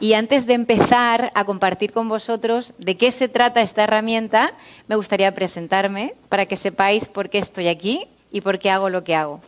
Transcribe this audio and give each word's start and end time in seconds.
y 0.00 0.12
antes 0.12 0.46
de 0.46 0.54
empezar 0.54 1.32
a 1.34 1.44
compartir 1.44 1.92
con 1.92 2.08
vosotros 2.08 2.74
de 2.78 2.96
qué 2.96 3.10
se 3.10 3.28
trata 3.28 3.62
esta 3.62 3.84
herramienta, 3.84 4.52
me 4.86 4.96
gustaría 4.96 5.34
presentarme 5.34 6.14
para 6.28 6.46
que 6.46 6.56
sepáis 6.56 7.06
por 7.06 7.28
qué 7.28 7.38
estoy 7.38 7.68
aquí 7.68 8.06
y 8.30 8.40
por 8.40 8.58
qué 8.58 8.70
hago 8.70 8.90
lo 8.90 9.02
que 9.02 9.14
hago. 9.14 9.40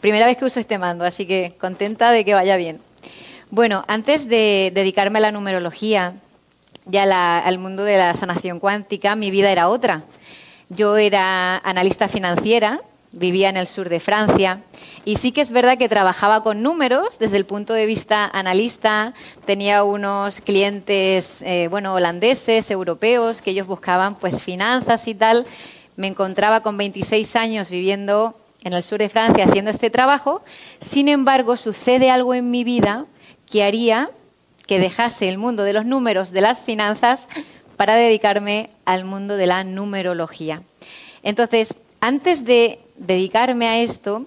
Primera 0.00 0.26
vez 0.26 0.38
que 0.38 0.46
uso 0.46 0.60
este 0.60 0.78
mando, 0.78 1.04
así 1.04 1.26
que 1.26 1.54
contenta 1.60 2.10
de 2.10 2.24
que 2.24 2.32
vaya 2.32 2.56
bien. 2.56 2.80
Bueno, 3.50 3.84
antes 3.88 4.28
de 4.28 4.70
dedicarme 4.74 5.18
a 5.18 5.22
la 5.22 5.32
numerología 5.32 6.14
y 6.90 6.96
al 6.96 7.58
mundo 7.58 7.84
de 7.84 7.98
la 7.98 8.14
sanación 8.14 8.60
cuántica, 8.60 9.16
mi 9.16 9.30
vida 9.30 9.52
era 9.52 9.68
otra. 9.68 10.04
Yo 10.70 10.96
era 10.96 11.58
analista 11.58 12.08
financiera, 12.08 12.80
vivía 13.12 13.48
en 13.48 13.56
el 13.56 13.66
sur 13.66 13.88
de 13.88 14.00
Francia 14.00 14.60
y 15.04 15.16
sí 15.16 15.32
que 15.32 15.40
es 15.40 15.50
verdad 15.50 15.78
que 15.78 15.88
trabajaba 15.88 16.42
con 16.42 16.62
números 16.62 17.18
desde 17.18 17.36
el 17.36 17.44
punto 17.44 17.72
de 17.72 17.86
vista 17.86 18.26
analista. 18.32 19.14
Tenía 19.46 19.82
unos 19.82 20.40
clientes, 20.40 21.42
eh, 21.42 21.68
bueno, 21.68 21.94
holandeses, 21.94 22.70
europeos, 22.70 23.42
que 23.42 23.50
ellos 23.50 23.66
buscaban 23.66 24.14
pues 24.14 24.40
finanzas 24.40 25.08
y 25.08 25.14
tal. 25.14 25.46
Me 25.96 26.06
encontraba 26.06 26.60
con 26.60 26.76
26 26.76 27.34
años 27.36 27.70
viviendo 27.70 28.36
en 28.62 28.74
el 28.74 28.82
sur 28.82 28.98
de 28.98 29.08
Francia 29.08 29.44
haciendo 29.44 29.70
este 29.70 29.90
trabajo. 29.90 30.42
Sin 30.80 31.08
embargo, 31.08 31.56
sucede 31.56 32.10
algo 32.10 32.34
en 32.34 32.50
mi 32.50 32.64
vida 32.64 33.06
que 33.50 33.64
haría 33.64 34.10
que 34.66 34.78
dejase 34.78 35.28
el 35.28 35.36
mundo 35.36 35.64
de 35.64 35.72
los 35.72 35.84
números, 35.84 36.30
de 36.30 36.42
las 36.42 36.60
finanzas, 36.60 37.28
para 37.76 37.94
dedicarme 37.94 38.70
al 38.84 39.04
mundo 39.04 39.36
de 39.36 39.46
la 39.46 39.64
numerología. 39.64 40.62
Entonces, 41.24 41.74
antes 42.00 42.44
de 42.44 42.78
dedicarme 43.00 43.66
a 43.66 43.78
esto, 43.80 44.26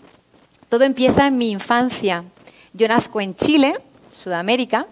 todo 0.67 0.83
empieza 0.83 1.27
en 1.27 1.37
mi 1.37 1.51
infancia. 1.51 2.25
Yo 2.73 2.87
nazco 2.87 3.21
en 3.21 3.35
Chile, 3.35 3.75
Sudamérica, 4.11 4.87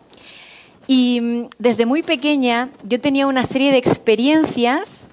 y 0.88 1.20
mm, 1.20 1.50
desde 1.58 1.86
muy 1.86 2.04
pequeña 2.04 2.70
yo 2.84 3.02
tenía 3.02 3.28
una 3.28 3.44
serie 3.44 3.72
de 3.72 3.78
experiencias 3.78 5.08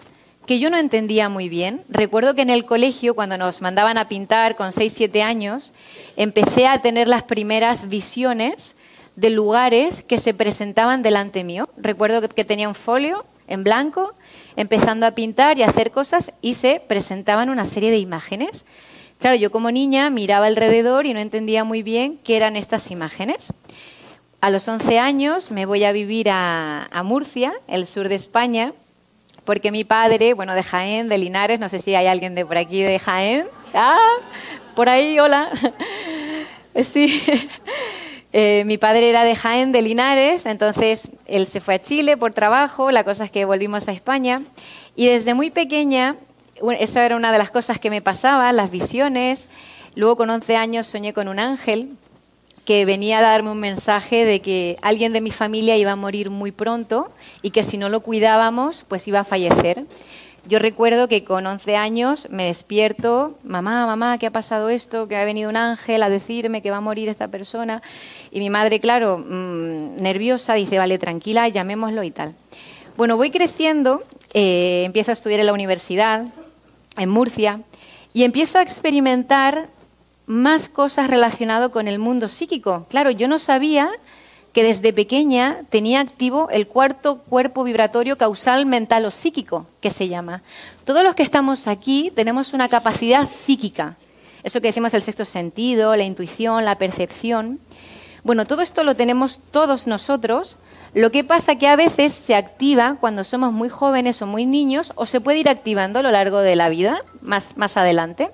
que 0.47 0.59
yo 0.59 0.71
no 0.71 0.79
entendía 0.79 1.29
muy 1.29 1.49
bien. 1.49 1.83
Recuerdo 1.89 2.35
que 2.35 2.43
en 2.43 2.51
el 2.51 2.65
colegio, 2.65 3.15
cuando 3.15 3.37
nos 3.37 3.61
mandaban 3.61 3.99
a 3.99 4.09
pintar 4.09 4.57
con 4.57 4.73
6, 4.73 4.93
7 4.97 5.23
años, 5.23 5.73
empecé 6.17 6.67
a 6.67 6.81
tener 6.81 7.07
las 7.07 7.23
primeras 7.23 7.89
visiones 7.89 8.75
de 9.17 9.31
lugares 9.31 10.03
que 10.03 10.17
se 10.19 10.33
presentaban 10.33 11.03
delante 11.03 11.45
mío. 11.45 11.69
Recuerdo 11.77 12.27
que 12.29 12.45
tenía 12.45 12.69
un 12.69 12.75
folio 12.75 13.27
en 13.47 13.63
blanco, 13.63 14.15
empezando 14.59 15.07
a 15.07 15.13
pintar 15.13 15.57
y 15.57 15.63
a 15.63 15.69
hacer 15.69 15.93
cosas 15.93 16.33
y 16.43 16.55
se 16.55 16.83
presentaban 16.87 17.49
una 17.49 17.65
serie 17.65 17.93
de 17.93 17.99
imágenes. 17.99 18.65
Claro, 19.21 19.37
yo 19.37 19.53
como 19.53 19.71
niña 19.71 20.11
miraba 20.11 20.47
alrededor 20.47 21.07
y 21.07 21.15
no 21.15 21.21
entendía 21.21 21.63
muy 21.63 21.85
bien 21.85 22.19
qué 22.25 22.37
eran 22.37 22.57
estas 22.57 22.91
imágenes. 22.91 23.53
A 24.41 24.51
los 24.51 24.67
11 24.67 24.99
años 24.99 25.53
me 25.53 25.65
voy 25.65 25.85
a 25.85 25.93
vivir 25.93 26.29
a, 26.29 26.89
a 26.91 27.03
Murcia, 27.05 27.53
el 27.69 27.87
sur 27.87 28.09
de 28.09 28.17
España, 28.17 28.73
porque 29.45 29.71
mi 29.71 29.85
padre, 29.85 30.35
bueno, 30.35 30.55
de 30.55 30.65
Jaén, 30.65 31.09
de 31.09 31.19
Linares, 31.19 31.61
no 31.61 31.69
sé 31.69 31.79
si 31.79 31.95
hay 31.95 32.09
alguien 32.09 32.35
de 32.35 32.45
por 32.45 32.59
aquí 32.59 32.83
de 32.83 32.99
Jaén. 32.99 33.47
Ah, 33.75 33.97
por 34.75 34.89
ahí, 34.89 35.19
hola. 35.21 35.51
Sí. 36.85 37.21
Eh, 38.33 38.65
mi 38.67 38.77
padre 38.77 39.09
era 39.09 39.25
de 39.25 39.35
Jaén, 39.35 39.73
de 39.73 39.81
Linares, 39.81 40.45
entonces 40.45 41.11
él 41.27 41.47
se 41.47 41.61
fue 41.61 41.75
a 41.75 41.83
Chile 41.83 42.19
por 42.19 42.35
trabajo, 42.35 42.91
la 42.91 43.03
cosa 43.03 43.25
es 43.25 43.31
que 43.31 43.47
volvimos 43.47 43.89
a 43.89 43.93
España 43.93 44.43
y 44.97 45.07
desde 45.07 45.33
muy 45.33 45.51
pequeña, 45.51 46.17
eso 46.79 47.01
era 47.01 47.17
una 47.17 47.33
de 47.33 47.39
las 47.39 47.51
cosas 47.51 47.79
que 47.79 47.89
me 47.89 48.03
pasaba, 48.03 48.53
las 48.53 48.71
visiones, 48.71 49.47
luego 49.95 50.17
con 50.17 50.29
11 50.29 50.57
años 50.57 50.87
soñé 50.87 51.15
con 51.15 51.29
un 51.29 51.39
ángel 51.39 51.89
que 52.67 52.85
venía 52.85 53.21
a 53.21 53.23
darme 53.23 53.51
un 53.51 53.61
mensaje 53.61 54.27
de 54.27 54.41
que 54.43 54.77
alguien 54.83 55.15
de 55.15 55.23
mi 55.23 55.31
familia 55.31 55.79
iba 55.79 55.93
a 55.93 55.97
morir 55.97 56.29
muy 56.29 56.53
pronto 56.53 57.11
y 57.41 57.51
que 57.51 57.63
si 57.63 57.79
no 57.79 57.89
lo 57.89 58.01
cuidábamos, 58.01 58.85
pues 58.89 59.09
iba 59.09 59.21
a 59.21 59.25
fallecer. 59.25 59.85
Yo 60.49 60.59
recuerdo 60.59 61.09
que 61.09 61.25
con 61.25 61.47
11 61.47 61.77
años 61.77 62.27
me 62.31 62.47
despierto, 62.47 63.37
mamá, 63.45 63.85
mamá, 63.85 64.17
¿qué 64.17 64.29
ha 64.29 64.31
pasado 64.31 64.71
esto? 64.71 65.07
Que 65.07 65.15
ha 65.15 65.25
venido 65.27 65.51
un 65.51 65.59
ángel 65.59 66.03
a 66.03 66.09
decirme 66.09 66.63
que 66.63 66.71
va 66.71 66.79
a 66.79 66.81
morir 66.81 67.11
esta 67.11 67.29
persona. 67.29 67.83
Y 68.31 68.41
mi 68.41 68.49
madre, 68.49 68.81
claro, 68.81 69.19
mm, 69.19 70.01
nerviosa, 70.01 70.55
dice, 70.55 70.79
vale, 70.79 70.97
tranquila, 70.99 71.47
llamémoslo 71.49 72.03
y 72.03 72.11
tal. 72.11 72.35
Bueno, 72.97 73.19
voy 73.19 73.31
creciendo, 73.31 74.03
eh, 74.33 74.85
empiezo 74.87 75.11
a 75.11 75.13
estudiar 75.13 75.41
en 75.41 75.47
la 75.47 75.53
universidad, 75.53 76.25
en 76.97 77.11
Murcia, 77.11 77.61
y 78.15 78.25
empiezo 78.25 78.57
a 78.57 78.63
experimentar 78.63 79.69
más 80.25 80.71
cosas 80.71 81.11
relacionadas 81.11 81.71
con 81.71 81.89
el 81.89 81.99
mundo 81.99 82.31
psíquico. 82.31 82.87
Claro, 82.89 83.11
yo 83.11 83.29
no 83.29 83.39
sabía 83.39 83.91
que 84.53 84.65
desde 84.65 84.93
pequeña 84.93 85.59
tenía 85.71 86.01
activo 86.01 86.49
el 86.51 86.67
cuarto 86.67 87.19
cuerpo 87.19 87.65
vibratorio 87.65 88.19
causal 88.19 88.67
mental 88.67 89.05
o 89.05 89.11
psíquico, 89.11 89.67
que 89.81 89.91
se 89.91 90.09
llama. 90.09 90.43
Todos 90.85 91.03
los 91.03 91.15
que 91.15 91.23
estamos 91.23 91.67
aquí 91.67 92.13
tenemos 92.15 92.53
una 92.53 92.69
capacidad 92.69 93.25
psíquica, 93.27 93.97
eso 94.43 94.61
que 94.61 94.69
decimos 94.69 94.95
el 94.95 95.03
sexto 95.03 95.25
sentido, 95.25 95.97
la 95.97 96.05
intuición, 96.05 96.65
la 96.65 96.77
percepción. 96.77 97.61
Bueno, 98.25 98.47
todo 98.47 98.63
esto 98.63 98.83
lo 98.83 98.95
tenemos 98.95 99.41
todos 99.51 99.87
nosotros, 99.87 100.57
lo 100.95 101.11
que 101.11 101.23
pasa 101.23 101.57
que 101.57 101.69
a 101.69 101.77
veces 101.77 102.13
se 102.13 102.35
activa 102.35 102.97
cuando 102.99 103.25
somos 103.25 103.53
muy 103.53 103.69
jóvenes 103.69 104.23
o 104.23 104.27
muy 104.27 104.47
niños 104.47 104.93
o 104.95 105.07
se 105.07 105.21
puede 105.21 105.39
ir 105.39 105.49
activando 105.49 105.99
a 105.99 106.03
lo 106.03 106.11
largo 106.11 106.41
de 106.41 106.57
la 106.57 106.69
vida, 106.69 107.01
más, 107.21 107.57
más 107.57 107.77
adelante. 107.77 108.31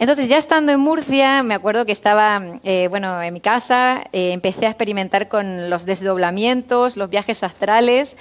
Entonces, 0.00 0.30
ya 0.30 0.38
estando 0.38 0.72
en 0.72 0.80
Murcia, 0.80 1.42
me 1.42 1.52
acuerdo 1.52 1.84
que 1.84 1.92
estaba, 1.92 2.42
eh, 2.64 2.88
bueno, 2.88 3.20
en 3.20 3.34
mi 3.34 3.40
casa, 3.42 4.02
eh, 4.12 4.32
empecé 4.32 4.64
a 4.64 4.70
experimentar 4.70 5.28
con 5.28 5.68
los 5.68 5.84
desdoblamientos, 5.84 6.96
los 6.96 7.10
viajes 7.10 7.42
astrales. 7.42 8.16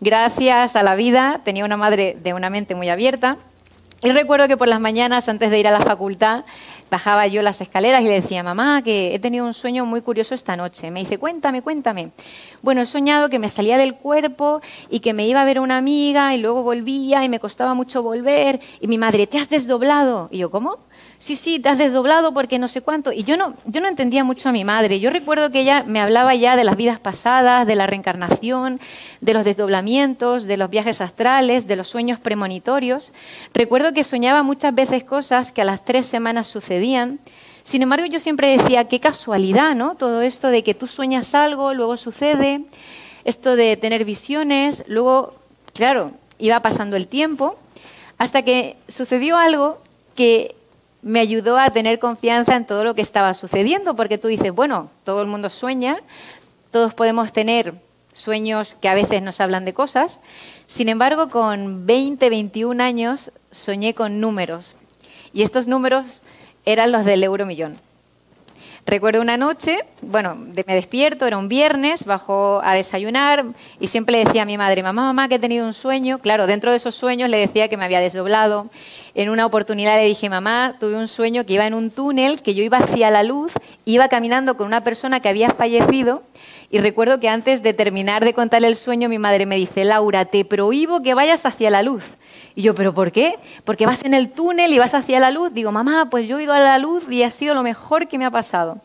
Gracias 0.00 0.74
a 0.74 0.82
la 0.82 0.96
vida, 0.96 1.40
tenía 1.44 1.64
una 1.64 1.76
madre 1.76 2.16
de 2.20 2.34
una 2.34 2.50
mente 2.50 2.74
muy 2.74 2.88
abierta. 2.88 3.36
Y 4.02 4.10
recuerdo 4.10 4.48
que 4.48 4.56
por 4.56 4.66
las 4.66 4.80
mañanas, 4.80 5.28
antes 5.28 5.50
de 5.50 5.60
ir 5.60 5.68
a 5.68 5.70
la 5.70 5.78
facultad, 5.78 6.44
bajaba 6.90 7.28
yo 7.28 7.42
las 7.42 7.60
escaleras 7.60 8.02
y 8.02 8.06
le 8.06 8.20
decía, 8.22 8.42
mamá, 8.42 8.82
que 8.82 9.14
he 9.14 9.20
tenido 9.20 9.46
un 9.46 9.54
sueño 9.54 9.86
muy 9.86 10.00
curioso 10.00 10.34
esta 10.34 10.56
noche. 10.56 10.90
Me 10.90 10.98
dice, 10.98 11.18
cuéntame, 11.18 11.62
cuéntame. 11.62 12.10
Bueno, 12.60 12.80
he 12.80 12.86
soñado 12.86 13.28
que 13.28 13.38
me 13.38 13.48
salía 13.48 13.78
del 13.78 13.94
cuerpo 13.94 14.62
y 14.88 14.98
que 14.98 15.12
me 15.12 15.28
iba 15.28 15.42
a 15.42 15.44
ver 15.44 15.60
una 15.60 15.76
amiga 15.76 16.34
y 16.34 16.38
luego 16.38 16.64
volvía 16.64 17.22
y 17.22 17.28
me 17.28 17.38
costaba 17.38 17.74
mucho 17.74 18.02
volver. 18.02 18.58
Y 18.80 18.88
mi 18.88 18.98
madre, 18.98 19.28
¿te 19.28 19.38
has 19.38 19.48
desdoblado? 19.48 20.28
Y 20.32 20.38
yo, 20.38 20.50
¿cómo? 20.50 20.78
Sí, 21.20 21.36
sí, 21.36 21.60
te 21.60 21.68
has 21.68 21.78
desdoblado 21.78 22.34
porque 22.34 22.58
no 22.58 22.66
sé 22.66 22.80
cuánto. 22.80 23.12
Y 23.12 23.22
yo 23.22 23.36
no, 23.36 23.54
yo 23.66 23.80
no 23.80 23.86
entendía 23.86 24.24
mucho 24.24 24.48
a 24.48 24.52
mi 24.52 24.64
madre. 24.64 24.98
Yo 24.98 25.10
recuerdo 25.10 25.52
que 25.52 25.60
ella 25.60 25.84
me 25.86 26.00
hablaba 26.00 26.34
ya 26.34 26.56
de 26.56 26.64
las 26.64 26.76
vidas 26.76 26.98
pasadas, 26.98 27.66
de 27.66 27.76
la 27.76 27.86
reencarnación, 27.86 28.80
de 29.20 29.34
los 29.34 29.44
desdoblamientos, 29.44 30.44
de 30.44 30.56
los 30.56 30.70
viajes 30.70 31.00
astrales, 31.00 31.68
de 31.68 31.76
los 31.76 31.86
sueños 31.86 32.18
premonitorios. 32.18 33.12
Recuerdo 33.54 33.92
que 33.92 34.02
soñaba 34.02 34.42
muchas 34.42 34.74
veces 34.74 35.04
cosas 35.04 35.52
que 35.52 35.62
a 35.62 35.66
las 35.66 35.84
tres 35.84 36.06
semanas 36.06 36.48
sucedían. 36.48 37.20
Sin 37.62 37.82
embargo, 37.82 38.06
yo 38.06 38.18
siempre 38.18 38.56
decía, 38.56 38.88
qué 38.88 38.98
casualidad, 38.98 39.76
¿no? 39.76 39.94
Todo 39.94 40.22
esto 40.22 40.48
de 40.48 40.64
que 40.64 40.74
tú 40.74 40.86
sueñas 40.86 41.34
algo, 41.34 41.74
luego 41.74 41.98
sucede, 41.98 42.62
esto 43.24 43.54
de 43.54 43.76
tener 43.76 44.06
visiones, 44.06 44.82
luego, 44.88 45.34
claro, 45.74 46.10
iba 46.38 46.60
pasando 46.60 46.96
el 46.96 47.06
tiempo, 47.06 47.58
hasta 48.16 48.42
que 48.42 48.76
sucedió 48.88 49.36
algo 49.36 49.78
que 50.16 50.56
me 51.02 51.20
ayudó 51.20 51.58
a 51.58 51.70
tener 51.70 51.98
confianza 51.98 52.56
en 52.56 52.66
todo 52.66 52.84
lo 52.84 52.94
que 52.94 53.02
estaba 53.02 53.34
sucediendo, 53.34 53.94
porque 53.96 54.18
tú 54.18 54.28
dices, 54.28 54.52
bueno, 54.52 54.90
todo 55.04 55.22
el 55.22 55.28
mundo 55.28 55.50
sueña, 55.50 55.98
todos 56.70 56.94
podemos 56.94 57.32
tener 57.32 57.74
sueños 58.12 58.76
que 58.80 58.88
a 58.88 58.94
veces 58.94 59.22
nos 59.22 59.40
hablan 59.40 59.64
de 59.64 59.74
cosas, 59.74 60.20
sin 60.66 60.88
embargo, 60.88 61.30
con 61.30 61.86
20, 61.86 62.28
21 62.30 62.82
años 62.82 63.32
soñé 63.50 63.94
con 63.94 64.20
números, 64.20 64.76
y 65.32 65.42
estos 65.42 65.66
números 65.66 66.22
eran 66.64 66.92
los 66.92 67.04
del 67.04 67.24
euromillón. 67.24 67.89
Recuerdo 68.90 69.20
una 69.20 69.36
noche, 69.36 69.84
bueno, 70.02 70.34
me 70.34 70.74
despierto, 70.74 71.24
era 71.24 71.38
un 71.38 71.48
viernes, 71.48 72.06
bajo 72.06 72.60
a 72.64 72.74
desayunar 72.74 73.44
y 73.78 73.86
siempre 73.86 74.16
le 74.16 74.24
decía 74.24 74.42
a 74.42 74.44
mi 74.44 74.58
madre, 74.58 74.82
mamá, 74.82 75.02
mamá, 75.02 75.28
que 75.28 75.36
he 75.36 75.38
tenido 75.38 75.64
un 75.64 75.74
sueño. 75.74 76.18
Claro, 76.18 76.48
dentro 76.48 76.72
de 76.72 76.78
esos 76.78 76.96
sueños 76.96 77.30
le 77.30 77.36
decía 77.36 77.68
que 77.68 77.76
me 77.76 77.84
había 77.84 78.00
desdoblado. 78.00 78.68
En 79.14 79.30
una 79.30 79.46
oportunidad 79.46 79.94
le 79.94 80.06
dije, 80.06 80.28
mamá, 80.28 80.74
tuve 80.80 80.96
un 80.96 81.06
sueño 81.06 81.46
que 81.46 81.52
iba 81.52 81.68
en 81.68 81.74
un 81.74 81.92
túnel, 81.92 82.42
que 82.42 82.52
yo 82.52 82.64
iba 82.64 82.78
hacia 82.78 83.10
la 83.10 83.22
luz, 83.22 83.52
iba 83.84 84.08
caminando 84.08 84.56
con 84.56 84.66
una 84.66 84.82
persona 84.82 85.20
que 85.20 85.28
había 85.28 85.50
fallecido 85.50 86.24
y 86.68 86.80
recuerdo 86.80 87.20
que 87.20 87.28
antes 87.28 87.62
de 87.62 87.74
terminar 87.74 88.24
de 88.24 88.34
contar 88.34 88.64
el 88.64 88.74
sueño 88.74 89.08
mi 89.08 89.20
madre 89.20 89.46
me 89.46 89.54
dice, 89.54 89.84
Laura, 89.84 90.24
te 90.24 90.44
prohíbo 90.44 91.00
que 91.00 91.14
vayas 91.14 91.46
hacia 91.46 91.70
la 91.70 91.82
luz. 91.82 92.02
Y 92.54 92.62
yo, 92.62 92.74
¿pero 92.74 92.92
por 92.92 93.12
qué? 93.12 93.36
Porque 93.64 93.86
vas 93.86 94.04
en 94.04 94.14
el 94.14 94.30
túnel 94.30 94.72
y 94.72 94.78
vas 94.78 94.94
hacia 94.94 95.20
la 95.20 95.30
luz. 95.30 95.52
Digo, 95.52 95.72
mamá, 95.72 96.08
pues 96.10 96.26
yo 96.26 96.38
he 96.38 96.44
ido 96.44 96.52
a 96.52 96.60
la 96.60 96.78
luz 96.78 97.04
y 97.10 97.22
ha 97.22 97.30
sido 97.30 97.54
lo 97.54 97.62
mejor 97.62 98.08
que 98.08 98.18
me 98.18 98.24
ha 98.24 98.30
pasado. 98.30 98.80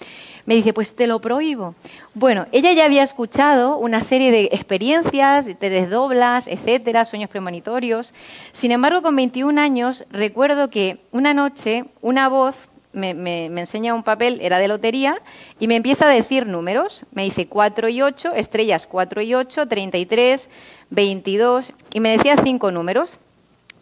Me 0.46 0.54
dice, 0.54 0.74
pues 0.74 0.96
te 0.96 1.08
lo 1.08 1.20
prohíbo. 1.20 1.74
Bueno, 2.14 2.46
ella 2.52 2.72
ya 2.74 2.86
había 2.86 3.02
escuchado 3.02 3.78
una 3.78 4.02
serie 4.02 4.32
de 4.32 4.46
experiencias, 4.52 5.48
te 5.60 5.70
desdoblas, 5.70 6.48
etcétera, 6.48 7.06
sueños 7.06 7.32
premonitorios. 7.32 8.14
Sin 8.54 8.72
embargo, 8.72 9.02
con 9.02 9.16
21 9.16 9.60
años, 9.60 10.06
recuerdo 10.12 10.70
que 10.70 11.00
una 11.12 11.34
noche 11.34 11.86
una 12.02 12.30
voz 12.30 12.56
me, 12.96 13.46
enseña 13.46 13.94
un 13.94 14.04
papel, 14.04 14.40
era 14.42 14.60
de 14.60 14.68
lotería, 14.68 15.18
y 15.60 15.68
me 15.68 15.76
empieza 15.76 16.08
a 16.08 16.14
decir 16.14 16.46
números. 16.46 17.02
Me 17.12 17.24
dice 17.24 17.48
4 17.48 17.90
y 17.90 18.02
8, 18.02 18.34
estrellas 18.36 18.88
4 18.88 19.22
y 19.22 19.34
8, 19.36 19.68
33, 19.68 20.50
22, 20.92 21.74
y 21.94 22.00
me 22.00 22.10
decía 22.10 22.38
cinco 22.44 22.72
números. 22.72 23.18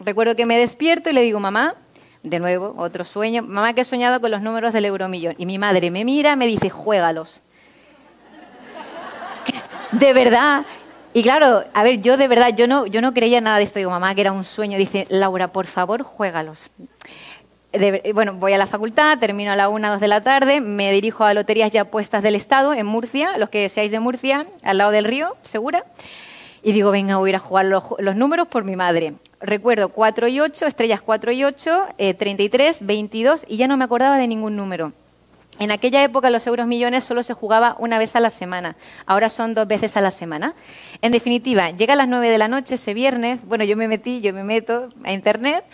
Recuerdo 0.05 0.35
que 0.35 0.45
me 0.45 0.57
despierto 0.57 1.09
y 1.09 1.13
le 1.13 1.21
digo, 1.21 1.39
mamá, 1.39 1.75
de 2.23 2.39
nuevo, 2.39 2.73
otro 2.77 3.05
sueño, 3.05 3.43
mamá 3.43 3.73
que 3.73 3.81
he 3.81 3.85
soñado 3.85 4.19
con 4.19 4.31
los 4.31 4.41
números 4.41 4.73
del 4.73 4.85
euromillón. 4.85 5.35
Y 5.37 5.45
mi 5.45 5.57
madre 5.57 5.91
me 5.91 6.03
mira, 6.03 6.35
me 6.35 6.47
dice, 6.47 6.69
juégalos. 6.69 7.41
de 9.91 10.13
verdad. 10.13 10.65
Y 11.13 11.21
claro, 11.21 11.63
a 11.73 11.83
ver, 11.83 12.01
yo 12.01 12.17
de 12.17 12.27
verdad, 12.27 12.55
yo 12.55 12.67
no, 12.67 12.85
yo 12.85 13.01
no 13.01 13.13
creía 13.13 13.39
nada 13.39 13.57
de 13.57 13.63
esto. 13.63 13.79
Digo, 13.79 13.91
mamá, 13.91 14.15
que 14.15 14.21
era 14.21 14.31
un 14.31 14.45
sueño. 14.45 14.77
Dice, 14.77 15.05
Laura, 15.09 15.49
por 15.49 15.67
favor, 15.67 16.03
juégalos. 16.03 16.57
bueno, 18.13 18.33
voy 18.33 18.53
a 18.53 18.57
la 18.57 18.67
facultad, 18.67 19.19
termino 19.19 19.51
a 19.51 19.55
la 19.55 19.69
una, 19.69 19.91
dos 19.91 20.01
de 20.01 20.07
la 20.07 20.21
tarde, 20.21 20.59
me 20.59 20.91
dirijo 20.91 21.23
a 21.23 21.33
Loterías 21.33 21.73
y 21.73 21.77
Apuestas 21.77 22.23
del 22.23 22.35
Estado, 22.35 22.73
en 22.73 22.85
Murcia, 22.85 23.37
los 23.37 23.49
que 23.49 23.69
seáis 23.69 23.91
de 23.91 23.99
Murcia, 23.99 24.47
al 24.63 24.79
lado 24.79 24.91
del 24.91 25.05
río, 25.05 25.35
segura. 25.43 25.83
Y 26.61 26.71
digo, 26.71 26.91
venga, 26.91 27.17
voy 27.17 27.29
a 27.29 27.31
ir 27.31 27.35
a 27.35 27.39
jugar 27.39 27.65
los, 27.65 27.83
los 27.99 28.15
números 28.15 28.47
por 28.47 28.63
mi 28.63 28.75
madre. 28.75 29.13
Recuerdo 29.43 29.89
4 29.89 30.29
y 30.29 30.39
8, 30.39 30.67
estrellas 30.67 31.01
4 31.01 31.33
y 31.33 31.43
8, 31.43 31.87
33, 32.17 32.85
22, 32.85 33.45
y 33.49 33.57
ya 33.57 33.67
no 33.67 33.75
me 33.75 33.83
acordaba 33.83 34.17
de 34.17 34.25
ningún 34.25 34.55
número. 34.55 34.93
En 35.59 35.69
aquella 35.69 36.01
época 36.01 36.29
los 36.29 36.47
euros 36.47 36.65
millones 36.65 37.03
solo 37.03 37.23
se 37.23 37.33
jugaba 37.33 37.75
una 37.77 37.99
vez 37.99 38.15
a 38.15 38.21
la 38.21 38.29
semana, 38.29 38.77
ahora 39.05 39.29
son 39.29 39.53
dos 39.53 39.67
veces 39.67 39.97
a 39.97 40.01
la 40.01 40.11
semana. 40.11 40.53
En 41.01 41.11
definitiva, 41.11 41.71
llega 41.71 41.91
a 41.91 41.97
las 41.97 42.07
9 42.07 42.29
de 42.29 42.37
la 42.37 42.47
noche 42.47 42.75
ese 42.75 42.93
viernes, 42.93 43.39
bueno, 43.43 43.65
yo 43.65 43.75
me 43.75 43.89
metí, 43.89 44.21
yo 44.21 44.33
me 44.33 44.45
meto 44.45 44.87
a 45.03 45.11
internet, 45.11 45.65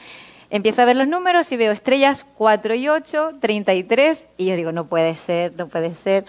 empiezo 0.50 0.82
a 0.82 0.86
ver 0.86 0.96
los 0.96 1.08
números 1.08 1.52
y 1.52 1.58
veo 1.58 1.72
estrellas 1.72 2.26
4 2.38 2.74
y 2.74 2.90
8, 2.90 3.34
33, 3.40 4.26
y 4.38 4.48
yo 4.48 4.56
digo, 4.56 4.72
no 4.72 4.86
puede 4.86 5.16
ser, 5.16 5.54
no 5.56 5.68
puede 5.68 5.94
ser. 5.94 6.26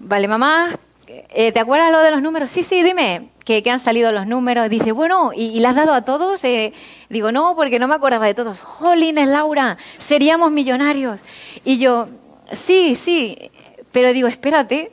Vale, 0.00 0.28
mamá, 0.28 0.78
eh, 1.06 1.50
¿te 1.50 1.60
acuerdas 1.60 1.90
lo 1.90 2.00
de 2.00 2.10
los 2.10 2.20
números? 2.20 2.50
Sí, 2.50 2.62
sí, 2.62 2.82
dime, 2.82 3.30
que, 3.46 3.62
han 3.70 3.80
salido 3.80 4.12
los 4.12 4.26
números. 4.26 4.68
Dice, 4.68 4.92
bueno, 4.92 5.30
¿y, 5.34 5.46
y 5.46 5.60
le 5.60 5.68
has 5.68 5.76
dado 5.76 5.94
a 5.94 6.02
todos? 6.02 6.44
Eh, 6.44 6.74
digo, 7.08 7.32
no, 7.32 7.56
porque 7.56 7.78
no 7.78 7.88
me 7.88 7.94
acordaba 7.94 8.26
de 8.26 8.34
todos. 8.34 8.60
Jolines, 8.60 9.28
Laura, 9.28 9.78
seríamos 9.96 10.52
millonarios. 10.52 11.20
Y 11.64 11.78
yo, 11.78 12.08
Sí, 12.52 12.94
sí, 12.94 13.50
pero 13.92 14.12
digo, 14.12 14.28
espérate. 14.28 14.92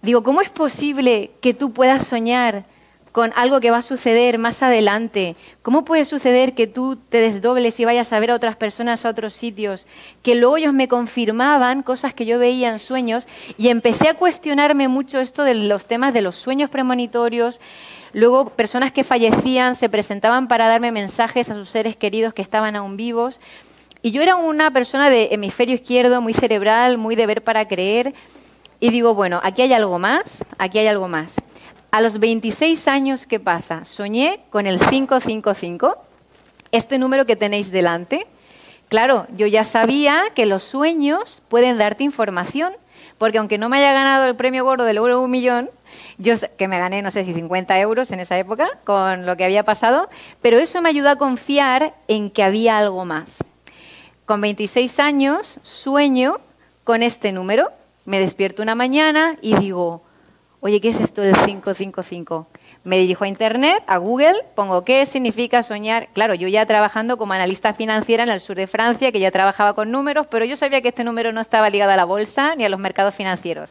Digo, 0.00 0.22
¿cómo 0.22 0.40
es 0.40 0.50
posible 0.50 1.30
que 1.40 1.54
tú 1.54 1.72
puedas 1.72 2.06
soñar 2.06 2.64
con 3.12 3.32
algo 3.36 3.60
que 3.60 3.70
va 3.70 3.78
a 3.78 3.82
suceder 3.82 4.38
más 4.38 4.62
adelante? 4.62 5.36
¿Cómo 5.60 5.84
puede 5.84 6.04
suceder 6.04 6.54
que 6.54 6.66
tú 6.66 6.96
te 6.96 7.18
desdobles 7.18 7.78
y 7.78 7.84
vayas 7.84 8.12
a 8.12 8.18
ver 8.18 8.30
a 8.30 8.34
otras 8.34 8.56
personas 8.56 9.04
a 9.04 9.10
otros 9.10 9.34
sitios? 9.34 9.86
Que 10.22 10.34
luego 10.34 10.56
ellos 10.56 10.72
me 10.72 10.88
confirmaban 10.88 11.82
cosas 11.82 12.14
que 12.14 12.26
yo 12.26 12.38
veía 12.38 12.70
en 12.70 12.78
sueños 12.78 13.28
y 13.58 13.68
empecé 13.68 14.08
a 14.08 14.14
cuestionarme 14.14 14.88
mucho 14.88 15.20
esto 15.20 15.44
de 15.44 15.54
los 15.54 15.84
temas 15.84 16.14
de 16.14 16.22
los 16.22 16.36
sueños 16.36 16.70
premonitorios. 16.70 17.60
Luego, 18.14 18.50
personas 18.50 18.92
que 18.92 19.04
fallecían 19.04 19.74
se 19.74 19.88
presentaban 19.88 20.48
para 20.48 20.66
darme 20.66 20.92
mensajes 20.92 21.50
a 21.50 21.54
sus 21.54 21.68
seres 21.68 21.96
queridos 21.96 22.34
que 22.34 22.42
estaban 22.42 22.76
aún 22.76 22.96
vivos. 22.96 23.38
Y 24.02 24.10
yo 24.10 24.20
era 24.22 24.36
una 24.36 24.70
persona 24.72 25.10
de 25.10 25.28
hemisferio 25.32 25.74
izquierdo, 25.74 26.20
muy 26.20 26.34
cerebral, 26.34 26.98
muy 26.98 27.14
de 27.14 27.26
ver 27.26 27.42
para 27.44 27.68
creer. 27.68 28.14
Y 28.80 28.90
digo, 28.90 29.14
bueno, 29.14 29.38
aquí 29.44 29.62
hay 29.62 29.72
algo 29.72 29.98
más, 29.98 30.44
aquí 30.58 30.78
hay 30.78 30.88
algo 30.88 31.06
más. 31.06 31.36
A 31.92 32.00
los 32.00 32.18
26 32.18 32.88
años, 32.88 33.26
¿qué 33.26 33.38
pasa? 33.38 33.84
Soñé 33.84 34.40
con 34.48 34.66
el 34.66 34.80
555, 34.80 35.92
este 36.70 36.96
número 36.96 37.26
que 37.26 37.36
tenéis 37.36 37.70
delante. 37.70 38.26
Claro, 38.88 39.26
yo 39.36 39.46
ya 39.46 39.62
sabía 39.62 40.22
que 40.34 40.46
los 40.46 40.64
sueños 40.64 41.42
pueden 41.50 41.76
darte 41.76 42.02
información, 42.02 42.72
porque 43.18 43.36
aunque 43.36 43.58
no 43.58 43.68
me 43.68 43.76
haya 43.76 43.92
ganado 43.92 44.24
el 44.24 44.36
premio 44.36 44.64
gordo 44.64 44.84
del 44.84 44.96
euro 44.96 45.20
un 45.20 45.30
millón, 45.30 45.68
yo 46.16 46.32
que 46.56 46.66
me 46.66 46.78
gané, 46.78 47.02
no 47.02 47.10
sé 47.10 47.26
si 47.26 47.34
50 47.34 47.78
euros 47.80 48.10
en 48.10 48.20
esa 48.20 48.38
época, 48.38 48.70
con 48.84 49.26
lo 49.26 49.36
que 49.36 49.44
había 49.44 49.62
pasado, 49.62 50.08
pero 50.40 50.58
eso 50.58 50.80
me 50.80 50.88
ayudó 50.88 51.10
a 51.10 51.16
confiar 51.16 51.92
en 52.08 52.30
que 52.30 52.42
había 52.42 52.78
algo 52.78 53.04
más. 53.04 53.44
Con 54.24 54.40
26 54.40 54.98
años 54.98 55.60
sueño 55.62 56.38
con 56.84 57.02
este 57.02 57.32
número, 57.32 57.68
me 58.06 58.18
despierto 58.18 58.62
una 58.62 58.74
mañana 58.74 59.36
y 59.42 59.56
digo, 59.56 60.00
oye, 60.62 60.80
¿qué 60.80 60.90
es 60.90 61.00
esto 61.00 61.22
del 61.22 61.34
555? 61.34 62.46
Me 62.84 62.96
dirijo 62.96 63.24
a 63.24 63.28
Internet, 63.28 63.82
a 63.88 63.98
Google, 63.98 64.36
pongo 64.54 64.84
qué 64.84 65.04
significa 65.06 65.64
soñar. 65.64 66.08
Claro, 66.12 66.34
yo 66.34 66.46
ya 66.46 66.64
trabajando 66.66 67.16
como 67.16 67.32
analista 67.32 67.74
financiera 67.74 68.22
en 68.22 68.28
el 68.28 68.40
sur 68.40 68.56
de 68.56 68.68
Francia, 68.68 69.10
que 69.10 69.18
ya 69.18 69.32
trabajaba 69.32 69.74
con 69.74 69.90
números, 69.90 70.28
pero 70.30 70.44
yo 70.44 70.56
sabía 70.56 70.80
que 70.80 70.88
este 70.88 71.02
número 71.02 71.32
no 71.32 71.40
estaba 71.40 71.68
ligado 71.68 71.90
a 71.90 71.96
la 71.96 72.04
bolsa 72.04 72.54
ni 72.54 72.64
a 72.64 72.68
los 72.68 72.78
mercados 72.78 73.14
financieros. 73.14 73.70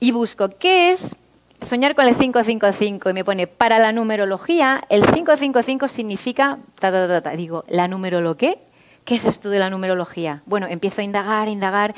Y 0.00 0.10
busco, 0.10 0.48
¿qué 0.58 0.90
es 0.90 1.14
soñar 1.60 1.94
con 1.94 2.06
el 2.06 2.16
555? 2.16 3.10
Y 3.10 3.12
me 3.12 3.24
pone, 3.24 3.46
para 3.46 3.78
la 3.78 3.92
numerología, 3.92 4.82
el 4.88 5.02
555 5.02 5.88
significa, 5.88 6.58
digo, 7.36 7.64
¿la 7.68 7.88
numerología 7.88 8.54
qué? 8.54 8.58
¿Qué 9.04 9.16
es 9.16 9.26
esto 9.26 9.50
de 9.50 9.58
la 9.58 9.68
numerología? 9.68 10.40
Bueno, 10.46 10.66
empiezo 10.66 11.02
a 11.02 11.04
indagar, 11.04 11.48
indagar 11.48 11.94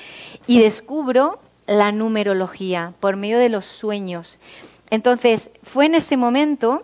y 0.48 0.60
descubro 0.60 1.38
la 1.70 1.92
numerología 1.92 2.94
por 2.98 3.14
medio 3.14 3.38
de 3.38 3.48
los 3.48 3.64
sueños. 3.64 4.38
Entonces, 4.90 5.50
fue 5.62 5.86
en 5.86 5.94
ese 5.94 6.16
momento 6.16 6.82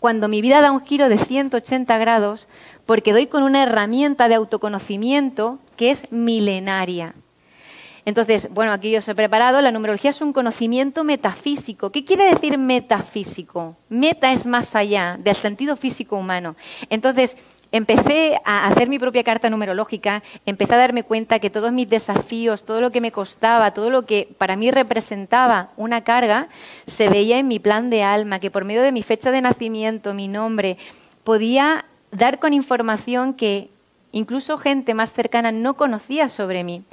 cuando 0.00 0.26
mi 0.26 0.40
vida 0.40 0.62
da 0.62 0.72
un 0.72 0.80
giro 0.86 1.10
de 1.10 1.18
180 1.18 1.98
grados 1.98 2.48
porque 2.86 3.12
doy 3.12 3.26
con 3.26 3.42
una 3.42 3.62
herramienta 3.62 4.28
de 4.28 4.36
autoconocimiento 4.36 5.58
que 5.76 5.90
es 5.90 6.10
milenaria. 6.10 7.14
Entonces, 8.06 8.48
bueno, 8.52 8.72
aquí 8.72 8.90
yo 8.90 9.00
os 9.00 9.08
he 9.08 9.14
preparado, 9.14 9.60
la 9.60 9.72
numerología 9.72 10.10
es 10.10 10.22
un 10.22 10.32
conocimiento 10.32 11.04
metafísico. 11.04 11.90
¿Qué 11.90 12.04
quiere 12.04 12.24
decir 12.24 12.56
metafísico? 12.56 13.76
Meta 13.90 14.32
es 14.32 14.46
más 14.46 14.74
allá 14.74 15.18
del 15.18 15.34
sentido 15.34 15.76
físico 15.76 16.16
humano. 16.16 16.56
Entonces, 16.88 17.36
empecé 17.76 18.40
a 18.44 18.66
hacer 18.66 18.88
mi 18.88 18.98
propia 18.98 19.24
carta 19.24 19.50
numerológica, 19.50 20.22
empecé 20.44 20.74
a 20.74 20.78
darme 20.78 21.02
cuenta 21.02 21.38
que 21.38 21.50
todos 21.50 21.72
mis 21.72 21.88
desafíos, 21.88 22.64
todo 22.64 22.80
lo 22.80 22.90
que 22.90 23.00
me 23.00 23.12
costaba, 23.12 23.72
todo 23.72 23.90
lo 23.90 24.06
que 24.06 24.28
para 24.38 24.56
mí 24.56 24.70
representaba 24.70 25.70
una 25.76 26.02
carga, 26.02 26.48
se 26.86 27.08
veía 27.08 27.38
en 27.38 27.48
mi 27.48 27.58
plan 27.58 27.90
de 27.90 28.02
alma, 28.02 28.40
que 28.40 28.50
por 28.50 28.64
medio 28.64 28.82
de 28.82 28.92
mi 28.92 29.02
fecha 29.02 29.30
de 29.30 29.42
nacimiento, 29.42 30.14
mi 30.14 30.28
nombre, 30.28 30.78
podía 31.24 31.84
dar 32.10 32.38
con 32.38 32.52
información 32.52 33.34
que 33.34 33.68
Incluso 34.12 34.56
gente 34.56 34.94
más 34.94 35.12
cercana 35.12 35.52
no 35.52 35.74
conocía 35.74 36.28
sobre 36.28 36.64
mí. 36.64 36.84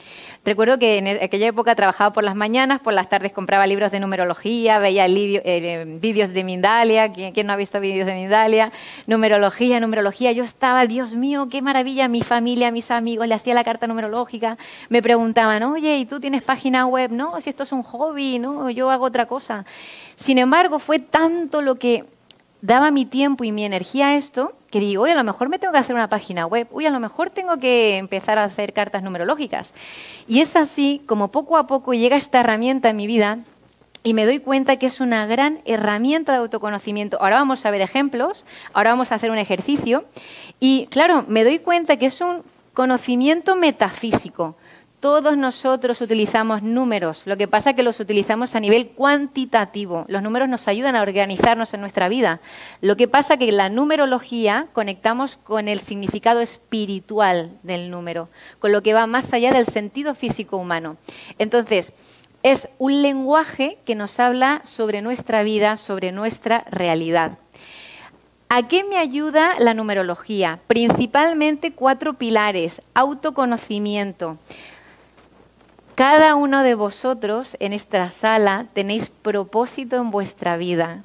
Recuerdo 0.43 0.77
que 0.77 0.97
en 0.97 1.07
aquella 1.07 1.47
época 1.47 1.73
trabajaba 1.73 2.11
por 2.11 2.23
las 2.23 2.35
mañanas, 2.35 2.81
por 2.81 2.91
las 2.91 3.07
tardes 3.07 3.31
compraba 3.31 3.65
libros 3.65 3.91
de 3.91 3.99
numerología, 4.01 4.79
veía 4.79 5.05
eh, 5.07 5.85
vídeos 6.01 6.33
de 6.33 6.43
Mindalia, 6.43 7.13
¿quién, 7.13 7.47
no 7.47 7.53
ha 7.53 7.55
visto 7.55 7.79
vídeos 7.79 8.07
de 8.07 8.15
Mindalia? 8.15 8.73
Numerología, 9.07 9.79
numerología. 9.79 10.33
Yo 10.33 10.43
estaba, 10.43 10.85
Dios 10.85 11.13
mío, 11.13 11.47
qué 11.49 11.61
maravilla, 11.61 12.07
mi 12.07 12.23
familia, 12.23 12.71
mis 12.71 12.91
amigos, 12.91 13.27
le 13.27 13.35
hacía 13.35 13.53
la 13.53 13.63
carta 13.63 13.87
numerológica, 13.87 14.57
me 14.89 15.01
preguntaban, 15.01 15.63
oye, 15.63 15.97
¿y 15.97 16.05
tú 16.05 16.19
tienes 16.19 16.41
página 16.41 16.87
web? 16.87 17.11
No, 17.11 17.39
si 17.39 17.51
esto 17.51 17.63
es 17.63 17.71
un 17.71 17.83
hobby, 17.83 18.39
no, 18.39 18.69
yo 18.69 18.89
hago 18.89 19.05
otra 19.05 19.27
cosa. 19.27 19.65
Sin 20.15 20.37
embargo, 20.37 20.79
fue 20.79 20.99
tanto 20.99 21.61
lo 21.61 21.75
que 21.75 22.03
daba 22.63 22.91
mi 22.91 23.05
tiempo 23.05 23.43
y 23.43 23.51
mi 23.51 23.65
energía 23.65 24.07
a 24.07 24.15
esto 24.15 24.53
que 24.71 24.79
digo, 24.79 25.03
oye, 25.03 25.11
a 25.11 25.17
lo 25.17 25.23
mejor 25.25 25.49
me 25.49 25.59
tengo 25.59 25.73
que 25.73 25.79
hacer 25.79 25.93
una 25.93 26.07
página 26.07 26.45
web, 26.45 26.65
uy, 26.71 26.85
a 26.85 26.89
lo 26.91 27.01
mejor 27.01 27.29
tengo 27.29 27.57
que 27.57 27.97
empezar 27.97 28.39
a 28.39 28.45
hacer 28.45 28.71
cartas 28.71 29.03
numerológicas. 29.03 29.73
Y 30.29 30.39
es 30.39 30.55
así 30.55 31.01
como 31.05 31.27
poco 31.27 31.57
a 31.57 31.67
poco 31.67 31.93
llega 31.93 32.15
esta 32.15 32.39
herramienta 32.39 32.89
en 32.89 32.95
mi 32.95 33.05
vida 33.05 33.39
y 34.01 34.13
me 34.13 34.25
doy 34.25 34.39
cuenta 34.39 34.77
que 34.77 34.87
es 34.87 35.01
una 35.01 35.27
gran 35.27 35.59
herramienta 35.65 36.31
de 36.31 36.37
autoconocimiento. 36.37 37.21
Ahora 37.21 37.35
vamos 37.35 37.65
a 37.65 37.71
ver 37.71 37.81
ejemplos, 37.81 38.45
ahora 38.71 38.91
vamos 38.91 39.11
a 39.11 39.15
hacer 39.15 39.29
un 39.29 39.37
ejercicio 39.37 40.05
y 40.61 40.87
claro, 40.89 41.25
me 41.27 41.43
doy 41.43 41.59
cuenta 41.59 41.97
que 41.97 42.05
es 42.05 42.21
un 42.21 42.43
conocimiento 42.73 43.57
metafísico. 43.57 44.55
Todos 45.03 45.35
nosotros 45.35 45.99
utilizamos 45.99 46.63
números, 46.63 47.23
lo 47.25 47.35
que 47.35 47.49
pasa 47.49 47.71
es 47.71 47.75
que 47.75 47.83
los 47.83 47.99
utilizamos 47.99 48.55
a 48.55 48.61
nivel 48.61 48.87
cuantitativo. 48.87 50.05
Los 50.07 50.23
números 50.23 50.47
nos 50.47 50.69
ayudan 50.69 50.95
a 50.95 51.01
organizarnos 51.01 51.73
en 51.73 51.81
nuestra 51.81 52.07
vida. 52.07 52.39
Lo 52.79 52.95
que 52.95 53.09
pasa 53.09 53.33
es 53.33 53.39
que 53.39 53.51
la 53.51 53.67
numerología 53.67 54.67
conectamos 54.71 55.35
con 55.35 55.67
el 55.67 55.81
significado 55.81 56.39
espiritual 56.39 57.51
del 57.63 57.91
número, 57.91 58.29
con 58.59 58.71
lo 58.71 58.81
que 58.81 58.93
va 58.93 59.05
más 59.05 59.33
allá 59.33 59.51
del 59.51 59.65
sentido 59.65 60.15
físico 60.15 60.55
humano. 60.55 60.95
Entonces, 61.37 61.91
es 62.41 62.69
un 62.79 63.01
lenguaje 63.01 63.79
que 63.83 63.95
nos 63.95 64.21
habla 64.21 64.61
sobre 64.63 65.01
nuestra 65.01 65.43
vida, 65.43 65.75
sobre 65.75 66.13
nuestra 66.13 66.63
realidad. 66.71 67.37
¿A 68.47 68.67
qué 68.67 68.83
me 68.83 68.97
ayuda 68.97 69.55
la 69.59 69.73
numerología? 69.73 70.59
Principalmente 70.67 71.73
cuatro 71.73 72.13
pilares. 72.13 72.83
Autoconocimiento, 72.93 74.37
cada 75.95 76.35
uno 76.35 76.63
de 76.63 76.73
vosotros 76.73 77.55
en 77.59 77.71
esta 77.71 78.09
sala 78.09 78.65
tenéis 78.73 79.09
propósito 79.09 79.97
en 79.97 80.09
vuestra 80.09 80.57
vida. 80.57 81.03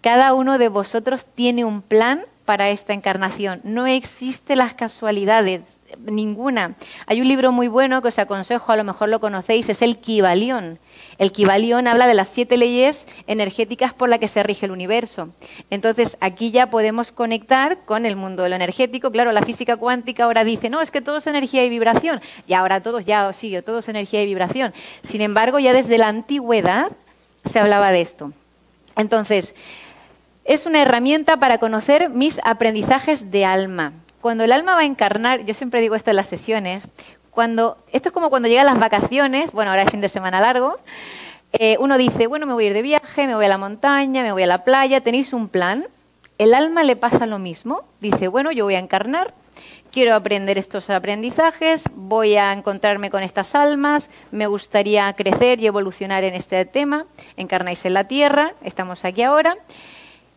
Cada 0.00 0.32
uno 0.32 0.56
de 0.56 0.68
vosotros 0.68 1.26
tiene 1.34 1.64
un 1.64 1.82
plan 1.82 2.22
para 2.44 2.70
esta 2.70 2.92
encarnación. 2.92 3.60
No 3.64 3.86
existen 3.86 4.58
las 4.58 4.74
casualidades, 4.74 5.62
ninguna. 5.98 6.74
Hay 7.06 7.20
un 7.20 7.28
libro 7.28 7.52
muy 7.52 7.68
bueno 7.68 8.02
que 8.02 8.08
os 8.08 8.18
aconsejo, 8.18 8.72
a 8.72 8.76
lo 8.76 8.84
mejor 8.84 9.08
lo 9.08 9.20
conocéis, 9.20 9.68
es 9.68 9.82
el 9.82 9.98
Kibalión. 9.98 10.78
El 11.18 11.32
Kibalión 11.32 11.86
habla 11.86 12.06
de 12.06 12.14
las 12.14 12.28
siete 12.28 12.56
leyes 12.56 13.06
energéticas 13.26 13.94
por 13.94 14.08
las 14.08 14.18
que 14.18 14.28
se 14.28 14.42
rige 14.42 14.66
el 14.66 14.72
universo. 14.72 15.30
Entonces, 15.70 16.16
aquí 16.20 16.50
ya 16.50 16.70
podemos 16.70 17.12
conectar 17.12 17.78
con 17.84 18.04
el 18.06 18.16
mundo 18.16 18.42
de 18.42 18.48
lo 18.48 18.56
energético. 18.56 19.10
Claro, 19.10 19.32
la 19.32 19.42
física 19.42 19.76
cuántica 19.76 20.24
ahora 20.24 20.44
dice, 20.44 20.70
no, 20.70 20.80
es 20.80 20.90
que 20.90 21.00
todo 21.00 21.18
es 21.18 21.26
energía 21.26 21.64
y 21.64 21.70
vibración. 21.70 22.20
Y 22.46 22.54
ahora 22.54 22.82
todos, 22.82 23.04
ya 23.04 23.32
sigue, 23.32 23.62
todo 23.62 23.78
es 23.78 23.88
energía 23.88 24.22
y 24.22 24.26
vibración. 24.26 24.74
Sin 25.02 25.20
embargo, 25.20 25.58
ya 25.58 25.72
desde 25.72 25.98
la 25.98 26.08
antigüedad 26.08 26.90
se 27.44 27.58
hablaba 27.60 27.90
de 27.90 28.00
esto. 28.00 28.32
Entonces, 28.96 29.54
es 30.44 30.66
una 30.66 30.82
herramienta 30.82 31.38
para 31.38 31.58
conocer 31.58 32.10
mis 32.10 32.40
aprendizajes 32.44 33.30
de 33.30 33.44
alma. 33.44 33.92
Cuando 34.20 34.44
el 34.44 34.52
alma 34.52 34.74
va 34.74 34.80
a 34.80 34.86
encarnar, 34.86 35.44
yo 35.44 35.54
siempre 35.54 35.80
digo 35.80 35.94
esto 35.94 36.10
en 36.10 36.16
las 36.16 36.28
sesiones, 36.28 36.86
cuando, 37.30 37.76
esto 37.92 38.10
es 38.10 38.12
como 38.12 38.30
cuando 38.30 38.48
llegan 38.48 38.66
las 38.66 38.78
vacaciones, 38.78 39.52
bueno, 39.52 39.70
ahora 39.70 39.82
es 39.82 39.90
fin 39.90 40.00
de 40.00 40.08
semana 40.08 40.40
largo, 40.40 40.78
eh, 41.52 41.76
uno 41.80 41.98
dice, 41.98 42.26
bueno, 42.26 42.46
me 42.46 42.52
voy 42.52 42.64
a 42.64 42.66
ir 42.68 42.74
de 42.74 42.82
viaje, 42.82 43.26
me 43.26 43.34
voy 43.34 43.44
a 43.44 43.48
la 43.48 43.58
montaña, 43.58 44.22
me 44.22 44.32
voy 44.32 44.42
a 44.42 44.46
la 44.46 44.64
playa, 44.64 45.00
tenéis 45.00 45.32
un 45.32 45.48
plan. 45.48 45.86
El 46.38 46.52
alma 46.52 46.82
le 46.82 46.96
pasa 46.96 47.26
lo 47.26 47.38
mismo, 47.38 47.82
dice, 48.00 48.28
bueno, 48.28 48.50
yo 48.50 48.64
voy 48.64 48.74
a 48.74 48.80
encarnar, 48.80 49.32
quiero 49.92 50.16
aprender 50.16 50.58
estos 50.58 50.90
aprendizajes, 50.90 51.84
voy 51.94 52.36
a 52.36 52.52
encontrarme 52.52 53.10
con 53.10 53.22
estas 53.22 53.54
almas, 53.54 54.10
me 54.32 54.48
gustaría 54.48 55.12
crecer 55.12 55.60
y 55.60 55.68
evolucionar 55.68 56.24
en 56.24 56.34
este 56.34 56.64
tema, 56.64 57.06
encarnáis 57.36 57.84
en 57.84 57.94
la 57.94 58.04
tierra, 58.04 58.52
estamos 58.64 59.04
aquí 59.04 59.22
ahora, 59.22 59.56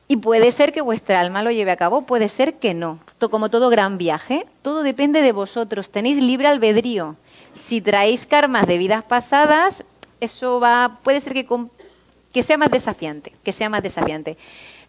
y 0.07 0.17
puede 0.17 0.51
ser 0.51 0.71
que 0.71 0.81
vuestra 0.81 1.19
alma 1.19 1.43
lo 1.43 1.51
lleve 1.51 1.71
a 1.71 1.77
cabo, 1.77 2.03
puede 2.03 2.29
ser 2.29 2.55
que 2.55 2.73
no. 2.73 2.99
Como 3.29 3.49
todo 3.49 3.69
gran 3.69 3.97
viaje, 3.97 4.45
todo 4.61 4.83
depende 4.83 5.21
de 5.21 5.33
vosotros. 5.33 5.89
Tenéis 5.89 6.23
libre 6.23 6.47
albedrío. 6.47 7.15
Si 7.53 7.81
traéis 7.81 8.25
karmas 8.25 8.67
de 8.67 8.77
vidas 8.77 9.03
pasadas, 9.03 9.83
eso 10.21 10.59
va, 10.59 10.99
puede 11.03 11.19
ser 11.19 11.33
que, 11.33 11.45
que 12.31 12.43
sea 12.43 12.57
más 12.57 12.71
desafiante, 12.71 13.33
que 13.43 13.51
sea 13.51 13.69
más 13.69 13.83
desafiante. 13.83 14.37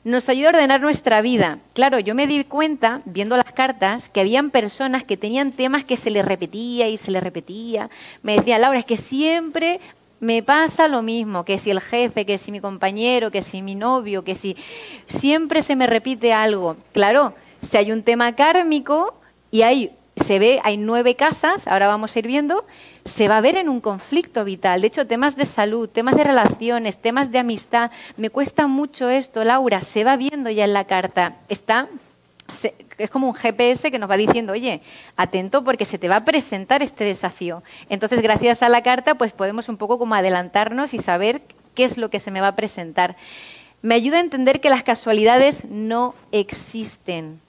Nos 0.05 0.29
ayuda 0.29 0.51
a 0.51 0.53
ordenar 0.53 0.81
nuestra 0.81 1.21
vida. 1.21 1.59
Claro, 1.75 1.99
yo 1.99 2.15
me 2.15 2.29
di 2.29 2.45
cuenta, 2.45 3.03
viendo 3.05 3.37
las 3.37 3.53
cartas, 3.53 4.09
que 4.09 4.21
habían 4.21 4.51
personas 4.51 5.03
que 5.03 5.17
tenían 5.17 5.51
temas 5.51 5.83
que 5.83 5.97
se 5.97 6.11
les 6.11 6.25
repetía 6.25 6.89
y 6.89 6.97
se 6.97 7.11
les 7.11 7.23
repetía. 7.23 7.91
Me 8.23 8.37
decía, 8.37 8.59
Laura, 8.59 8.79
es 8.79 8.85
que 8.85 8.97
siempre 8.97 9.81
me 10.21 10.43
pasa 10.43 10.89
lo 10.89 11.03
mismo, 11.03 11.45
que 11.45 11.59
si 11.59 11.71
el 11.71 11.81
jefe, 11.81 12.27
que 12.27 12.39
si 12.39 12.51
mi 12.51 12.61
compañero, 12.61 13.31
que 13.31 13.43
si 13.43 13.63
mi 13.63 13.75
novio, 13.75 14.25
que 14.25 14.35
si 14.35 14.57
siempre 15.07 15.63
se 15.63 15.77
me 15.77 15.87
repite 15.87 16.33
algo. 16.33 16.77
Claro, 16.93 17.35
si 17.63 17.77
hay 17.77 17.93
un 17.93 18.03
tema 18.03 18.35
kármico 18.35 19.15
y 19.51 19.63
hay, 19.63 19.93
se 20.17 20.39
ve, 20.39 20.61
hay 20.65 20.77
nueve 20.77 21.15
casas, 21.15 21.67
ahora 21.69 21.87
vamos 21.87 22.15
a 22.15 22.19
ir 22.19 22.27
viendo, 22.27 22.65
se 23.05 23.29
va 23.29 23.39
a 23.39 23.41
ver 23.41 23.57
en 23.57 23.69
un 23.69 23.81
conflicto 23.81 24.45
vital. 24.45 24.81
De 24.81 24.89
hecho, 24.89 25.07
temas 25.07 25.37
de 25.37 25.47
salud, 25.47 25.89
temas 25.89 26.17
de 26.17 26.25
relaciones, 26.25 26.99
temas 26.99 27.31
de 27.31 27.39
amistad, 27.39 27.91
me 28.17 28.31
cuesta 28.31 28.67
mucho 28.67 29.09
esto, 29.09 29.45
Laura, 29.45 29.83
se 29.83 30.05
va 30.05 30.17
viendo 30.17 30.51
ya 30.51 30.65
en 30.65 30.73
la 30.73 30.85
carta. 30.85 31.37
Está 31.49 31.89
es 32.99 33.11
como 33.11 33.29
un 33.29 33.35
GPS 33.35 33.91
que 33.91 33.99
nos 33.99 34.11
va 34.11 34.17
diciendo, 34.17 34.53
oye, 34.53 34.81
atento 35.17 35.63
porque 35.65 35.85
se 35.85 35.99
te 35.99 36.09
va 36.09 36.17
a 36.17 36.25
presentar 36.25 36.83
este 36.83 37.05
desafío. 37.05 37.63
Entonces, 37.89 38.23
gracias 38.23 38.63
a 38.63 38.69
la 38.69 38.83
carta, 38.83 39.15
pues 39.15 39.33
podemos 39.33 39.69
un 39.69 39.77
poco 39.77 39.99
como 39.99 40.15
adelantarnos 40.15 40.95
y 40.95 40.99
saber 40.99 41.43
qué 41.75 41.85
es 41.85 41.97
lo 41.97 42.11
que 42.11 42.21
se 42.21 42.31
me 42.31 42.41
va 42.41 42.49
a 42.49 42.57
presentar. 42.57 43.17
Me 43.83 43.95
ayuda 43.95 44.19
a 44.19 44.23
entender 44.23 44.61
que 44.61 44.71
las 44.71 44.83
casualidades 44.83 45.65
no 45.67 46.15
existen. 46.33 47.41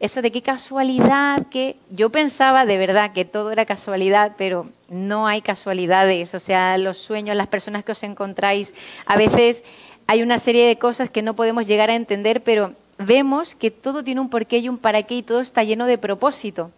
Eso 0.00 0.20
de 0.20 0.32
qué 0.32 0.42
casualidad, 0.42 1.46
que 1.46 1.76
yo 1.90 2.10
pensaba 2.10 2.66
de 2.66 2.76
verdad 2.76 3.12
que 3.12 3.24
todo 3.24 3.52
era 3.52 3.64
casualidad, 3.64 4.32
pero 4.36 4.66
no 4.90 5.26
hay 5.26 5.40
casualidades. 5.40 6.34
O 6.34 6.40
sea, 6.40 6.76
los 6.76 6.98
sueños, 6.98 7.36
las 7.36 7.46
personas 7.46 7.84
que 7.84 7.92
os 7.92 8.02
encontráis, 8.02 8.74
a 9.06 9.16
veces 9.16 9.64
hay 10.06 10.22
una 10.22 10.36
serie 10.36 10.66
de 10.66 10.76
cosas 10.76 11.08
que 11.08 11.22
no 11.22 11.34
podemos 11.34 11.66
llegar 11.66 11.88
a 11.88 11.94
entender, 11.94 12.42
pero 12.42 12.74
vemos 12.98 13.54
que 13.54 13.70
todo 13.70 14.04
tiene 14.04 14.20
un 14.20 14.28
porqué 14.28 14.58
y 14.58 14.68
un 14.68 14.78
para 14.78 15.02
qué 15.02 15.16
y 15.16 15.22
todo 15.22 15.40
está 15.40 15.64
lleno 15.64 15.86
de 15.86 15.98
propósito. 15.98 16.70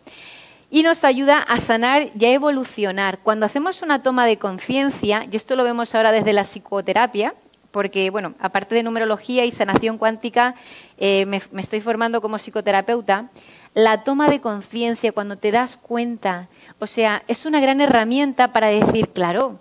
Y 0.71 0.83
nos 0.83 1.05
ayuda 1.05 1.39
a 1.39 1.59
sanar 1.59 2.11
y 2.19 2.25
a 2.25 2.33
evolucionar. 2.33 3.19
Cuando 3.19 3.47
hacemos 3.47 3.83
una 3.83 4.03
toma 4.03 4.27
de 4.27 4.37
conciencia, 4.37 5.25
y 5.31 5.37
esto 5.37 5.55
lo 5.57 5.65
vemos 5.65 5.95
ahora 5.95 6.13
desde 6.13 6.33
la 6.33 6.43
psicoterapia, 6.43 7.35
porque, 7.71 8.11
bueno, 8.11 8.35
aparte 8.41 8.75
de 8.75 8.83
numerología 8.83 9.45
y 9.45 9.51
sanación 9.51 9.99
cuántica, 9.99 10.55
eh, 10.99 11.27
me, 11.27 11.41
me 11.53 11.61
estoy 11.61 11.81
formando 11.81 12.21
como 12.21 12.39
psicoterapeuta, 12.39 13.29
la 13.75 14.03
toma 14.03 14.29
de 14.29 14.41
conciencia, 14.41 15.13
cuando 15.13 15.37
te 15.37 15.51
das 15.51 15.77
cuenta, 15.77 16.49
o 16.79 16.87
sea, 16.87 17.23
es 17.29 17.45
una 17.45 17.61
gran 17.61 17.81
herramienta 17.81 18.53
para 18.53 18.69
decir, 18.69 19.11
claro, 19.11 19.59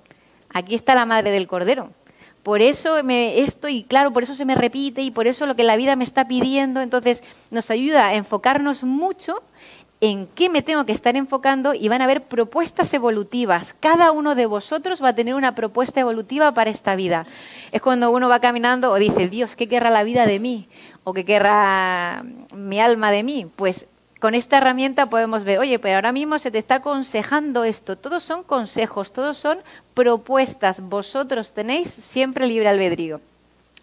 aquí 0.49 0.73
está 0.75 0.95
la 0.95 1.05
madre 1.05 1.31
del 1.31 1.47
cordero 1.47 1.89
por 2.45 2.61
eso 2.61 3.03
me, 3.03 3.39
esto, 3.39 3.67
y 3.69 3.81
claro, 3.81 4.13
por 4.13 4.21
eso 4.21 4.35
se 4.35 4.45
me 4.45 4.53
repite 4.53 5.01
y 5.01 5.09
por 5.09 5.25
eso 5.25 5.47
lo 5.47 5.55
que 5.55 5.63
la 5.63 5.77
vida 5.77 5.95
me 5.95 6.03
está 6.03 6.27
pidiendo, 6.27 6.79
entonces 6.79 7.23
nos 7.49 7.71
ayuda 7.71 8.05
a 8.05 8.13
enfocarnos 8.13 8.83
mucho 8.83 9.41
en 9.99 10.27
qué 10.27 10.47
me 10.47 10.61
tengo 10.61 10.85
que 10.85 10.91
estar 10.91 11.15
enfocando 11.15 11.73
y 11.73 11.87
van 11.87 12.01
a 12.01 12.03
haber 12.03 12.21
propuestas 12.21 12.93
evolutivas. 12.93 13.73
Cada 13.73 14.11
uno 14.11 14.35
de 14.35 14.45
vosotros 14.45 15.03
va 15.03 15.09
a 15.09 15.15
tener 15.15 15.33
una 15.33 15.55
propuesta 15.55 16.01
evolutiva 16.01 16.51
para 16.51 16.69
esta 16.69 16.95
vida. 16.95 17.25
Es 17.71 17.81
cuando 17.81 18.11
uno 18.11 18.29
va 18.29 18.39
caminando 18.39 18.91
o 18.91 18.95
dice, 18.97 19.27
Dios, 19.27 19.55
¿qué 19.55 19.67
querrá 19.67 19.89
la 19.89 20.03
vida 20.03 20.27
de 20.27 20.39
mí? 20.39 20.67
¿O 21.03 21.13
qué 21.13 21.25
querrá 21.25 22.23
mi 22.53 22.79
alma 22.79 23.09
de 23.09 23.23
mí? 23.23 23.47
Pues 23.55 23.87
con 24.25 24.33
esta 24.33 24.57
herramienta 24.57 25.05
podemos 25.05 25.43
ver, 25.43 25.59
oye, 25.59 25.77
pero 25.77 25.97
ahora 25.97 26.11
mismo 26.11 26.39
se 26.39 26.49
te 26.49 26.57
está 26.57 26.77
aconsejando 26.77 27.63
esto. 27.63 27.95
Todos 27.95 28.23
son 28.23 28.41
consejos, 28.41 29.13
todos 29.13 29.37
son 29.37 29.59
propuestas. 29.93 30.79
Vosotros 30.79 31.51
tenéis 31.51 31.89
siempre 31.89 32.47
libre 32.47 32.67
albedrío. 32.67 33.21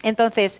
Entonces, 0.01 0.59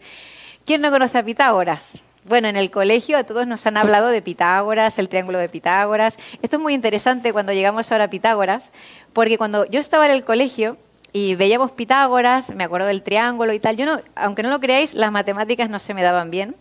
¿quién 0.66 0.80
no 0.80 0.90
conoce 0.90 1.18
a 1.18 1.24
Pitágoras? 1.24 1.98
Bueno, 2.24 2.48
en 2.48 2.56
el 2.56 2.72
colegio 2.72 3.18
a 3.18 3.26
todos 3.26 3.46
nos 3.46 3.68
han 3.68 3.76
hablado 3.76 4.08
de 4.08 4.22
Pitágoras, 4.22 5.00
el 5.00 5.10
triángulo 5.10 5.38
de 5.38 5.50
Pitágoras. 5.50 6.18
Esto 6.42 6.56
es 6.56 6.62
muy 6.62 6.76
interesante 6.76 7.34
cuando 7.34 7.52
llegamos 7.52 7.92
ahora 7.92 8.06
a 8.06 8.10
Pitágoras, 8.10 8.64
porque 9.12 9.38
cuando 9.38 9.66
yo 9.66 9.82
estaba 9.82 10.06
en 10.06 10.14
el 10.14 10.24
colegio 10.24 10.78
y 11.12 11.36
veíamos 11.36 11.72
Pitágoras, 11.72 12.52
me 12.52 12.64
acuerdo 12.64 12.88
del 12.88 13.04
triángulo 13.04 13.52
y 13.52 13.60
tal, 13.60 13.76
yo 13.76 13.86
no, 13.86 14.00
aunque 14.16 14.44
no 14.44 14.50
lo 14.50 14.62
creáis, 14.62 14.94
las 14.94 15.12
matemáticas 15.12 15.70
no 15.70 15.80
se 15.80 15.94
me 15.94 16.04
daban 16.04 16.32
bien. 16.32 16.56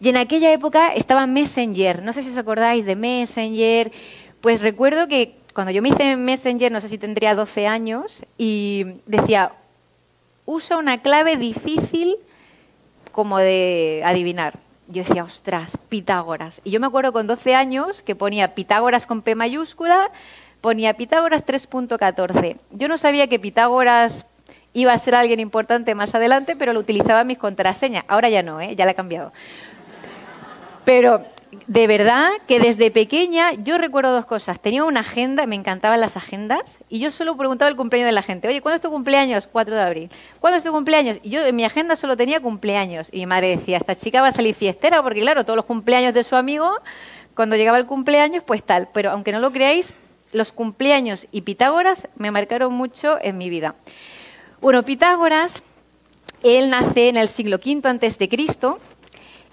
Y 0.00 0.08
en 0.08 0.16
aquella 0.16 0.52
época 0.52 0.94
estaba 0.94 1.26
Messenger. 1.26 2.02
No 2.02 2.12
sé 2.12 2.22
si 2.22 2.30
os 2.30 2.36
acordáis 2.38 2.84
de 2.86 2.96
Messenger. 2.96 3.92
Pues 4.40 4.62
recuerdo 4.62 5.08
que 5.08 5.34
cuando 5.52 5.72
yo 5.72 5.82
me 5.82 5.90
hice 5.90 6.16
Messenger, 6.16 6.72
no 6.72 6.80
sé 6.80 6.88
si 6.88 6.96
tendría 6.96 7.34
12 7.34 7.66
años, 7.66 8.24
y 8.38 8.86
decía, 9.06 9.52
usa 10.46 10.78
una 10.78 11.02
clave 11.02 11.36
difícil 11.36 12.16
como 13.12 13.38
de 13.38 14.02
adivinar. 14.04 14.58
Yo 14.88 15.04
decía, 15.04 15.24
ostras, 15.24 15.76
Pitágoras. 15.88 16.60
Y 16.64 16.70
yo 16.70 16.80
me 16.80 16.86
acuerdo 16.86 17.12
con 17.12 17.26
12 17.26 17.54
años 17.54 18.02
que 18.02 18.16
ponía 18.16 18.54
Pitágoras 18.54 19.06
con 19.06 19.22
P 19.22 19.34
mayúscula, 19.34 20.10
ponía 20.60 20.94
Pitágoras 20.94 21.46
3.14. 21.46 22.56
Yo 22.72 22.88
no 22.88 22.98
sabía 22.98 23.28
que 23.28 23.38
Pitágoras 23.38 24.26
iba 24.72 24.92
a 24.92 24.98
ser 24.98 25.14
alguien 25.14 25.40
importante 25.40 25.94
más 25.94 26.14
adelante, 26.14 26.56
pero 26.56 26.72
lo 26.72 26.80
utilizaba 26.80 27.20
en 27.20 27.28
mis 27.28 27.38
contraseñas. 27.38 28.04
Ahora 28.08 28.28
ya 28.28 28.42
no, 28.42 28.60
¿eh? 28.60 28.74
ya 28.76 28.84
la 28.84 28.92
he 28.92 28.94
cambiado. 28.94 29.32
Pero 30.90 31.22
de 31.68 31.86
verdad 31.86 32.32
que 32.48 32.58
desde 32.58 32.90
pequeña 32.90 33.52
yo 33.52 33.78
recuerdo 33.78 34.12
dos 34.12 34.26
cosas. 34.26 34.58
Tenía 34.58 34.82
una 34.82 35.00
agenda, 35.00 35.46
me 35.46 35.54
encantaban 35.54 36.00
las 36.00 36.16
agendas, 36.16 36.78
y 36.88 36.98
yo 36.98 37.12
solo 37.12 37.36
preguntaba 37.36 37.68
el 37.68 37.76
cumpleaños 37.76 38.08
de 38.08 38.12
la 38.12 38.22
gente. 38.22 38.48
Oye, 38.48 38.60
¿cuándo 38.60 38.74
es 38.74 38.82
tu 38.82 38.90
cumpleaños? 38.90 39.46
4 39.46 39.76
de 39.76 39.80
abril. 39.80 40.10
¿Cuándo 40.40 40.58
es 40.58 40.64
tu 40.64 40.72
cumpleaños? 40.72 41.18
Y 41.22 41.30
yo 41.30 41.46
en 41.46 41.54
mi 41.54 41.64
agenda 41.64 41.94
solo 41.94 42.16
tenía 42.16 42.40
cumpleaños. 42.40 43.08
Y 43.12 43.18
mi 43.18 43.26
madre 43.26 43.56
decía, 43.56 43.76
esta 43.76 43.94
chica 43.94 44.20
va 44.20 44.26
a 44.26 44.32
salir 44.32 44.52
fiestera, 44.52 45.00
porque 45.00 45.20
claro, 45.20 45.44
todos 45.44 45.58
los 45.58 45.64
cumpleaños 45.64 46.12
de 46.12 46.24
su 46.24 46.34
amigo, 46.34 46.72
cuando 47.36 47.54
llegaba 47.54 47.78
el 47.78 47.86
cumpleaños, 47.86 48.42
pues 48.44 48.64
tal. 48.64 48.88
Pero 48.92 49.12
aunque 49.12 49.30
no 49.30 49.38
lo 49.38 49.52
creáis, 49.52 49.94
los 50.32 50.50
cumpleaños 50.50 51.28
y 51.30 51.42
Pitágoras 51.42 52.08
me 52.16 52.32
marcaron 52.32 52.74
mucho 52.74 53.16
en 53.22 53.38
mi 53.38 53.48
vida. 53.48 53.76
Bueno, 54.60 54.82
Pitágoras, 54.82 55.62
él 56.42 56.68
nace 56.68 57.10
en 57.10 57.16
el 57.16 57.28
siglo 57.28 57.58
V 57.64 57.88
antes 57.88 58.18
de 58.18 58.28
Cristo 58.28 58.80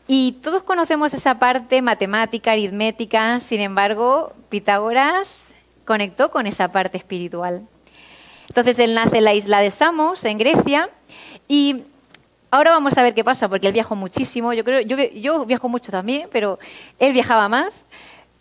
y 0.08 0.34
todos 0.44 0.64
conocemos 0.64 1.14
esa 1.14 1.38
parte 1.38 1.82
matemática, 1.82 2.54
aritmética, 2.54 3.40
sin 3.40 3.60
embargo, 3.60 4.34
Pitágoras 4.50 5.44
conectó 5.86 6.32
con 6.32 6.48
esa 6.48 6.70
parte 6.70 6.98
espiritual. 6.98 7.62
Entonces 8.48 8.80
él 8.80 8.94
nace 8.94 9.18
en 9.18 9.26
la 9.26 9.34
isla 9.34 9.60
de 9.60 9.70
Samos, 9.70 10.24
en 10.24 10.38
Grecia, 10.38 10.90
y 11.48 11.84
ahora 12.52 12.72
vamos 12.72 12.98
a 12.98 13.02
ver 13.02 13.14
qué 13.14 13.24
pasa, 13.24 13.50
porque 13.50 13.68
él 13.68 13.74
viajó 13.74 13.96
muchísimo, 13.96 14.54
yo 14.54 14.64
creo, 14.64 14.82
yo, 14.82 15.46
viajo 15.46 15.70
mucho 15.70 15.92
también, 15.92 16.30
pero 16.32 16.58
él 17.00 17.14
viajaba 17.14 17.50
más. 17.50 17.84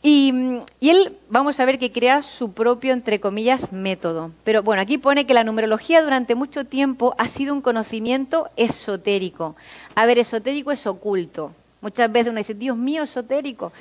Y, 0.08 0.32
y, 0.78 0.90
él, 0.90 1.16
vamos 1.30 1.58
a 1.58 1.64
ver 1.64 1.80
que 1.80 1.90
crea 1.90 2.22
su 2.22 2.52
propio, 2.52 2.92
entre 2.92 3.18
comillas, 3.18 3.72
método. 3.72 4.30
Pero 4.44 4.62
bueno, 4.62 4.80
aquí 4.80 4.98
pone 4.98 5.26
que 5.26 5.34
la 5.34 5.42
numerología 5.42 6.00
durante 6.00 6.36
mucho 6.36 6.64
tiempo 6.64 7.16
ha 7.18 7.26
sido 7.26 7.52
un 7.52 7.60
conocimiento 7.60 8.48
esotérico. 8.54 9.56
A 9.96 10.06
ver, 10.06 10.20
esotérico 10.20 10.70
es 10.70 10.86
oculto. 10.86 11.50
Muchas 11.80 12.12
veces 12.12 12.30
uno 12.30 12.38
dice, 12.38 12.54
Dios 12.54 12.76
mío, 12.76 13.02
esotérico. 13.02 13.72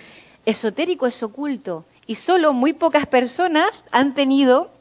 Esotérico 0.48 1.06
es 1.06 1.22
oculto. 1.22 1.86
Y 2.08 2.16
solo 2.16 2.54
muy 2.54 2.74
pocas 2.74 3.06
personas 3.06 3.84
han 3.92 4.16
tenido 4.16 4.72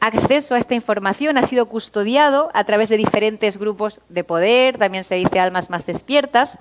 acceso 0.00 0.56
a 0.56 0.58
esta 0.58 0.74
información, 0.74 1.38
ha 1.38 1.44
sido 1.44 1.66
custodiado 1.66 2.50
a 2.54 2.64
través 2.64 2.88
de 2.88 2.96
diferentes 2.96 3.56
grupos 3.56 4.00
de 4.08 4.24
poder, 4.24 4.78
también 4.78 5.04
se 5.04 5.14
dice 5.14 5.38
almas 5.38 5.70
más 5.70 5.86
despiertas. 5.86 6.58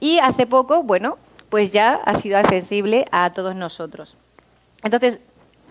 Y 0.00 0.18
hace 0.18 0.48
poco, 0.48 0.82
bueno, 0.82 1.16
pues 1.50 1.72
ya 1.72 1.94
ha 1.94 2.14
sido 2.16 2.38
accesible 2.38 3.06
a 3.10 3.30
todos 3.30 3.54
nosotros. 3.54 4.14
Entonces, 4.82 5.18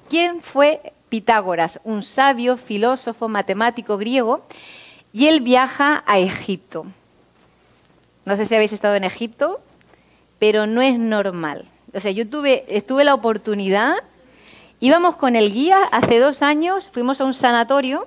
¿quién 0.10 0.42
fue 0.42 0.94
Pitágoras? 1.08 1.80
Un 1.84 2.04
sabio, 2.04 2.58
filósofo, 2.58 3.28
matemático 3.30 3.98
griego, 3.98 4.44
y 5.14 5.28
él 5.28 5.40
viaja 5.40 6.04
a 6.06 6.20
Egipto. 6.20 6.86
No 8.26 8.38
sé 8.38 8.46
si 8.46 8.54
habéis 8.54 8.74
estado 8.74 8.96
en 8.96 9.06
Egipto, 9.06 9.60
pero 10.38 10.68
no 10.68 10.82
es 10.82 11.00
normal. 11.00 11.66
O 11.94 12.00
sea, 12.00 12.12
yo 12.12 12.28
tuve, 12.28 12.84
tuve 12.88 13.04
la 13.04 13.16
oportunidad, 13.16 13.96
íbamos 14.80 15.16
con 15.16 15.36
el 15.36 15.52
guía 15.52 15.84
hace 15.92 16.20
dos 16.20 16.44
años, 16.44 16.90
fuimos 16.94 17.22
a 17.22 17.26
un 17.26 17.34
sanatorio 17.34 18.06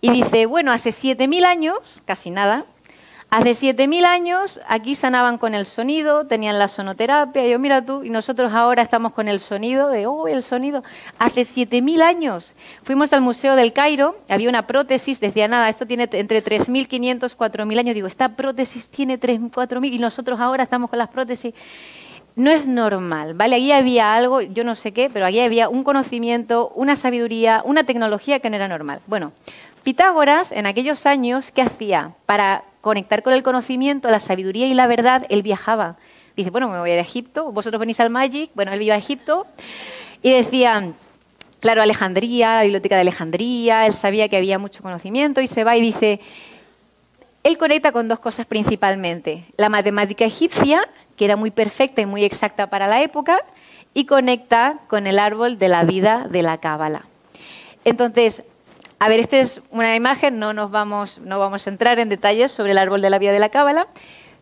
y 0.00 0.10
dice, 0.10 0.46
bueno, 0.46 0.72
hace 0.72 0.92
siete 0.92 1.28
mil 1.28 1.44
años, 1.44 1.78
casi 2.06 2.30
nada, 2.30 2.64
Hace 3.28 3.50
7.000 3.50 4.04
años 4.04 4.60
aquí 4.68 4.94
sanaban 4.94 5.36
con 5.36 5.54
el 5.54 5.66
sonido, 5.66 6.26
tenían 6.26 6.60
la 6.60 6.68
sonoterapia, 6.68 7.44
yo 7.46 7.58
mira 7.58 7.84
tú, 7.84 8.04
y 8.04 8.10
nosotros 8.10 8.52
ahora 8.52 8.82
estamos 8.82 9.12
con 9.12 9.26
el 9.26 9.40
sonido, 9.40 9.88
de, 9.88 10.06
oh, 10.06 10.28
el 10.28 10.44
sonido. 10.44 10.84
Hace 11.18 11.42
7.000 11.42 12.02
años 12.02 12.54
fuimos 12.84 13.12
al 13.12 13.22
Museo 13.22 13.56
del 13.56 13.72
Cairo, 13.72 14.16
había 14.28 14.48
una 14.48 14.66
prótesis, 14.66 15.18
decía 15.18 15.48
nada, 15.48 15.68
esto 15.68 15.86
tiene 15.86 16.08
entre 16.12 16.42
3.500, 16.42 17.36
4.000 17.36 17.78
años, 17.78 17.94
digo, 17.96 18.06
esta 18.06 18.28
prótesis 18.30 18.88
tiene 18.88 19.18
3.000, 19.18 19.50
4.000 19.50 19.92
y 19.92 19.98
nosotros 19.98 20.38
ahora 20.38 20.62
estamos 20.62 20.88
con 20.88 21.00
las 21.00 21.08
prótesis. 21.08 21.52
No 22.36 22.50
es 22.50 22.66
normal, 22.66 23.32
¿vale? 23.32 23.56
Allí 23.56 23.72
había 23.72 24.14
algo, 24.14 24.42
yo 24.42 24.62
no 24.62 24.76
sé 24.76 24.92
qué, 24.92 25.08
pero 25.10 25.24
allí 25.24 25.40
había 25.40 25.70
un 25.70 25.84
conocimiento, 25.84 26.70
una 26.74 26.94
sabiduría, 26.94 27.62
una 27.64 27.84
tecnología 27.84 28.40
que 28.40 28.50
no 28.50 28.56
era 28.56 28.68
normal. 28.68 29.00
Bueno, 29.06 29.32
Pitágoras 29.86 30.50
en 30.50 30.66
aquellos 30.66 31.06
años, 31.06 31.52
¿qué 31.52 31.62
hacía? 31.62 32.10
Para 32.26 32.64
conectar 32.80 33.22
con 33.22 33.32
el 33.34 33.44
conocimiento, 33.44 34.10
la 34.10 34.18
sabiduría 34.18 34.66
y 34.66 34.74
la 34.74 34.88
verdad, 34.88 35.24
él 35.28 35.44
viajaba. 35.44 35.94
Dice, 36.36 36.50
bueno, 36.50 36.68
me 36.68 36.80
voy 36.80 36.90
a 36.90 36.98
Egipto, 36.98 37.52
vosotros 37.52 37.78
venís 37.78 38.00
al 38.00 38.10
Magic, 38.10 38.50
bueno, 38.56 38.72
él 38.72 38.82
iba 38.82 38.96
a 38.96 38.98
Egipto 38.98 39.46
y 40.24 40.32
decía, 40.32 40.90
claro, 41.60 41.82
Alejandría, 41.82 42.56
la 42.56 42.62
biblioteca 42.64 42.96
de 42.96 43.02
Alejandría, 43.02 43.86
él 43.86 43.92
sabía 43.92 44.28
que 44.28 44.36
había 44.36 44.58
mucho 44.58 44.82
conocimiento 44.82 45.40
y 45.40 45.46
se 45.46 45.62
va 45.62 45.76
y 45.76 45.82
dice, 45.82 46.18
él 47.44 47.56
conecta 47.56 47.92
con 47.92 48.08
dos 48.08 48.18
cosas 48.18 48.44
principalmente, 48.44 49.44
la 49.56 49.68
matemática 49.68 50.24
egipcia, 50.24 50.82
que 51.16 51.26
era 51.26 51.36
muy 51.36 51.52
perfecta 51.52 52.02
y 52.02 52.06
muy 52.06 52.24
exacta 52.24 52.66
para 52.70 52.88
la 52.88 53.02
época, 53.02 53.38
y 53.94 54.06
conecta 54.06 54.80
con 54.88 55.06
el 55.06 55.20
árbol 55.20 55.60
de 55.60 55.68
la 55.68 55.84
vida 55.84 56.26
de 56.28 56.42
la 56.42 56.58
Cábala. 56.58 57.04
Entonces, 57.84 58.42
a 58.98 59.08
ver, 59.08 59.20
esta 59.20 59.38
es 59.38 59.60
una 59.70 59.94
imagen, 59.94 60.38
no 60.38 60.52
nos 60.52 60.70
vamos, 60.70 61.18
no 61.18 61.38
vamos 61.38 61.66
a 61.66 61.70
entrar 61.70 61.98
en 61.98 62.08
detalles 62.08 62.50
sobre 62.50 62.72
el 62.72 62.78
árbol 62.78 63.02
de 63.02 63.10
la 63.10 63.18
vida 63.18 63.32
de 63.32 63.38
la 63.38 63.50
cábala, 63.50 63.88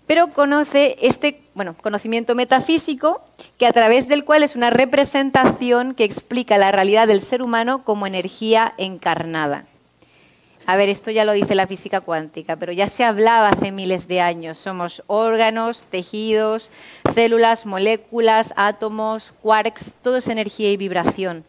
pero 0.06 0.28
conoce 0.28 0.96
este 1.02 1.40
bueno, 1.54 1.74
conocimiento 1.74 2.34
metafísico 2.34 3.20
que 3.58 3.66
a 3.66 3.72
través 3.72 4.06
del 4.06 4.24
cual 4.24 4.42
es 4.42 4.54
una 4.54 4.70
representación 4.70 5.94
que 5.94 6.04
explica 6.04 6.58
la 6.58 6.70
realidad 6.70 7.08
del 7.08 7.20
ser 7.20 7.42
humano 7.42 7.82
como 7.82 8.06
energía 8.06 8.74
encarnada. 8.76 9.64
A 10.66 10.76
ver, 10.76 10.88
esto 10.88 11.10
ya 11.10 11.24
lo 11.24 11.32
dice 11.32 11.54
la 11.54 11.66
física 11.66 12.00
cuántica, 12.00 12.56
pero 12.56 12.72
ya 12.72 12.88
se 12.88 13.04
hablaba 13.04 13.48
hace 13.48 13.70
miles 13.70 14.08
de 14.08 14.20
años. 14.20 14.56
Somos 14.56 15.02
órganos, 15.08 15.82
tejidos, 15.90 16.70
células, 17.12 17.66
moléculas, 17.66 18.54
átomos, 18.56 19.32
quarks, 19.42 19.94
todo 20.02 20.18
es 20.18 20.28
energía 20.28 20.70
y 20.70 20.76
vibración 20.76 21.44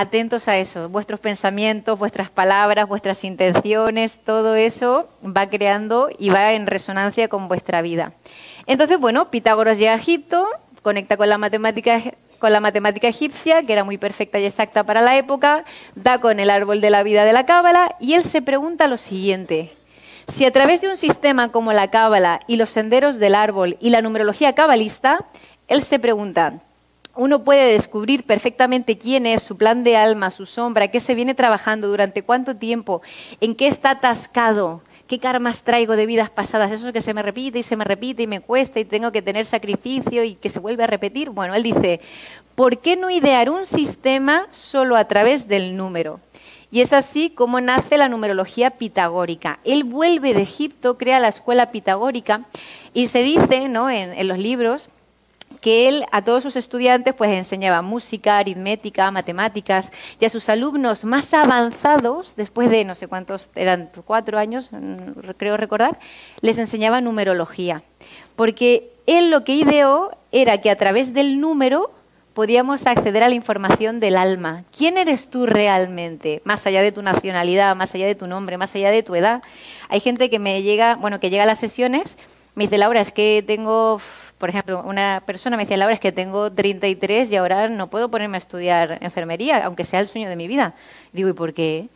atentos 0.00 0.46
a 0.48 0.56
eso, 0.58 0.88
vuestros 0.88 1.18
pensamientos, 1.20 1.98
vuestras 1.98 2.30
palabras, 2.30 2.88
vuestras 2.88 3.24
intenciones, 3.24 4.20
todo 4.24 4.54
eso 4.54 5.08
va 5.24 5.48
creando 5.48 6.08
y 6.18 6.30
va 6.30 6.52
en 6.52 6.66
resonancia 6.66 7.28
con 7.28 7.48
vuestra 7.48 7.82
vida. 7.82 8.12
Entonces, 8.66 9.00
bueno, 9.00 9.30
Pitágoras 9.30 9.78
llega 9.78 9.92
a 9.92 9.96
Egipto, 9.96 10.46
conecta 10.82 11.16
con 11.16 11.28
la 11.28 11.38
matemática 11.38 12.00
con 12.38 12.52
la 12.52 12.60
matemática 12.60 13.08
egipcia, 13.08 13.62
que 13.64 13.72
era 13.72 13.82
muy 13.82 13.98
perfecta 13.98 14.38
y 14.38 14.44
exacta 14.44 14.84
para 14.84 15.02
la 15.02 15.16
época, 15.16 15.64
da 15.96 16.20
con 16.20 16.38
el 16.38 16.50
árbol 16.50 16.80
de 16.80 16.90
la 16.90 17.02
vida 17.02 17.24
de 17.24 17.32
la 17.32 17.46
cábala 17.46 17.96
y 17.98 18.14
él 18.14 18.22
se 18.22 18.40
pregunta 18.40 18.86
lo 18.86 18.96
siguiente: 18.96 19.72
si 20.28 20.44
a 20.44 20.52
través 20.52 20.80
de 20.80 20.88
un 20.88 20.96
sistema 20.96 21.50
como 21.50 21.72
la 21.72 21.90
cábala 21.90 22.38
y 22.46 22.56
los 22.56 22.70
senderos 22.70 23.18
del 23.18 23.34
árbol 23.34 23.76
y 23.80 23.90
la 23.90 24.02
numerología 24.02 24.54
cabalista, 24.54 25.24
él 25.66 25.82
se 25.82 25.98
pregunta, 25.98 26.60
uno 27.18 27.42
puede 27.42 27.72
descubrir 27.72 28.22
perfectamente 28.22 28.96
quién 28.96 29.26
es, 29.26 29.42
su 29.42 29.56
plan 29.56 29.82
de 29.82 29.96
alma, 29.96 30.30
su 30.30 30.46
sombra, 30.46 30.86
qué 30.86 31.00
se 31.00 31.16
viene 31.16 31.34
trabajando, 31.34 31.88
durante 31.88 32.22
cuánto 32.22 32.54
tiempo, 32.54 33.02
en 33.40 33.56
qué 33.56 33.66
está 33.66 33.90
atascado, 33.90 34.82
qué 35.08 35.18
karmas 35.18 35.64
traigo 35.64 35.96
de 35.96 36.06
vidas 36.06 36.30
pasadas, 36.30 36.70
eso 36.70 36.92
que 36.92 37.00
se 37.00 37.14
me 37.14 37.22
repite 37.22 37.58
y 37.58 37.64
se 37.64 37.74
me 37.74 37.82
repite 37.82 38.22
y 38.22 38.28
me 38.28 38.38
cuesta 38.38 38.78
y 38.78 38.84
tengo 38.84 39.10
que 39.10 39.20
tener 39.20 39.46
sacrificio 39.46 40.22
y 40.22 40.36
que 40.36 40.48
se 40.48 40.60
vuelve 40.60 40.84
a 40.84 40.86
repetir. 40.86 41.30
Bueno, 41.30 41.56
él 41.56 41.64
dice, 41.64 42.00
¿por 42.54 42.78
qué 42.78 42.94
no 42.94 43.10
idear 43.10 43.50
un 43.50 43.66
sistema 43.66 44.46
solo 44.52 44.94
a 44.94 45.06
través 45.06 45.48
del 45.48 45.76
número? 45.76 46.20
Y 46.70 46.82
es 46.82 46.92
así 46.92 47.30
como 47.30 47.60
nace 47.60 47.98
la 47.98 48.08
numerología 48.08 48.70
pitagórica. 48.70 49.58
Él 49.64 49.82
vuelve 49.82 50.34
de 50.34 50.42
Egipto, 50.42 50.96
crea 50.96 51.18
la 51.18 51.28
escuela 51.28 51.72
pitagórica 51.72 52.42
y 52.94 53.08
se 53.08 53.24
dice 53.24 53.68
¿no? 53.68 53.90
en 53.90 54.28
los 54.28 54.38
libros 54.38 54.88
que 55.60 55.88
él 55.88 56.04
a 56.12 56.22
todos 56.22 56.42
sus 56.42 56.56
estudiantes 56.56 57.14
pues 57.14 57.30
enseñaba 57.30 57.82
música, 57.82 58.38
aritmética, 58.38 59.10
matemáticas 59.10 59.90
y 60.20 60.24
a 60.24 60.30
sus 60.30 60.48
alumnos 60.48 61.04
más 61.04 61.34
avanzados, 61.34 62.34
después 62.36 62.70
de 62.70 62.84
no 62.84 62.94
sé 62.94 63.08
cuántos, 63.08 63.50
eran 63.54 63.90
cuatro 64.04 64.38
años, 64.38 64.68
mm, 64.70 65.30
creo 65.36 65.56
recordar, 65.56 65.98
les 66.40 66.58
enseñaba 66.58 67.00
numerología. 67.00 67.82
Porque 68.36 68.90
él 69.06 69.30
lo 69.30 69.44
que 69.44 69.54
ideó 69.54 70.10
era 70.32 70.60
que 70.60 70.70
a 70.70 70.76
través 70.76 71.12
del 71.14 71.40
número 71.40 71.90
podíamos 72.34 72.86
acceder 72.86 73.24
a 73.24 73.28
la 73.28 73.34
información 73.34 73.98
del 73.98 74.16
alma. 74.16 74.62
¿Quién 74.76 74.96
eres 74.96 75.28
tú 75.28 75.44
realmente? 75.44 76.40
Más 76.44 76.64
allá 76.68 76.82
de 76.82 76.92
tu 76.92 77.02
nacionalidad, 77.02 77.74
más 77.74 77.94
allá 77.96 78.06
de 78.06 78.14
tu 78.14 78.28
nombre, 78.28 78.56
más 78.58 78.72
allá 78.76 78.92
de 78.92 79.02
tu 79.02 79.16
edad. 79.16 79.42
Hay 79.88 79.98
gente 79.98 80.30
que 80.30 80.38
me 80.38 80.62
llega, 80.62 80.94
bueno, 80.94 81.18
que 81.18 81.30
llega 81.30 81.42
a 81.42 81.46
las 81.46 81.58
sesiones, 81.58 82.16
me 82.54 82.64
dice, 82.64 82.78
Laura, 82.78 83.00
es 83.00 83.10
que 83.10 83.42
tengo 83.44 84.00
por 84.38 84.48
ejemplo, 84.48 84.82
una 84.86 85.22
persona 85.26 85.56
me 85.56 85.64
decía, 85.64 85.76
Laura, 85.76 85.94
es 85.94 86.00
que 86.00 86.12
tengo 86.12 86.52
33 86.52 87.30
y 87.30 87.36
ahora 87.36 87.68
no 87.68 87.88
puedo 87.88 88.08
ponerme 88.08 88.36
a 88.36 88.38
estudiar 88.38 88.98
enfermería, 89.00 89.64
aunque 89.64 89.84
sea 89.84 90.00
el 90.00 90.08
sueño 90.08 90.28
de 90.28 90.36
mi 90.36 90.46
vida. 90.46 90.74
Digo, 91.12 91.28
¿y 91.28 91.32
por 91.32 91.52
qué? 91.52 91.88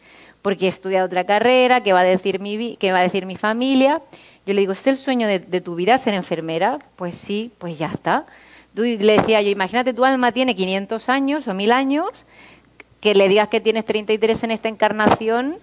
Porque 0.43 0.67
he 0.67 0.69
estudiado 0.69 1.07
otra 1.07 1.25
carrera, 1.25 1.83
¿qué 1.83 1.93
va 1.93 2.01
a 2.01 2.05
decir 2.05 2.41
mi, 2.41 2.77
qué 2.77 2.91
va 2.91 2.99
a 2.99 3.03
decir 3.03 3.27
mi 3.27 3.37
familia? 3.37 4.03
Yo 4.45 4.55
le 4.55 4.61
digo, 4.61 4.73
¿es 4.73 4.85
el 4.89 4.97
sueño 4.97 5.29
de, 5.29 5.39
tu 5.61 5.77
vida 5.77 5.97
ser 5.99 6.15
enfermera? 6.15 6.81
Pues 6.97 7.17
sí, 7.17 7.53
pues 7.59 7.79
ya 7.79 7.87
está. 7.87 8.27
le 8.75 8.97
decía 8.97 9.41
yo, 9.41 9.51
imagínate, 9.51 9.95
tu 9.95 10.05
alma 10.05 10.33
tiene 10.33 10.57
500 10.57 11.09
años 11.09 11.47
o 11.47 11.55
1000 11.55 11.71
años, 11.71 12.09
que 13.01 13.15
le 13.15 13.29
digas 13.29 13.49
que 13.49 13.61
tienes 13.61 13.85
33 13.85 14.43
en 14.43 14.51
esta 14.51 14.69
encarnación, 14.69 15.59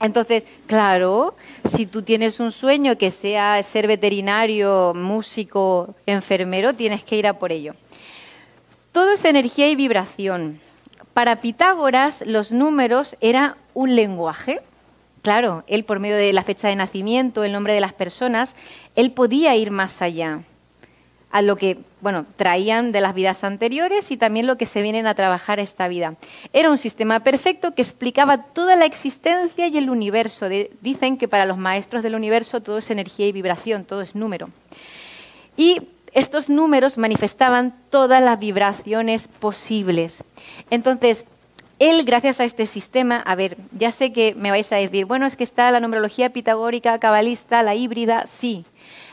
entonces, 0.00 0.44
claro, 0.66 1.34
si 1.64 1.86
tú 1.86 2.02
tienes 2.02 2.40
un 2.40 2.52
sueño 2.52 2.98
que 2.98 3.10
sea 3.10 3.62
ser 3.62 3.86
veterinario, 3.86 4.92
músico, 4.94 5.94
enfermero, 6.06 6.74
tienes 6.74 7.02
que 7.02 7.16
ir 7.16 7.26
a 7.26 7.38
por 7.38 7.52
ello. 7.52 7.74
Todo 8.92 9.12
es 9.12 9.24
energía 9.24 9.68
y 9.68 9.76
vibración. 9.76 10.60
Para 11.14 11.36
Pitágoras 11.36 12.22
los 12.26 12.52
números 12.52 13.16
era 13.20 13.56
un 13.74 13.96
lenguaje. 13.96 14.60
Claro, 15.22 15.64
él 15.66 15.84
por 15.84 15.98
medio 15.98 16.16
de 16.16 16.32
la 16.32 16.42
fecha 16.42 16.68
de 16.68 16.76
nacimiento, 16.76 17.42
el 17.42 17.52
nombre 17.52 17.72
de 17.72 17.80
las 17.80 17.92
personas, 17.92 18.54
él 18.94 19.10
podía 19.12 19.56
ir 19.56 19.70
más 19.70 20.02
allá 20.02 20.40
a 21.36 21.42
lo 21.42 21.56
que, 21.56 21.76
bueno, 22.00 22.24
traían 22.36 22.92
de 22.92 23.02
las 23.02 23.14
vidas 23.14 23.44
anteriores 23.44 24.10
y 24.10 24.16
también 24.16 24.46
lo 24.46 24.56
que 24.56 24.64
se 24.64 24.80
vienen 24.80 25.06
a 25.06 25.14
trabajar 25.14 25.60
esta 25.60 25.86
vida. 25.86 26.14
Era 26.54 26.70
un 26.70 26.78
sistema 26.78 27.20
perfecto 27.20 27.74
que 27.74 27.82
explicaba 27.82 28.38
toda 28.38 28.74
la 28.74 28.86
existencia 28.86 29.66
y 29.66 29.76
el 29.76 29.90
universo. 29.90 30.48
dicen 30.80 31.18
que 31.18 31.28
para 31.28 31.44
los 31.44 31.58
maestros 31.58 32.02
del 32.02 32.14
universo 32.14 32.62
todo 32.62 32.78
es 32.78 32.90
energía 32.90 33.26
y 33.26 33.32
vibración, 33.32 33.84
todo 33.84 34.00
es 34.00 34.14
número. 34.14 34.48
Y 35.58 35.82
estos 36.14 36.48
números 36.48 36.96
manifestaban 36.96 37.74
todas 37.90 38.24
las 38.24 38.38
vibraciones 38.38 39.28
posibles. 39.28 40.24
Entonces, 40.70 41.26
él, 41.78 42.04
gracias 42.06 42.40
a 42.40 42.44
este 42.44 42.66
sistema, 42.66 43.18
a 43.18 43.34
ver, 43.34 43.58
ya 43.78 43.92
sé 43.92 44.14
que 44.14 44.34
me 44.34 44.50
vais 44.50 44.72
a 44.72 44.76
decir, 44.76 45.04
bueno, 45.04 45.26
es 45.26 45.36
que 45.36 45.44
está 45.44 45.70
la 45.70 45.80
numerología 45.80 46.30
pitagórica, 46.30 46.98
cabalista, 46.98 47.62
la 47.62 47.74
híbrida, 47.74 48.26
sí. 48.26 48.64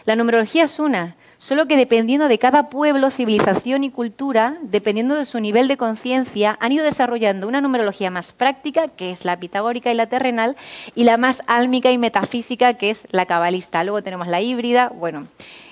La 0.05 0.15
numerología 0.15 0.63
es 0.63 0.79
una, 0.79 1.17
Solo 1.43 1.67
que 1.67 1.75
dependiendo 1.75 2.29
de 2.29 2.39
cada 2.39 2.69
pueblo, 2.69 3.11
civilización 3.11 3.83
y 3.83 3.89
cultura, 3.89 4.55
dependiendo 4.61 5.13
de 5.13 5.25
su 5.25 5.41
nivel 5.41 5.67
de 5.67 5.75
conciencia, 5.75 6.55
han 6.61 6.71
ido 6.71 6.85
desarrollando 6.85 7.49
una 7.49 7.59
numerología 7.59 8.09
más 8.09 8.31
práctica, 8.31 8.87
que 8.87 9.11
es 9.11 9.25
la 9.25 9.35
pitagórica 9.35 9.91
y 9.91 9.95
la 9.95 10.07
terrenal, 10.07 10.55
y 10.95 11.03
la 11.03 11.17
más 11.17 11.41
álmica 11.45 11.91
y 11.91 11.97
metafísica, 11.97 12.75
que 12.75 12.91
es 12.91 13.05
la 13.11 13.25
cabalista. 13.25 13.83
Luego 13.83 14.01
tenemos 14.01 14.29
la 14.29 14.39
híbrida, 14.39 14.87
bueno. 14.87 15.27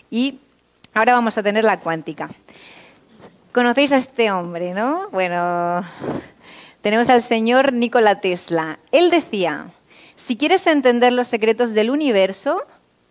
Y 0.10 0.40
ahora 0.94 1.14
vamos 1.14 1.38
a 1.38 1.44
tener 1.44 1.64
la 1.64 1.80
cuántica. 1.80 2.30
Conocéis 3.54 3.94
a 3.94 3.98
este 3.98 4.30
hombre, 4.30 4.74
¿no? 4.74 5.08
Bueno, 5.14 5.86
tenemos 6.82 7.10
al 7.10 7.24
señor 7.24 7.72
Nikola 7.72 8.20
Tesla. 8.20 8.78
Él 8.92 9.10
decía, 9.10 9.68
si 10.18 10.36
quieres 10.36 10.68
entender 10.68 11.14
los 11.14 11.30
secretos 11.30 11.74
del 11.74 11.92
universo, 11.92 12.62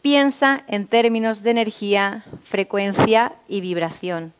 piensa 0.02 0.62
en 0.68 0.86
términos 0.86 1.42
de 1.42 1.50
energía, 1.50 2.24
frecuencia 2.44 3.32
y 3.48 3.60
vibración. 3.60 4.32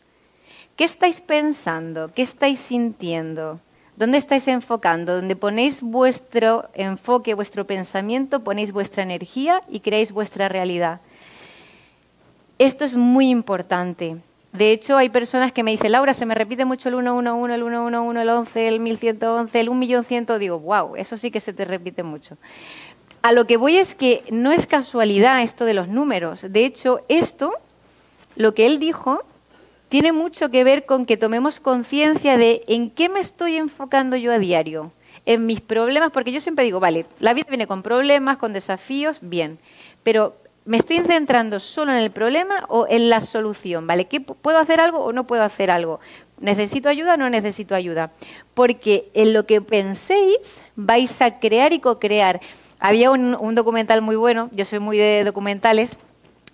¿Qué 0.77 0.85
estáis 0.85 1.21
pensando? 1.21 2.13
¿Qué 2.15 2.23
estáis 2.23 2.61
sintiendo? 2.61 3.61
¿Dónde 3.97 4.17
estáis 4.17 4.49
enfocando? 4.49 5.17
Donde 5.17 5.37
ponéis 5.37 5.83
vuestro 5.83 6.71
enfoque, 6.73 7.35
vuestro 7.35 7.67
pensamiento, 7.67 8.41
ponéis 8.41 8.73
vuestra 8.73 9.03
energía 9.03 9.63
y 9.69 9.81
creáis 9.81 10.11
vuestra 10.13 10.49
realidad. 10.49 11.01
Esto 12.59 12.87
es 12.87 12.95
muy 12.95 13.29
importante. 13.29 14.17
De 14.53 14.73
hecho, 14.73 14.97
hay 14.97 15.11
personas 15.11 15.53
que 15.53 15.63
me 15.63 15.71
dicen, 15.71 15.93
Laura, 15.93 16.13
se 16.13 16.27
me 16.27 16.35
repite 16.35 16.65
mucho 16.65 16.89
el 16.89 16.95
111, 16.95 17.55
el 17.55 17.61
111, 17.61 18.21
el 18.21 18.29
11, 18.31 18.69
el 18.69 18.81
1111, 18.81 19.61
el 19.61 19.71
1100. 19.71 20.39
Digo, 20.39 20.59
wow, 20.59 20.97
eso 20.97 21.17
sí 21.17 21.31
que 21.31 21.41
se 21.41 21.53
te 21.53 21.65
repite 21.65 22.03
mucho. 22.03 22.37
A 23.23 23.33
lo 23.33 23.47
que 23.47 23.59
voy 23.59 23.77
es 23.77 23.95
que 23.95 24.25
no 24.31 24.51
es 24.51 24.67
casualidad 24.67 25.43
esto 25.43 25.65
de 25.65 25.75
los 25.75 25.89
números. 25.89 26.41
De 26.43 26.65
hecho, 26.65 27.01
esto, 27.09 27.53
lo 28.37 28.55
que 28.55 28.65
él 28.67 28.79
dijo, 28.79 29.23
tiene 29.91 30.13
mucho 30.13 30.51
que 30.51 30.65
ver 30.65 30.87
con 30.87 31.05
que 31.05 31.19
tomemos 31.19 31.61
conciencia 31.61 32.39
de 32.39 32.63
en 32.67 32.91
qué 32.91 33.09
me 33.09 33.21
estoy 33.21 33.57
enfocando 33.57 34.17
yo 34.17 34.33
a 34.33 34.39
diario, 34.39 34.93
en 35.27 35.45
mis 35.45 35.61
problemas, 35.61 36.13
porque 36.13 36.33
yo 36.33 36.41
siempre 36.41 36.65
digo, 36.65 36.81
vale, 36.81 37.05
la 37.19 37.35
vida 37.35 37.47
viene 37.49 37.67
con 37.67 37.83
problemas, 37.83 38.39
con 38.39 38.55
desafíos, 38.55 39.19
bien, 39.21 39.59
pero 40.03 40.35
¿me 40.65 40.77
estoy 40.77 41.01
centrando 41.01 41.61
solo 41.61 41.93
en 41.93 41.99
el 41.99 42.11
problema 42.11 42.65
o 42.69 42.87
en 42.89 43.11
la 43.11 43.21
solución? 43.21 43.87
¿Vale? 43.87 44.07
¿Qué, 44.07 44.21
¿Puedo 44.21 44.59
hacer 44.59 44.81
algo 44.81 45.01
o 45.01 45.13
no 45.13 45.25
puedo 45.25 45.43
hacer 45.43 45.71
algo? 45.71 46.01
¿Necesito 46.41 46.89
ayuda 46.89 47.15
o 47.15 47.17
no 47.19 47.29
necesito 47.29 47.75
ayuda? 47.75 48.13
Porque 48.55 49.09
en 49.13 49.35
lo 49.35 49.45
que 49.45 49.61
penséis 49.61 50.63
vais 50.77 51.21
a 51.21 51.39
crear 51.39 51.73
y 51.73 51.81
co-crear. 51.81 52.41
Había 52.81 53.11
un, 53.11 53.55
documental 53.55 54.01
muy 54.01 54.17
bueno, 54.17 54.49
yo 54.53 54.65
soy 54.65 54.79
muy 54.79 54.97
de 54.97 55.23
documentales, 55.23 55.97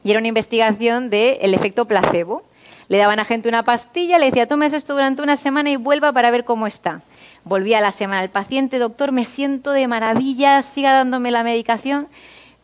y 0.02 0.10
era 0.10 0.18
una 0.18 0.28
investigación 0.28 1.08
del 1.08 1.54
efecto 1.54 1.84
placebo. 1.84 2.42
Le 2.88 2.98
daban 2.98 3.20
a 3.20 3.24
gente 3.24 3.48
una 3.48 3.62
pastilla, 3.62 4.18
le 4.18 4.26
decía, 4.26 4.48
tomes 4.48 4.72
esto 4.72 4.92
durante 4.92 5.22
una 5.22 5.36
semana 5.36 5.70
y 5.70 5.76
vuelva 5.76 6.12
para 6.12 6.30
ver 6.32 6.44
cómo 6.44 6.66
está. 6.66 7.00
Volvía 7.44 7.78
a 7.78 7.80
la 7.80 7.92
semana 7.92 8.24
el 8.24 8.30
paciente, 8.30 8.78
doctor, 8.78 9.12
me 9.12 9.24
siento 9.24 9.70
de 9.70 9.86
maravilla, 9.86 10.62
siga 10.62 10.92
dándome 10.92 11.30
la 11.30 11.44
medicación. 11.44 12.08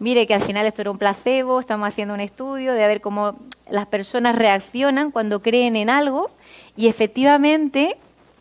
Mire 0.01 0.27
que 0.27 0.35
al 0.35 0.43
final 0.43 0.67
esto 0.67 0.83
era 0.83 0.91
un 0.91 0.99
placebo, 0.99 1.61
estamos 1.61 1.87
haciendo 1.87 2.15
un 2.15 2.21
estudio 2.21 2.73
de 2.73 2.87
ver 2.89 3.01
cómo 3.01 3.37
las 3.71 3.87
personas 3.87 4.35
reaccionan 4.35 5.13
cuando 5.13 5.41
creen 5.41 5.77
en 5.77 5.89
algo 5.89 6.31
y 6.77 6.89
efectivamente 6.89 7.97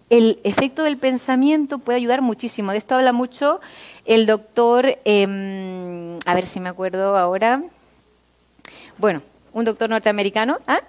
el 0.10 0.40
efecto 0.44 0.84
del 0.84 0.98
pensamiento 0.98 1.78
puede 1.78 1.98
ayudar 1.98 2.22
muchísimo. 2.22 2.72
De 2.72 2.80
esto 2.80 2.96
habla 2.96 3.14
mucho 3.14 3.62
el 4.06 4.26
doctor, 4.26 4.98
em, 5.06 6.20
a 6.26 6.34
ver 6.34 6.46
si 6.46 6.60
me 6.60 6.70
acuerdo 6.70 7.18
ahora, 7.18 7.64
bueno, 8.98 9.22
un 9.54 9.66
doctor 9.66 9.90
norteamericano, 9.90 10.60
¿ah? 10.68 10.82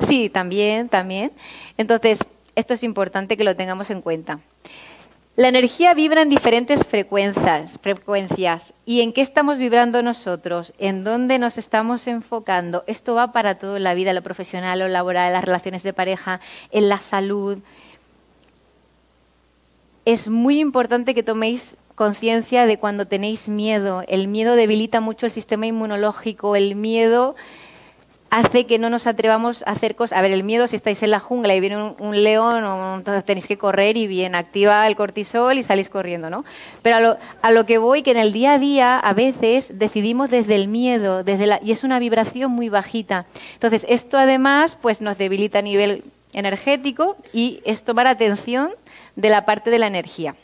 Sí, 0.00 0.28
también, 0.28 0.88
también. 0.88 1.32
Entonces, 1.78 2.20
esto 2.54 2.74
es 2.74 2.82
importante 2.82 3.36
que 3.36 3.44
lo 3.44 3.56
tengamos 3.56 3.90
en 3.90 4.02
cuenta. 4.02 4.40
La 5.36 5.48
energía 5.48 5.92
vibra 5.92 6.22
en 6.22 6.30
diferentes 6.30 6.86
frecuencias, 6.86 7.72
frecuencias. 7.82 8.72
¿Y 8.86 9.02
en 9.02 9.12
qué 9.12 9.20
estamos 9.20 9.58
vibrando 9.58 10.00
nosotros? 10.00 10.72
¿En 10.78 11.04
dónde 11.04 11.38
nos 11.38 11.58
estamos 11.58 12.06
enfocando? 12.06 12.84
Esto 12.86 13.14
va 13.14 13.32
para 13.32 13.56
todo 13.56 13.76
en 13.76 13.84
la 13.84 13.92
vida, 13.92 14.14
lo 14.14 14.22
profesional, 14.22 14.78
lo 14.78 14.88
laboral, 14.88 15.34
las 15.34 15.44
relaciones 15.44 15.82
de 15.82 15.92
pareja, 15.92 16.40
en 16.70 16.88
la 16.88 16.96
salud. 16.96 17.58
Es 20.06 20.28
muy 20.28 20.58
importante 20.58 21.12
que 21.12 21.22
toméis 21.22 21.76
conciencia 21.96 22.66
de 22.66 22.78
cuando 22.78 23.06
tenéis 23.06 23.48
miedo. 23.48 24.04
El 24.06 24.28
miedo 24.28 24.54
debilita 24.54 25.00
mucho 25.00 25.26
el 25.26 25.32
sistema 25.32 25.66
inmunológico, 25.66 26.54
el 26.54 26.76
miedo 26.76 27.34
hace 28.30 28.66
que 28.66 28.78
no 28.78 28.90
nos 28.90 29.06
atrevamos 29.06 29.62
a 29.62 29.70
hacer 29.70 29.96
cosas. 29.96 30.18
A 30.18 30.22
ver, 30.22 30.30
el 30.30 30.44
miedo, 30.44 30.68
si 30.68 30.76
estáis 30.76 31.02
en 31.02 31.10
la 31.10 31.20
jungla 31.20 31.54
y 31.54 31.60
viene 31.60 31.94
un, 31.98 32.22
león, 32.22 32.64
o, 32.64 32.96
entonces 32.96 33.24
tenéis 33.24 33.46
que 33.46 33.56
correr 33.56 33.96
y 33.96 34.06
bien, 34.06 34.34
activa 34.34 34.86
el 34.86 34.94
cortisol 34.94 35.56
y 35.56 35.62
salís 35.62 35.88
corriendo, 35.88 36.28
¿no? 36.28 36.44
Pero 36.82 36.96
a 36.96 37.00
lo, 37.00 37.16
a 37.40 37.50
lo 37.50 37.64
que 37.64 37.78
voy, 37.78 38.02
que 38.02 38.10
en 38.10 38.18
el 38.18 38.32
día 38.32 38.54
a 38.54 38.58
día 38.58 38.98
a 38.98 39.14
veces 39.14 39.78
decidimos 39.78 40.28
desde 40.28 40.54
el 40.54 40.68
miedo, 40.68 41.24
desde 41.24 41.46
la, 41.46 41.60
y 41.62 41.72
es 41.72 41.82
una 41.82 41.98
vibración 41.98 42.50
muy 42.50 42.68
bajita. 42.68 43.24
Entonces, 43.54 43.86
esto 43.88 44.18
además 44.18 44.76
pues 44.80 45.00
nos 45.00 45.16
debilita 45.16 45.60
a 45.60 45.62
nivel 45.62 46.04
energético 46.34 47.16
y 47.32 47.60
es 47.64 47.84
tomar 47.84 48.06
atención 48.06 48.70
de 49.14 49.30
la 49.30 49.46
parte 49.46 49.70
de 49.70 49.78
la 49.78 49.86
energía. 49.86 50.34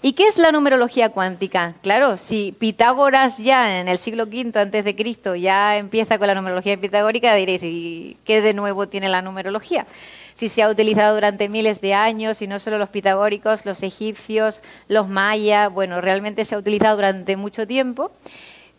¿Y 0.00 0.12
qué 0.12 0.28
es 0.28 0.38
la 0.38 0.52
numerología 0.52 1.08
cuántica? 1.08 1.74
Claro, 1.82 2.16
si 2.16 2.54
Pitágoras 2.58 3.38
ya 3.38 3.80
en 3.80 3.88
el 3.88 3.98
siglo 3.98 4.24
V 4.24 4.52
antes 4.58 4.84
de 4.84 4.94
Cristo 4.94 5.34
ya 5.34 5.76
empieza 5.76 6.18
con 6.18 6.28
la 6.28 6.34
numerología 6.34 6.76
pitagórica, 6.76 7.34
diréis, 7.34 7.62
¿y 7.64 8.16
qué 8.24 8.40
de 8.40 8.54
nuevo 8.54 8.88
tiene 8.88 9.08
la 9.08 9.22
numerología? 9.22 9.86
Si 10.34 10.48
se 10.48 10.62
ha 10.62 10.68
utilizado 10.68 11.14
durante 11.14 11.48
miles 11.48 11.80
de 11.80 11.94
años 11.94 12.42
y 12.42 12.46
no 12.46 12.60
solo 12.60 12.78
los 12.78 12.90
pitagóricos, 12.90 13.66
los 13.66 13.82
egipcios, 13.82 14.62
los 14.86 15.08
mayas, 15.08 15.72
bueno, 15.72 16.00
realmente 16.00 16.44
se 16.44 16.54
ha 16.54 16.58
utilizado 16.58 16.94
durante 16.94 17.36
mucho 17.36 17.66
tiempo. 17.66 18.12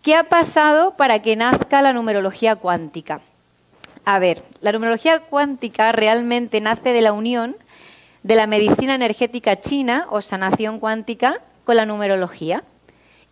¿Qué 0.01 0.15
ha 0.15 0.23
pasado 0.23 0.95
para 0.95 1.21
que 1.21 1.35
nazca 1.35 1.81
la 1.81 1.91
numerología 1.91 2.55
cuántica? 2.55 3.19
A 4.05 4.19
ver, 4.19 4.41
la 4.61 4.71
numerología 4.71 5.19
cuántica 5.19 5.91
realmente 5.91 6.61
nace 6.61 6.93
de 6.93 7.01
la 7.01 7.11
unión 7.11 7.57
de 8.29 8.35
la 8.35 8.45
medicina 8.45 8.93
energética 8.93 9.59
china 9.59 10.05
o 10.11 10.21
sanación 10.21 10.79
cuántica 10.79 11.41
con 11.65 11.75
la 11.75 11.87
numerología. 11.87 12.63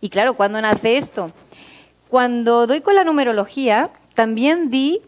Y 0.00 0.08
claro, 0.08 0.34
¿cuándo 0.34 0.60
nace 0.60 0.96
esto? 0.96 1.30
Cuando 2.08 2.66
doy 2.66 2.80
con 2.80 2.96
la 2.96 3.04
numerología, 3.04 3.90
también 4.14 4.70
di 4.70 5.00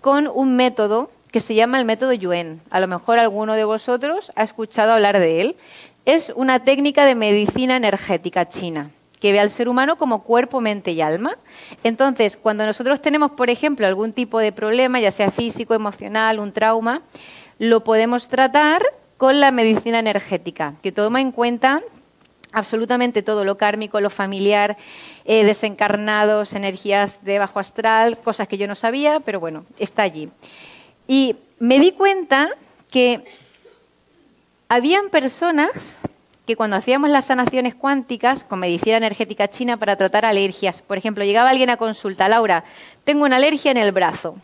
con 0.00 0.26
un 0.26 0.56
método 0.56 1.12
que 1.30 1.38
se 1.38 1.54
llama 1.54 1.78
el 1.78 1.84
método 1.84 2.12
Yuen. 2.12 2.60
A 2.70 2.80
lo 2.80 2.88
mejor 2.88 3.20
alguno 3.20 3.54
de 3.54 3.62
vosotros 3.62 4.32
ha 4.34 4.42
escuchado 4.42 4.94
hablar 4.94 5.20
de 5.20 5.40
él. 5.40 5.56
Es 6.06 6.32
una 6.34 6.64
técnica 6.64 7.04
de 7.04 7.14
medicina 7.14 7.76
energética 7.76 8.48
china 8.48 8.90
que 9.20 9.30
ve 9.30 9.38
al 9.38 9.50
ser 9.50 9.68
humano 9.68 9.94
como 9.94 10.24
cuerpo, 10.24 10.60
mente 10.60 10.90
y 10.90 11.02
alma. 11.02 11.36
Entonces, 11.84 12.36
cuando 12.36 12.66
nosotros 12.66 13.00
tenemos, 13.00 13.30
por 13.30 13.48
ejemplo, 13.48 13.86
algún 13.86 14.12
tipo 14.12 14.40
de 14.40 14.50
problema, 14.50 14.98
ya 14.98 15.12
sea 15.12 15.30
físico, 15.30 15.72
emocional, 15.72 16.40
un 16.40 16.50
trauma, 16.50 17.02
lo 17.60 17.84
podemos 17.84 18.26
tratar 18.26 18.82
con 19.20 19.38
la 19.38 19.50
medicina 19.50 19.98
energética, 19.98 20.76
que 20.82 20.92
toma 20.92 21.20
en 21.20 21.30
cuenta 21.30 21.82
absolutamente 22.52 23.22
todo, 23.22 23.44
lo 23.44 23.58
kármico, 23.58 24.00
lo 24.00 24.08
familiar, 24.08 24.78
eh, 25.26 25.44
desencarnados, 25.44 26.54
energías 26.54 27.22
de 27.22 27.38
bajo 27.38 27.60
astral, 27.60 28.16
cosas 28.16 28.48
que 28.48 28.56
yo 28.56 28.66
no 28.66 28.74
sabía, 28.74 29.20
pero 29.20 29.38
bueno, 29.38 29.66
está 29.78 30.04
allí. 30.04 30.30
Y 31.06 31.36
me 31.58 31.78
di 31.78 31.92
cuenta 31.92 32.48
que 32.90 33.22
habían 34.70 35.10
personas 35.10 35.96
que 36.46 36.56
cuando 36.56 36.76
hacíamos 36.76 37.10
las 37.10 37.26
sanaciones 37.26 37.74
cuánticas 37.74 38.42
con 38.42 38.60
medicina 38.60 38.96
energética 38.96 39.48
china 39.48 39.76
para 39.76 39.96
tratar 39.96 40.24
alergias, 40.24 40.80
por 40.80 40.96
ejemplo, 40.96 41.24
llegaba 41.24 41.50
alguien 41.50 41.68
a 41.68 41.76
consulta, 41.76 42.26
Laura, 42.26 42.64
tengo 43.04 43.26
una 43.26 43.36
alergia 43.36 43.70
en 43.70 43.76
el 43.76 43.92
brazo. 43.92 44.38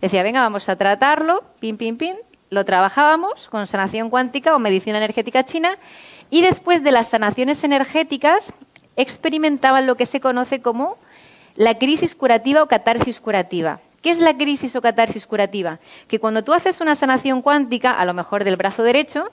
Decía, 0.00 0.22
venga, 0.22 0.40
vamos 0.40 0.68
a 0.68 0.76
tratarlo, 0.76 1.42
pim, 1.58 1.76
pim, 1.76 1.96
pim, 1.96 2.14
lo 2.50 2.64
trabajábamos 2.64 3.48
con 3.48 3.66
sanación 3.66 4.10
cuántica 4.10 4.54
o 4.54 4.58
medicina 4.58 4.98
energética 4.98 5.44
china 5.44 5.78
y 6.30 6.42
después 6.42 6.82
de 6.82 6.90
las 6.90 7.08
sanaciones 7.08 7.62
energéticas 7.64 8.52
experimentaban 8.96 9.86
lo 9.86 9.96
que 9.96 10.06
se 10.06 10.20
conoce 10.20 10.60
como 10.60 10.96
la 11.54 11.78
crisis 11.78 12.14
curativa 12.14 12.62
o 12.62 12.66
catarsis 12.66 13.20
curativa. 13.20 13.80
¿Qué 14.02 14.10
es 14.10 14.18
la 14.18 14.36
crisis 14.36 14.74
o 14.76 14.82
catarsis 14.82 15.26
curativa? 15.26 15.78
Que 16.08 16.18
cuando 16.18 16.42
tú 16.42 16.52
haces 16.52 16.80
una 16.80 16.96
sanación 16.96 17.42
cuántica, 17.42 17.92
a 17.92 18.04
lo 18.04 18.14
mejor 18.14 18.44
del 18.44 18.56
brazo 18.56 18.82
derecho, 18.82 19.30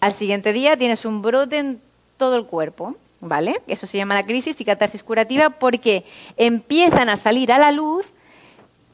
al 0.00 0.12
siguiente 0.12 0.52
día 0.52 0.76
tienes 0.76 1.04
un 1.04 1.22
brote 1.22 1.58
en 1.58 1.80
todo 2.16 2.36
el 2.36 2.46
cuerpo, 2.46 2.96
¿vale? 3.20 3.60
Eso 3.66 3.86
se 3.86 3.98
llama 3.98 4.14
la 4.14 4.24
crisis 4.24 4.60
y 4.60 4.64
catarsis 4.64 5.02
curativa 5.02 5.50
porque 5.50 6.04
empiezan 6.36 7.08
a 7.08 7.16
salir 7.16 7.52
a 7.52 7.58
la 7.58 7.70
luz 7.70 8.06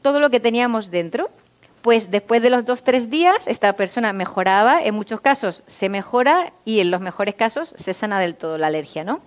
todo 0.01 0.19
lo 0.19 0.29
que 0.29 0.39
teníamos 0.39 0.91
dentro, 0.91 1.29
pues 1.85 2.09
después 2.09 2.41
de 2.41 2.49
los 2.49 2.65
dos, 2.65 2.83
tres 2.83 3.11
días, 3.11 3.47
esta 3.47 3.73
persona 3.73 4.11
mejoraba, 4.11 4.81
en 4.81 4.95
muchos 4.95 5.21
casos 5.21 5.61
se 5.67 5.87
mejora 5.87 6.51
y 6.65 6.79
en 6.79 6.89
los 6.89 6.99
mejores 6.99 7.35
casos 7.35 7.75
se 7.77 7.93
sana 7.93 8.19
del 8.19 8.33
todo 8.33 8.57
la 8.57 8.65
alergia, 8.65 9.03
¿no? 9.03 9.19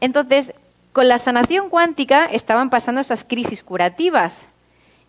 Entonces, 0.00 0.52
con 0.92 1.06
la 1.06 1.18
sanación 1.18 1.70
cuántica 1.70 2.26
estaban 2.26 2.70
pasando 2.70 3.00
esas 3.00 3.22
crisis 3.22 3.62
curativas 3.62 4.46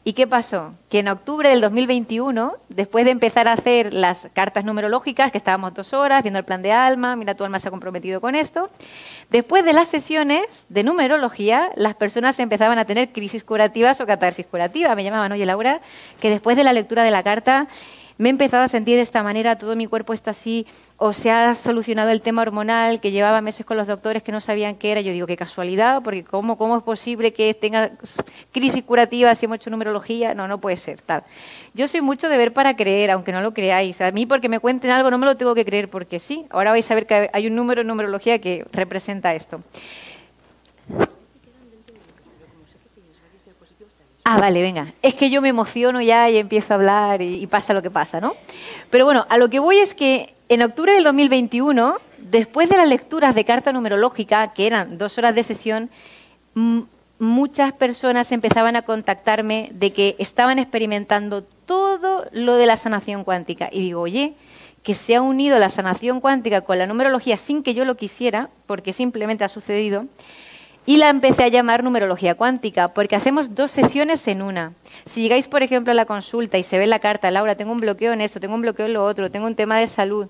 ¿Y 0.06 0.14
qué 0.14 0.28
pasó? 0.28 0.74
Que 0.90 1.00
en 1.00 1.08
octubre 1.08 1.48
del 1.48 1.62
2021, 1.62 2.56
después 2.68 3.06
de 3.06 3.12
empezar 3.12 3.48
a 3.48 3.54
hacer 3.54 3.94
las 3.94 4.28
cartas 4.34 4.66
numerológicas, 4.66 5.32
que 5.32 5.38
estábamos 5.38 5.74
dos 5.74 5.94
horas 5.94 6.24
viendo 6.24 6.40
el 6.40 6.46
plan 6.46 6.62
de 6.62 6.74
alma, 6.74 7.16
mira, 7.16 7.36
tu 7.36 7.46
alma 7.46 7.58
se 7.58 7.70
ha 7.70 7.72
comprometido 7.72 8.20
con 8.20 8.36
esto, 8.36 8.70
después 9.30 9.64
de 9.64 9.72
las 9.72 9.88
sesiones 9.88 10.66
de 10.68 10.84
numerología, 10.84 11.70
las 11.78 11.96
personas 11.96 12.38
empezaban 12.40 12.80
a 12.80 12.86
tener 12.86 13.14
crisis 13.14 13.46
curativas 13.46 14.02
o 14.02 14.06
catarsis 14.06 14.46
curativa. 14.46 14.94
Me 14.94 15.06
llamaban, 15.06 15.32
oye 15.32 15.46
Laura, 15.46 15.80
que 16.20 16.30
después 16.30 16.58
de 16.58 16.66
la 16.66 16.74
lectura 16.74 17.04
de 17.04 17.12
la 17.12 17.24
carta 17.24 17.68
me 18.18 18.30
he 18.30 18.32
empezado 18.32 18.64
a 18.64 18.68
sentir 18.68 18.96
de 18.96 19.02
esta 19.02 19.24
manera, 19.24 19.58
todo 19.58 19.76
mi 19.76 19.88
cuerpo 19.88 20.14
está 20.14 20.32
así, 20.32 20.66
o 20.98 21.14
se 21.14 21.32
ha 21.32 21.56
solucionado 21.56 22.12
el 22.12 22.22
tema 22.22 22.44
hormonal, 22.44 23.02
que 23.02 23.12
llevaba 23.12 23.42
meses 23.42 23.66
con 23.66 23.76
los 23.76 23.88
doctores 23.88 24.24
que 24.24 24.32
no 24.32 24.40
sabían 24.40 24.76
qué 24.76 24.92
era. 24.92 25.02
Yo 25.02 25.12
digo, 25.12 25.28
qué 25.28 25.36
casualidad, 25.36 26.02
porque 26.04 26.24
¿cómo, 26.24 26.58
cómo 26.58 26.78
es 26.78 26.84
posible 26.84 27.34
que 27.34 27.54
tenga 27.54 27.92
crisis 28.52 28.84
curativa 28.84 29.34
si 29.36 29.46
hemos 29.46 29.58
hecho 29.58 29.70
numerología? 29.70 30.34
No, 30.34 30.48
no 30.48 30.60
puede 30.60 30.78
ser. 30.78 31.00
Yo 31.74 31.88
soy 31.88 32.02
mucho 32.02 32.30
de 32.30 32.38
ver 32.38 32.54
para 32.54 32.76
creer, 32.76 33.12
aunque 33.12 33.32
no 33.32 33.42
lo 33.42 33.54
creáis. 33.54 34.00
A 34.02 34.12
mí 34.12 34.26
porque 34.26 34.48
me 34.48 34.60
cuenten 34.60 34.92
algo 34.92 35.10
no 35.10 35.18
me 35.18 35.26
lo 35.26 35.36
tengo 35.36 35.56
que 35.56 35.66
creer, 35.66 35.90
porque 35.90 36.20
sí. 36.20 36.46
Ahora 36.50 36.72
vais 36.72 36.90
a 36.90 36.96
ver 36.96 37.06
que 37.06 37.30
hay 37.34 37.48
un 37.48 37.56
número 37.56 37.82
en 37.82 37.88
numerología 37.88 38.40
que 38.40 38.66
representa 38.72 39.34
esto. 39.34 39.62
Ah, 44.26 44.40
vale, 44.40 44.62
venga. 44.62 44.94
Es 45.02 45.16
que 45.16 45.30
yo 45.30 45.42
me 45.42 45.50
emociono 45.50 46.02
ya 46.02 46.30
y 46.30 46.38
empiezo 46.38 46.74
a 46.74 46.76
hablar 46.76 47.22
y, 47.22 47.46
pasa 47.48 47.74
lo 47.74 47.82
que 47.82 47.92
pasa, 47.92 48.22
¿no? 48.22 48.36
Pero 48.90 49.06
bueno, 49.06 49.26
a 49.30 49.38
lo 49.38 49.50
que 49.50 49.60
voy 49.60 49.78
es 49.78 49.94
que 49.94 50.34
en 50.48 50.62
octubre 50.62 50.94
del 50.94 51.04
2021, 51.04 51.96
después 52.20 52.70
de 52.70 52.78
las 52.78 52.88
lecturas 52.88 53.36
de 53.36 53.44
carta 53.44 53.74
numerológica, 53.74 54.54
que 54.54 54.66
eran 54.66 54.98
dos 54.98 55.18
horas 55.18 55.36
de 55.36 55.44
sesión, 55.44 55.90
muchas 57.20 57.74
personas 57.74 58.32
empezaban 58.32 58.78
a 58.78 58.84
contactarme 58.84 59.70
de 59.74 59.92
que 59.92 60.16
estaban 60.20 60.58
experimentando 60.58 61.44
todo 61.66 62.26
lo 62.32 62.56
de 62.56 62.66
la 62.66 62.78
sanación 62.78 63.26
cuántica. 63.26 63.70
Y 63.72 63.82
digo, 63.82 64.02
oye, 64.02 64.36
que 64.84 64.96
se 64.96 65.16
ha 65.16 65.22
unido 65.22 65.60
la 65.60 65.70
sanación 65.70 66.22
cuántica 66.22 66.62
con 66.62 66.78
la 66.78 66.88
numerología 66.88 67.36
sin 67.36 67.62
que 67.62 67.74
yo 67.74 67.84
lo 67.84 67.96
quisiera, 67.96 68.50
porque 68.68 68.94
simplemente 68.94 69.44
ha 69.44 69.50
sucedido. 69.50 70.06
Y 70.86 70.98
la 70.98 71.10
empecé 71.10 71.44
a 71.44 71.48
llamar 71.48 71.84
numerología 71.84 72.36
cuántica, 72.36 72.90
porque 72.90 73.16
hacemos 73.16 73.56
dos 73.56 73.72
sesiones 73.72 74.28
en 74.28 74.42
una. 74.42 74.74
Si 75.06 75.22
llegáis, 75.22 75.48
por 75.48 75.64
ejemplo, 75.64 75.92
a 75.92 75.96
la 75.96 76.06
consulta 76.06 76.58
y 76.58 76.64
se 76.64 76.78
ve 76.78 76.88
la 76.88 77.00
carta, 77.00 77.32
Laura, 77.32 77.56
tengo 77.56 77.72
un 77.72 77.80
bloqueo 77.80 78.12
en 78.12 78.22
esto, 78.22 78.40
tengo 78.40 78.56
un 78.56 78.62
bloqueo 78.62 78.88
en 78.88 78.94
lo 78.94 79.06
otro, 79.06 79.32
tengo 79.32 79.48
un 79.48 79.56
tema 79.56 79.80
de 79.80 79.88
salud, 79.88 80.28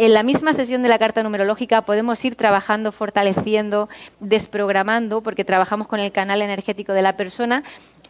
en 0.00 0.14
la 0.14 0.22
misma 0.22 0.54
sesión 0.54 0.82
de 0.82 0.88
la 0.88 0.98
carta 0.98 1.22
numerológica 1.22 1.82
podemos 1.82 2.24
ir 2.24 2.34
trabajando, 2.34 2.90
fortaleciendo, 2.90 3.90
desprogramando, 4.18 5.20
porque 5.20 5.44
trabajamos 5.44 5.88
con 5.88 6.00
el 6.00 6.10
canal 6.10 6.40
energético 6.40 6.94
de 6.94 7.02
la 7.02 7.18
persona 7.18 7.64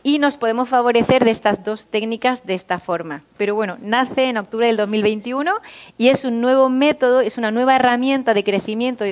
y 0.05 0.21
nos 0.21 0.37
podemos 0.37 0.69
favorecer 0.69 1.25
de 1.25 1.33
estas 1.33 1.65
dos 1.65 1.87
técnicas 1.87 2.47
de 2.47 2.55
esta 2.55 2.79
forma. 2.79 3.23
Pero 3.37 3.57
bueno, 3.57 3.77
nace 3.81 4.29
en 4.29 4.37
octubre 4.37 4.69
del 4.69 4.77
2021 4.77 5.53
y 5.99 6.11
es 6.11 6.25
un 6.25 6.41
nuevo 6.41 6.69
método, 6.69 7.23
es 7.23 7.39
una 7.39 7.51
nueva 7.51 7.75
herramienta 7.75 8.35
de 8.35 8.45
crecimiento 8.45 9.05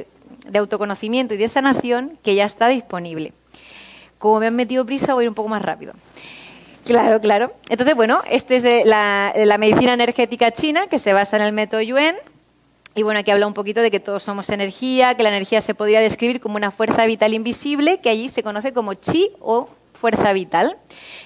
de 0.49 0.59
autoconocimiento 0.59 1.35
y 1.35 1.37
de 1.37 1.49
sanación 1.49 2.13
que 2.23 2.35
ya 2.35 2.45
está 2.45 2.69
disponible. 2.69 3.33
Como 4.19 4.41
me 4.41 4.47
han 4.49 4.57
metido 4.57 4.85
prisa, 4.85 5.15
voy 5.15 5.23
a 5.23 5.25
ir 5.25 5.29
un 5.29 5.35
poco 5.35 5.49
más 5.49 5.63
rápido. 5.63 5.93
Claro, 6.85 7.21
claro. 7.21 7.53
Entonces, 7.69 7.95
bueno, 7.95 8.23
esta 8.31 8.55
es 8.55 8.65
eh, 8.65 8.83
la, 8.87 9.33
la, 9.37 9.59
medicina 9.59 9.93
energética 9.93 10.51
china 10.53 10.87
que 10.87 10.99
se 10.99 11.13
basa 11.13 11.37
en 11.37 11.43
el 11.43 11.53
método 11.53 11.83
Yuen. 11.83 12.17
Y 12.95 13.03
bueno, 13.03 13.21
aquí 13.21 13.31
habla 13.31 13.47
un 13.47 13.55
poquito 13.55 13.81
de 13.81 13.91
que 13.91 14.01
todos 14.01 14.23
somos 14.23 14.49
energía, 14.49 15.15
que 15.15 15.23
la 15.23 15.29
energía 15.29 15.61
se 15.61 15.75
podría 15.75 16.01
describir 16.01 16.41
como 16.41 16.57
una 16.57 16.71
fuerza 16.71 17.05
vital 17.05 17.35
invisible, 17.35 18.01
que 18.01 18.09
allí 18.09 18.29
se 18.29 18.43
conoce 18.43 18.73
como 18.73 18.95
chi 18.95 19.31
o 19.41 19.69
fuerza 20.01 20.33
vital. 20.33 20.77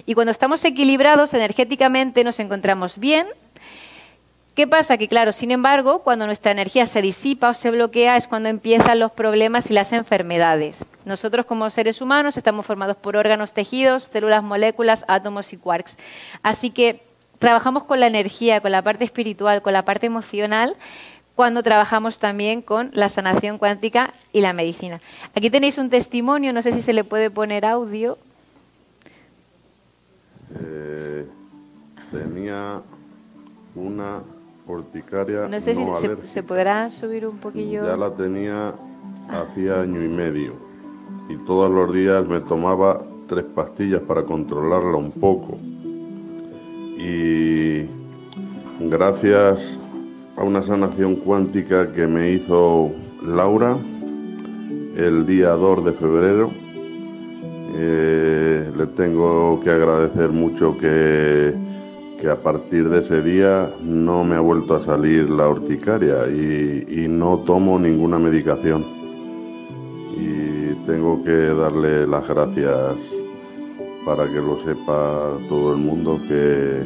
Y 0.05 0.15
cuando 0.15 0.33
estamos 0.33 0.65
equilibrados 0.65 1.33
energéticamente 1.35 2.25
nos 2.25 2.41
encontramos 2.41 2.99
bien, 2.99 3.27
¿Qué 4.55 4.67
pasa? 4.67 4.99
Que 4.99 5.09
claro, 5.09 5.33
sin 5.33 5.51
embargo, 5.51 6.01
cuando 6.01 6.27
nuestra 6.27 6.53
energía 6.53 6.85
se 6.85 7.01
disipa 7.01 7.49
o 7.49 7.55
se 7.55 7.71
bloquea 7.71 8.19
es 8.19 8.27
cuando 8.27 8.51
empiezan 8.51 8.99
los 8.99 9.11
problemas 9.11 9.71
y 9.71 9.73
las 9.73 9.93
enfermedades. 9.95 10.85
Nosotros 11.07 11.47
como 11.47 11.71
seres 11.71 12.03
humanos 12.03 12.37
estamos 12.37 12.67
formados 12.67 12.99
por 12.99 13.17
órganos, 13.17 13.55
tejidos, 13.55 14.11
células, 14.13 14.43
moléculas, 14.43 15.07
átomos 15.09 15.55
y 15.55 15.57
quarks. 15.57 15.97
Así 16.43 16.69
que 16.69 17.03
trabajamos 17.39 17.85
con 17.85 17.99
la 17.99 18.07
energía, 18.07 18.61
con 18.61 18.73
la 18.73 18.83
parte 18.83 19.07
espiritual, 19.07 19.63
con 19.63 19.73
la 19.73 19.87
parte 19.87 20.05
emocional, 20.05 20.77
cuando 21.35 21.63
trabajamos 21.63 22.19
también 22.19 22.61
con 22.61 22.91
la 22.93 23.09
sanación 23.09 23.57
cuántica 23.57 24.13
y 24.35 24.43
la 24.43 24.53
medicina. 24.53 25.01
Aquí 25.35 25.49
tenéis 25.49 25.79
un 25.79 25.89
testimonio, 25.89 26.53
no 26.53 26.61
sé 26.61 26.73
si 26.73 26.83
se 26.83 26.93
le 26.93 27.05
puede 27.05 27.31
poner 27.31 27.65
audio. 27.65 28.19
Eh, 30.61 31.27
tenía 32.11 32.83
una 33.75 34.21
urticaria. 34.67 35.49
No 35.49 35.61
sé 35.61 35.75
si 35.75 35.85
se, 36.27 36.43
podrá 36.43 36.91
subir 36.91 37.27
un 37.27 37.39
poquillo. 37.39 37.85
Ya 37.85 37.97
la 37.97 38.15
tenía 38.15 38.73
hacía 39.29 39.81
año 39.81 40.03
y 40.03 40.09
medio 40.09 40.53
y 41.29 41.37
todos 41.45 41.71
los 41.71 41.93
días 41.95 42.27
me 42.27 42.41
tomaba 42.41 42.99
tres 43.27 43.45
pastillas 43.45 44.03
para 44.03 44.25
controlarla 44.25 44.97
un 44.97 45.13
poco. 45.13 45.59
Y 46.97 47.89
gracias 48.81 49.79
a 50.37 50.43
una 50.43 50.63
sanación 50.63 51.17
cuántica 51.17 51.93
que 51.93 52.07
me 52.07 52.31
hizo 52.31 52.93
Laura 53.23 53.77
el 54.97 55.25
día 55.27 55.51
2 55.51 55.85
de 55.85 55.93
febrero, 55.93 56.51
eh, 57.75 58.71
le 58.77 58.87
tengo 58.89 59.59
que 59.61 59.71
agradecer 59.71 60.31
mucho 60.31 60.77
que 60.77 61.55
que 62.23 62.31
a 62.31 62.37
partir 62.37 62.89
de 62.89 63.01
ese 63.01 63.21
día 63.21 63.69
no 63.81 64.23
me 64.23 64.37
ha 64.37 64.41
vuelto 64.41 64.77
a 64.77 64.81
salir 64.81 65.29
la 65.29 65.49
urticaria 65.49 66.29
y, 66.29 67.09
no 67.09 67.39
tomo 67.39 67.81
ninguna 67.81 68.21
medicación. 68.21 68.87
Y 70.17 70.87
tengo 70.87 71.25
que 71.25 71.33
darle 71.33 72.07
las 72.07 72.29
gracias 72.29 72.95
para 74.07 74.29
que 74.29 74.41
lo 74.41 74.57
sepa 74.65 75.37
todo 75.49 75.73
el 75.73 75.79
mundo 75.79 76.21
que, 76.29 76.85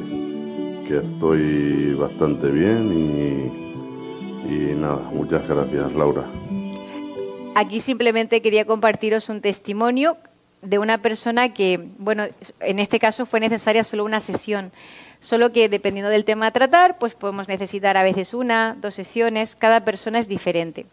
que 0.89 0.97
estoy 1.07 1.93
bastante 1.93 2.51
bien 2.51 2.91
y, 2.91 4.51
y 4.51 4.75
nada, 4.75 5.11
muchas 5.13 5.47
gracias 5.47 5.93
Laura. 5.93 6.25
Aquí 7.55 7.81
simplemente 7.81 8.41
quería 8.41 8.65
compartiros 8.65 9.29
un 9.29 9.43
testimonio 9.43 10.17
de 10.63 10.79
una 10.79 10.97
persona 10.99 11.53
que, 11.53 11.79
bueno, 11.99 12.25
en 12.61 12.79
este 12.79 12.99
caso 12.99 13.27
fue 13.27 13.39
necesaria 13.39 13.85
solo 13.85 14.03
una 14.03 14.21
sesión 14.21 14.73
Solo 15.27 15.51
que 15.51 15.69
dependiendo 15.69 16.09
del 16.09 16.25
tema 16.25 16.47
a 16.47 16.51
tratar, 16.53 16.99
pues 16.99 17.15
podemos 17.15 17.49
necesitar 17.49 17.97
a 17.97 18.05
veces 18.05 18.33
una, 18.33 18.77
dos 18.81 18.95
sesiones, 18.95 19.57
cada 19.57 19.81
persona 19.81 20.21
es 20.21 20.29
diferente. 20.29 20.87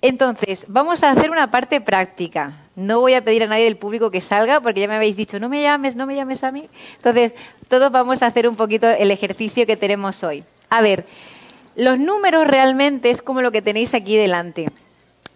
Entonces, 0.00 0.64
vamos 0.68 1.02
a 1.02 1.10
hacer 1.10 1.28
una 1.28 1.50
parte 1.50 1.80
práctica. 1.80 2.52
No 2.76 3.00
voy 3.00 3.14
a 3.14 3.24
pedir 3.24 3.42
a 3.42 3.48
nadie 3.48 3.64
del 3.64 3.76
público 3.76 4.12
que 4.12 4.20
salga 4.20 4.60
porque 4.60 4.82
ya 4.82 4.86
me 4.86 4.94
habéis 4.94 5.16
dicho, 5.16 5.40
no 5.40 5.48
me 5.48 5.60
llames, 5.60 5.96
no 5.96 6.06
me 6.06 6.14
llames 6.14 6.44
a 6.44 6.52
mí. 6.52 6.68
Entonces, 6.98 7.32
todos 7.66 7.90
vamos 7.90 8.22
a 8.22 8.26
hacer 8.26 8.46
un 8.46 8.54
poquito 8.54 8.88
el 8.88 9.10
ejercicio 9.10 9.66
que 9.66 9.76
tenemos 9.76 10.22
hoy. 10.22 10.44
A 10.70 10.80
ver, 10.80 11.04
los 11.74 11.98
números 11.98 12.46
realmente 12.46 13.10
es 13.10 13.22
como 13.22 13.42
lo 13.42 13.50
que 13.50 13.60
tenéis 13.60 13.92
aquí 13.92 14.16
delante. 14.16 14.68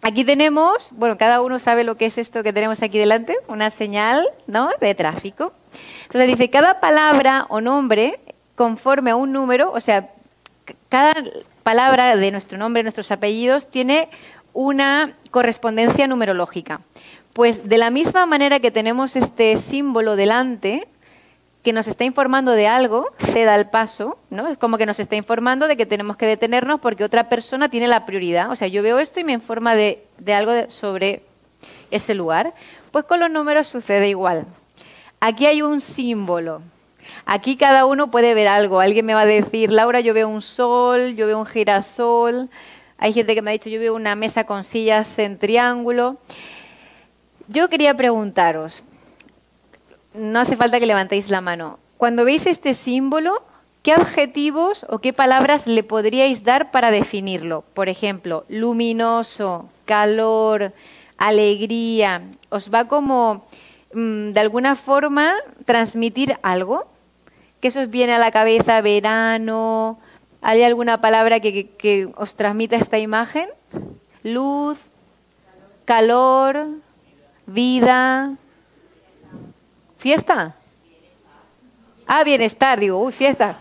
Aquí 0.01 0.25
tenemos, 0.25 0.93
bueno, 0.93 1.19
cada 1.19 1.43
uno 1.43 1.59
sabe 1.59 1.83
lo 1.83 1.97
que 1.97 2.07
es 2.07 2.19
esto 2.19 2.45
que 2.45 2.53
tenemos 2.53 2.85
aquí 2.85 2.99
delante, 2.99 3.35
una 3.49 3.71
señal, 3.71 4.29
¿no? 4.47 4.71
De 4.81 4.95
tráfico. 4.95 5.53
Entonces 6.05 6.29
dice, 6.29 6.51
cada 6.51 6.79
palabra 6.79 7.47
o 7.49 7.61
nombre 7.61 8.21
conforme 8.59 9.13
a 9.13 9.17
un 9.17 9.31
número, 9.31 9.71
o 9.73 9.79
sea, 9.79 10.11
cada 10.89 11.15
palabra 11.63 12.17
de 12.17 12.33
nuestro 12.33 12.59
nombre, 12.59 12.83
nuestros 12.83 13.13
apellidos, 13.13 13.71
tiene 13.71 14.09
una 14.53 15.13
correspondencia 15.31 16.09
numerológica. 16.09 16.81
Pues 17.35 17.69
de 17.69 17.79
la 17.79 17.91
misma 17.91 18.27
manera 18.27 18.59
que 18.59 18.73
tenemos 18.73 19.15
este 19.15 19.57
símbolo 19.57 20.17
delante, 20.17 20.89
que 21.63 21.73
nos 21.73 21.87
está 21.87 22.03
informando 22.03 22.51
de 22.51 22.67
algo, 22.67 23.07
ceda 23.19 23.55
el 23.55 23.67
paso, 23.67 24.19
¿no? 24.29 24.49
Es 24.49 24.59
como 24.59 24.77
que 24.77 24.87
nos 24.87 24.99
está 24.99 25.15
informando 25.15 25.69
de 25.69 25.77
que 25.77 25.87
tenemos 25.87 26.17
que 26.17 26.27
detenernos 26.27 26.81
porque 26.81 27.05
otra 27.05 27.29
persona 27.29 27.69
tiene 27.69 27.87
la 27.87 28.07
prioridad. 28.07 28.51
O 28.51 28.57
sea, 28.57 28.67
yo 28.67 28.83
veo 28.83 28.99
esto 28.99 29.21
y 29.21 29.25
me 29.25 29.33
informa 29.35 29.77
de, 29.77 30.03
de 30.19 30.35
algo 30.35 30.53
sobre 30.69 31.23
ese 31.93 32.17
lugar. 32.17 32.55
Pues 32.91 33.05
con 33.05 33.21
los 33.21 33.31
números 33.31 33.69
sucede 33.69 34.09
igual. 34.09 34.47
Aquí 35.21 35.47
hay 35.47 35.63
un 35.63 35.81
símbolo. 35.81 36.61
Aquí 37.27 37.57
cada 37.57 37.87
uno 37.87 38.11
puede 38.11 38.35
ver 38.35 38.49
algo. 38.49 38.81
Alguien 38.81 39.07
me 39.07 39.15
va 39.15 39.23
a 39.23 39.27
decir, 39.27 39.71
Laura, 39.71 40.01
yo 40.01 40.15
veo 40.15 40.29
un 40.29 40.43
sol, 40.43 41.15
yo 41.15 41.27
veo 41.27 41.39
un 41.39 41.47
girasol. 41.47 42.49
Hay 42.99 43.13
gente 43.13 43.35
que 43.35 43.43
me 43.43 43.51
ha 43.51 43.53
dicho, 43.53 43.69
yo 43.69 43.79
veo 43.79 43.95
una 43.95 44.15
mesa 44.15 44.45
con 44.45 44.65
sillas 44.65 45.19
en 45.19 45.39
triángulo. 45.39 46.17
Yo 47.49 47.69
quería 47.69 47.95
preguntaros, 47.95 48.83
no 50.15 50.41
hace 50.41 50.57
falta 50.57 50.81
que 50.81 50.87
levantéis 50.87 51.31
la 51.31 51.41
mano. 51.41 51.79
Cuando 51.97 52.25
veis 52.25 52.47
este 52.47 52.75
símbolo, 52.75 53.43
¿qué 53.83 53.93
adjetivos 53.93 54.85
o 54.89 54.99
qué 54.99 55.13
palabras 55.13 55.67
le 55.67 55.83
podríais 55.83 56.45
dar 56.45 56.71
para 56.71 56.91
definirlo? 56.91 57.65
Por 57.75 57.89
ejemplo, 57.89 58.45
luminoso, 58.49 59.69
calor, 59.85 60.73
alegría. 61.17 62.23
¿Os 62.51 62.73
va 62.73 62.87
como 62.87 63.47
mm, 63.95 64.31
de 64.31 64.41
alguna 64.41 64.77
forma 64.77 65.35
transmitir 65.65 66.37
algo. 66.43 66.87
¿Qué 67.61 67.69
os 67.69 67.91
viene 67.91 68.15
a 68.15 68.19
la 68.19 68.31
cabeza? 68.31 68.81
Verano. 68.81 69.99
¿Hay 70.43 70.63
alguna 70.63 71.01
palabra 71.01 71.41
que, 71.41 71.71
que 71.71 72.09
os 72.17 72.37
transmita 72.37 72.77
esta 72.77 72.99
imagen? 72.99 73.49
Luz, 74.23 74.79
calor, 75.85 76.67
vida, 77.47 78.35
fiesta. 79.99 80.55
Ah, 82.07 82.23
bienestar, 82.23 82.79
digo, 82.79 83.03
uy, 83.03 83.13
fiesta. 83.13 83.57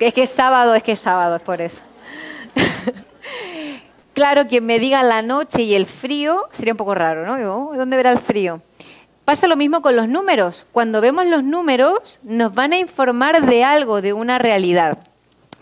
Es 0.00 0.14
que 0.14 0.24
es 0.24 0.30
sábado, 0.30 0.74
es 0.74 0.82
que 0.82 0.92
es 0.92 1.00
sábado, 1.00 1.36
es 1.36 1.42
por 1.42 1.60
eso. 1.60 1.80
claro, 4.14 4.46
quien 4.48 4.64
me 4.64 4.78
diga 4.78 5.02
la 5.02 5.22
noche 5.22 5.62
y 5.62 5.74
el 5.74 5.86
frío 5.86 6.48
sería 6.52 6.72
un 6.72 6.78
poco 6.78 6.94
raro, 6.94 7.26
¿no? 7.26 7.36
Digo, 7.36 7.72
¿dónde 7.76 7.96
verá 7.96 8.10
el 8.12 8.18
frío? 8.18 8.60
Pasa 9.24 9.46
lo 9.46 9.56
mismo 9.56 9.80
con 9.80 9.96
los 9.96 10.06
números. 10.06 10.66
Cuando 10.70 11.00
vemos 11.00 11.26
los 11.26 11.42
números, 11.42 12.18
nos 12.22 12.54
van 12.54 12.72
a 12.72 12.78
informar 12.78 13.46
de 13.46 13.64
algo, 13.64 14.02
de 14.02 14.12
una 14.12 14.36
realidad. 14.36 14.98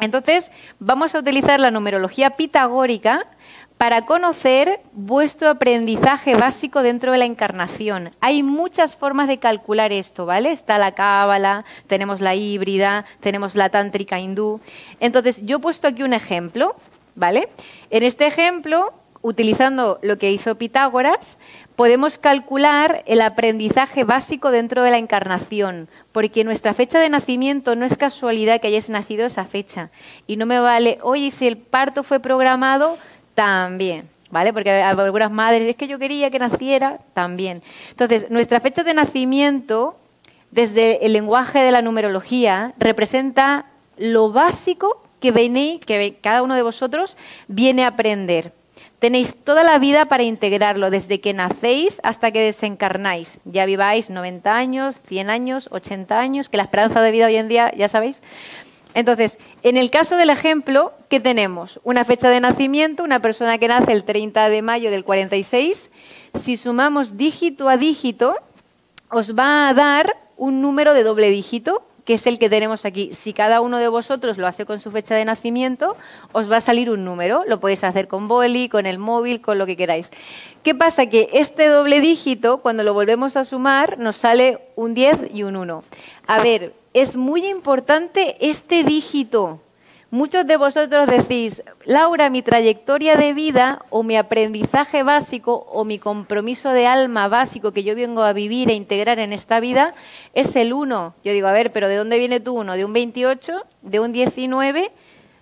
Entonces, 0.00 0.50
vamos 0.80 1.14
a 1.14 1.20
utilizar 1.20 1.60
la 1.60 1.70
numerología 1.70 2.30
pitagórica 2.30 3.24
para 3.78 4.04
conocer 4.04 4.80
vuestro 4.92 5.48
aprendizaje 5.48 6.34
básico 6.34 6.82
dentro 6.82 7.12
de 7.12 7.18
la 7.18 7.24
encarnación. 7.24 8.10
Hay 8.20 8.42
muchas 8.42 8.96
formas 8.96 9.28
de 9.28 9.38
calcular 9.38 9.92
esto, 9.92 10.26
¿vale? 10.26 10.50
Está 10.50 10.78
la 10.78 10.92
cábala, 10.92 11.64
tenemos 11.86 12.20
la 12.20 12.34
híbrida, 12.34 13.04
tenemos 13.20 13.54
la 13.54 13.68
tántrica 13.68 14.18
hindú. 14.18 14.60
Entonces, 14.98 15.40
yo 15.46 15.58
he 15.58 15.60
puesto 15.60 15.86
aquí 15.86 16.02
un 16.02 16.14
ejemplo, 16.14 16.74
¿vale? 17.14 17.48
En 17.90 18.02
este 18.02 18.26
ejemplo, 18.26 18.92
utilizando 19.22 20.00
lo 20.02 20.18
que 20.18 20.32
hizo 20.32 20.56
Pitágoras, 20.56 21.38
podemos 21.82 22.16
calcular 22.16 23.02
el 23.06 23.20
aprendizaje 23.20 24.04
básico 24.04 24.52
dentro 24.52 24.84
de 24.84 24.92
la 24.92 24.98
encarnación, 24.98 25.88
porque 26.12 26.44
nuestra 26.44 26.74
fecha 26.74 27.00
de 27.00 27.08
nacimiento 27.08 27.74
no 27.74 27.84
es 27.84 27.96
casualidad 27.96 28.60
que 28.60 28.68
hayáis 28.68 28.88
nacido 28.88 29.26
esa 29.26 29.46
fecha. 29.46 29.90
Y 30.28 30.36
no 30.36 30.46
me 30.46 30.60
vale, 30.60 31.00
oye, 31.02 31.32
si 31.32 31.48
el 31.48 31.56
parto 31.56 32.04
fue 32.04 32.20
programado, 32.20 32.98
también. 33.34 34.08
¿Vale? 34.30 34.52
Porque 34.52 34.70
algunas 34.70 35.32
madres, 35.32 35.68
es 35.68 35.74
que 35.74 35.88
yo 35.88 35.98
quería 35.98 36.30
que 36.30 36.38
naciera, 36.38 37.00
también. 37.14 37.64
Entonces, 37.90 38.30
nuestra 38.30 38.60
fecha 38.60 38.84
de 38.84 38.94
nacimiento, 38.94 39.96
desde 40.52 41.04
el 41.04 41.12
lenguaje 41.12 41.64
de 41.64 41.72
la 41.72 41.82
numerología, 41.82 42.74
representa 42.78 43.66
lo 43.96 44.30
básico 44.30 45.02
que, 45.18 45.32
venís, 45.32 45.84
que 45.84 46.16
cada 46.20 46.44
uno 46.44 46.54
de 46.54 46.62
vosotros 46.62 47.16
viene 47.48 47.82
a 47.82 47.88
aprender. 47.88 48.52
Tenéis 49.02 49.34
toda 49.34 49.64
la 49.64 49.80
vida 49.80 50.04
para 50.04 50.22
integrarlo, 50.22 50.88
desde 50.88 51.20
que 51.20 51.34
nacéis 51.34 52.00
hasta 52.04 52.30
que 52.30 52.38
desencarnáis. 52.38 53.40
Ya 53.44 53.66
viváis 53.66 54.10
90 54.10 54.54
años, 54.54 55.00
100 55.08 55.28
años, 55.28 55.68
80 55.72 56.20
años, 56.20 56.48
que 56.48 56.56
la 56.56 56.62
esperanza 56.62 57.02
de 57.02 57.10
vida 57.10 57.26
hoy 57.26 57.34
en 57.34 57.48
día, 57.48 57.74
ya 57.76 57.88
sabéis. 57.88 58.22
Entonces, 58.94 59.38
en 59.64 59.76
el 59.76 59.90
caso 59.90 60.16
del 60.16 60.30
ejemplo, 60.30 60.92
¿qué 61.08 61.18
tenemos? 61.18 61.80
Una 61.82 62.04
fecha 62.04 62.30
de 62.30 62.38
nacimiento, 62.38 63.02
una 63.02 63.18
persona 63.18 63.58
que 63.58 63.66
nace 63.66 63.90
el 63.90 64.04
30 64.04 64.48
de 64.48 64.62
mayo 64.62 64.92
del 64.92 65.02
46. 65.02 65.90
Si 66.38 66.56
sumamos 66.56 67.16
dígito 67.16 67.68
a 67.68 67.76
dígito, 67.76 68.36
os 69.10 69.36
va 69.36 69.68
a 69.68 69.74
dar 69.74 70.16
un 70.36 70.62
número 70.62 70.94
de 70.94 71.02
doble 71.02 71.28
dígito, 71.30 71.82
que 72.04 72.14
es 72.14 72.26
el 72.26 72.38
que 72.38 72.50
tenemos 72.50 72.84
aquí. 72.84 73.10
Si 73.14 73.32
cada 73.32 73.60
uno 73.60 73.78
de 73.78 73.88
vosotros 73.88 74.38
lo 74.38 74.46
hace 74.46 74.66
con 74.66 74.80
su 74.80 74.90
fecha 74.90 75.14
de 75.14 75.24
nacimiento, 75.24 75.96
os 76.32 76.50
va 76.50 76.56
a 76.56 76.60
salir 76.60 76.90
un 76.90 77.04
número. 77.04 77.44
Lo 77.46 77.60
podéis 77.60 77.84
hacer 77.84 78.08
con 78.08 78.28
boli, 78.28 78.68
con 78.68 78.86
el 78.86 78.98
móvil, 78.98 79.40
con 79.40 79.58
lo 79.58 79.66
que 79.66 79.76
queráis. 79.76 80.10
¿Qué 80.62 80.74
pasa? 80.74 81.06
Que 81.06 81.28
este 81.32 81.66
doble 81.66 82.00
dígito, 82.00 82.58
cuando 82.58 82.82
lo 82.82 82.94
volvemos 82.94 83.36
a 83.36 83.44
sumar, 83.44 83.98
nos 83.98 84.16
sale 84.16 84.58
un 84.76 84.94
10 84.94 85.34
y 85.34 85.42
un 85.42 85.56
1. 85.56 85.84
A 86.26 86.42
ver, 86.42 86.72
es 86.94 87.16
muy 87.16 87.46
importante 87.46 88.36
este 88.40 88.84
dígito. 88.84 89.60
Muchos 90.12 90.46
de 90.46 90.58
vosotros 90.58 91.08
decís, 91.08 91.62
Laura, 91.86 92.28
mi 92.28 92.42
trayectoria 92.42 93.16
de 93.16 93.32
vida 93.32 93.82
o 93.88 94.02
mi 94.02 94.18
aprendizaje 94.18 95.02
básico 95.02 95.66
o 95.72 95.86
mi 95.86 95.98
compromiso 95.98 96.68
de 96.68 96.86
alma 96.86 97.28
básico 97.28 97.72
que 97.72 97.82
yo 97.82 97.94
vengo 97.94 98.20
a 98.20 98.34
vivir 98.34 98.68
e 98.68 98.74
integrar 98.74 99.18
en 99.20 99.32
esta 99.32 99.58
vida 99.58 99.94
es 100.34 100.54
el 100.54 100.74
1. 100.74 101.14
Yo 101.24 101.32
digo, 101.32 101.46
a 101.48 101.52
ver, 101.52 101.72
pero 101.72 101.88
¿de 101.88 101.96
dónde 101.96 102.18
viene 102.18 102.40
tu 102.40 102.52
1? 102.52 102.74
¿De 102.74 102.84
un 102.84 102.92
28? 102.92 103.62
¿De 103.80 104.00
un 104.00 104.12
19? 104.12 104.92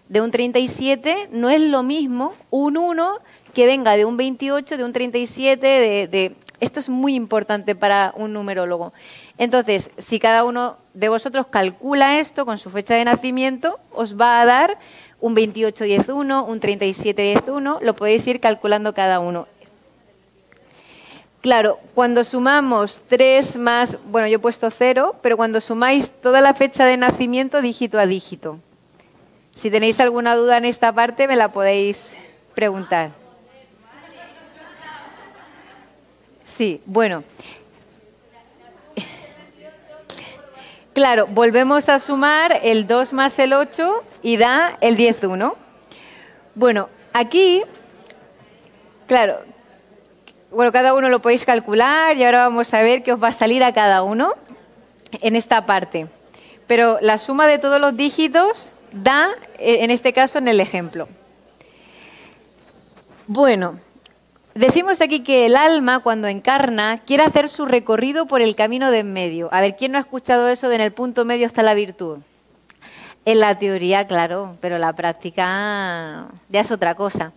¿De 0.09 0.21
un 0.21 0.31
37? 0.31 1.31
No 1.33 1.51
es 1.51 1.63
lo 1.63 1.83
mismo 1.83 2.35
un 2.51 2.77
1 2.77 3.19
que 3.53 3.67
venga 3.67 3.97
de 3.97 4.05
un 4.05 4.17
28, 4.17 4.77
de 4.77 4.85
un 4.85 4.93
37, 4.93 5.67
de, 5.67 6.07
de... 6.07 6.37
Esto 6.61 6.79
es 6.79 6.89
muy 6.89 7.17
importante 7.17 7.75
para 7.75 8.13
un 8.15 8.33
numerólogo. 8.33 8.93
Entonces, 9.37 9.91
si 9.99 10.21
cada 10.21 10.45
uno 10.45 10.77
de 10.95 11.09
vosotros 11.09 11.47
calcula 11.47 12.19
esto 12.19 12.45
con 12.45 12.59
su 12.59 12.71
fecha 12.71 12.95
de 12.95 13.05
nacimiento, 13.05 13.79
os 13.93 14.21
va 14.21 14.41
a 14.41 14.47
dar 14.47 14.79
un 15.21 15.37
28-10-1, 15.37 16.47
un 16.47 16.61
37-10-1, 16.61 17.81
lo 17.81 17.97
podéis 17.97 18.27
ir 18.27 18.41
calculando 18.41 18.95
cada 18.95 19.21
uno. 19.21 19.47
Claro, 21.41 21.79
cuando 21.95 22.23
sumamos 22.25 23.01
3 23.09 23.57
más, 23.57 23.97
bueno, 24.07 24.29
yo 24.29 24.37
he 24.37 24.41
puesto 24.41 24.71
0, 24.71 25.17
pero 25.23 25.37
cuando 25.37 25.61
sumáis 25.61 26.11
toda 26.11 26.41
la 26.41 26.53
fecha 26.53 26.85
de 26.85 26.99
nacimiento 26.99 27.63
dígito 27.63 27.99
a 27.99 28.07
dígito. 28.07 28.59
Si 29.55 29.71
tenéis 29.71 30.01
alguna 30.01 30.37
duda 30.37 30.59
en 30.59 30.67
esta 30.67 30.93
parte, 30.93 31.29
me 31.29 31.37
la 31.37 31.49
podéis 31.49 32.13
preguntar. 32.55 33.13
Sí, 36.59 36.83
bueno, 36.85 37.25
Claro, 40.93 41.29
volvemos 41.29 41.89
a 41.89 42.01
sumar 42.01 42.61
el 42.65 42.89
2 42.89 43.13
más 43.13 43.39
el 43.39 43.53
8 43.53 44.03
y 44.23 44.37
da 44.37 44.77
el 44.81 44.97
10-1. 44.97 45.55
Bueno, 46.57 46.89
aquí, 47.13 47.63
claro, 49.07 49.39
bueno, 50.51 50.73
cada 50.73 50.95
uno 50.95 51.09
lo 51.09 51.23
podéis 51.23 51.45
calcular 51.45 52.17
y 52.17 52.25
ahora 52.25 52.49
vamos 52.49 52.75
a 52.75 52.83
ver 52.83 53.05
qué 53.05 53.13
os 53.13 53.23
va 53.23 53.29
a 53.29 53.33
salir 53.33 53.63
a 53.63 53.73
cada 53.73 54.03
uno 54.03 54.35
en 55.13 55.37
esta 55.37 55.65
parte. 55.65 56.09
Pero 56.67 56.99
la 57.01 57.19
suma 57.19 57.47
de 57.47 57.59
todos 57.59 57.81
los 57.81 57.97
dígitos 57.97 58.73
da, 58.91 59.31
eh, 59.59 59.79
en 59.83 59.93
este 59.93 60.13
caso, 60.13 60.39
en 60.39 60.49
el 60.49 60.59
ejemplo. 60.59 61.09
Bueno, 63.29 63.79
Decimos 64.55 65.01
aquí 65.01 65.21
que 65.21 65.47
el 65.47 65.55
alma, 65.55 66.01
cuando 66.01 66.27
encarna, 66.27 66.99
quiere 66.99 67.23
hacer 67.23 67.49
su 67.49 67.67
recorrido 67.67 68.27
por 68.27 68.43
el 68.43 68.57
camino 68.57 68.91
de 68.91 68.99
en 68.99 69.13
medio. 69.13 69.49
A 69.53 69.61
ver, 69.61 69.77
¿quién 69.77 69.93
no 69.93 69.99
ha 69.99 70.01
escuchado 70.01 70.49
eso 70.49 70.69
de 70.69 70.75
en 70.75 70.81
el 70.81 70.93
punto 70.93 71.25
medio 71.25 71.47
está 71.47 71.63
la 71.63 71.75
virtud? 71.75 72.19
En 73.25 73.39
la 73.39 73.59
teoría, 73.59 74.09
claro, 74.09 74.57
pero 74.61 74.79
la 74.79 74.93
práctica 74.93 76.27
ya 76.49 76.61
es 76.61 76.71
otra 76.73 76.97
cosa. 76.97 77.33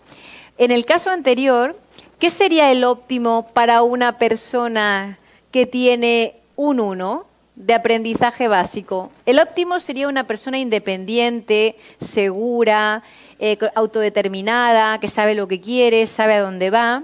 En 0.58 0.71
el 0.71 0.86
caso 0.86 1.12
anterior, 1.12 1.78
¿qué 2.17 2.32
sería 2.32 2.71
el 2.71 2.84
óptimo 2.84 3.47
para 3.54 3.84
una 3.84 4.17
persona 4.17 5.19
que 5.52 5.67
tiene 5.67 6.36
un 6.56 6.80
1 6.80 7.26
de 7.56 7.73
aprendizaje 7.76 8.47
básico? 8.47 9.12
El 9.28 9.39
óptimo 9.39 9.80
sería 9.80 10.08
una 10.08 10.23
persona 10.23 10.58
independiente, 10.58 11.76
segura, 11.99 13.04
eh, 13.45 13.60
autodeterminada, 13.75 14.97
que 15.01 15.10
sabe 15.10 15.36
lo 15.36 15.49
que 15.49 15.60
quiere, 15.60 16.08
sabe 16.08 16.36
a 16.36 16.39
dónde 16.39 16.69
va. 16.69 17.03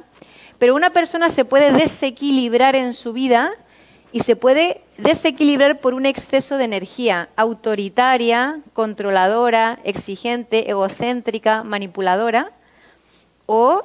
Pero 0.57 0.73
una 0.73 0.91
persona 0.91 1.29
se 1.29 1.43
puede 1.43 1.73
desequilibrar 1.73 2.77
en 2.77 2.93
su 2.93 3.11
vida 3.11 3.51
y 4.13 4.21
se 4.21 4.37
puede 4.37 4.79
desequilibrar 4.97 5.81
por 5.81 5.93
un 5.93 6.05
exceso 6.05 6.55
de 6.55 6.63
energía 6.63 7.27
autoritaria, 7.35 8.61
controladora, 8.71 9.79
exigente, 9.83 10.69
egocéntrica, 10.69 11.65
manipuladora 11.65 12.51
o 13.45 13.83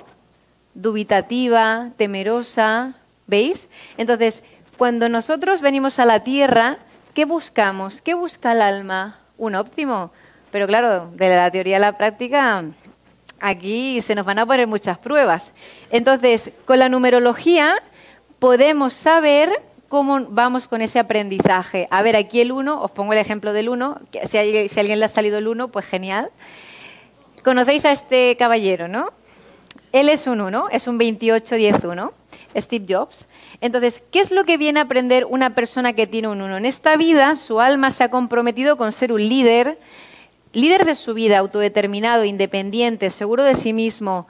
dubitativa, 0.75 1.91
temerosa, 1.97 2.95
¿veis? 3.26 3.68
Entonces, 3.99 4.45
cuando 4.78 5.09
nosotros 5.09 5.61
venimos 5.61 5.99
a 5.99 6.05
la 6.05 6.22
tierra, 6.22 6.78
¿qué 7.14 7.24
buscamos? 7.24 8.01
¿Qué 8.01 8.14
busca 8.14 8.53
el 8.53 8.62
alma? 8.62 9.18
Un 9.39 9.57
óptimo, 9.57 10.12
pero 10.55 10.68
claro, 10.68 11.11
de 11.14 11.34
la 11.34 11.50
teoría 11.50 11.78
a 11.78 11.80
la 11.80 11.98
práctica, 11.98 12.62
aquí 13.40 14.00
se 14.02 14.14
nos 14.14 14.24
van 14.24 14.38
a 14.38 14.46
poner 14.46 14.68
muchas 14.68 14.96
pruebas. 14.98 15.52
Entonces, 15.90 16.52
con 16.64 16.78
la 16.78 16.88
numerología 16.88 17.74
podemos 18.38 18.92
saber 18.94 19.50
cómo 19.88 20.26
vamos 20.28 20.68
con 20.68 20.80
ese 20.80 21.00
aprendizaje. 21.00 21.88
A 21.90 22.02
ver, 22.02 22.14
aquí 22.14 22.40
el 22.40 22.52
1, 22.52 22.80
os 22.80 22.90
pongo 22.92 23.14
el 23.14 23.18
ejemplo 23.18 23.52
del 23.52 23.68
1, 23.68 23.98
si, 24.26 24.38
alguien 24.38 25.00
le 25.00 25.05
ha 25.05 25.09
salido 25.09 25.38
el 25.38 25.48
1, 25.48 25.66
pues 25.66 25.86
genial. 25.86 26.30
Conocéis 27.42 27.84
a 27.84 27.90
este 27.90 28.36
caballero, 28.36 28.86
¿no? 28.86 29.09
Él 29.90 30.09
es 30.09 30.28
un 30.28 30.40
1, 30.40 30.68
es 30.70 30.86
un 30.86 31.00
28-10-1, 31.00 32.12
Steve 32.55 32.86
Jobs. 32.88 33.26
Entonces, 33.61 34.05
¿qué 34.12 34.20
es 34.20 34.30
lo 34.30 34.44
que 34.44 34.57
viene 34.57 34.78
a 34.78 34.84
aprender 34.84 35.24
una 35.24 35.50
persona 35.50 35.94
que 35.94 36.07
tiene 36.07 36.28
un 36.28 36.40
1? 36.40 36.59
En 36.59 36.64
esta 36.64 36.96
vida, 36.96 37.34
su 37.34 37.61
alma 37.61 37.90
se 37.90 38.05
ha 38.05 38.09
comprometido 38.09 38.76
con 38.76 38.92
ser 38.92 39.11
un 39.11 39.28
líder, 39.28 39.78
líder 40.55 40.84
de 40.84 40.94
su 40.94 41.14
vida, 41.14 41.38
autodeterminado, 41.38 42.24
independiente, 42.24 43.11
seguro 43.11 43.42
de 43.42 43.55
sí 43.55 43.72
mismo, 43.72 44.26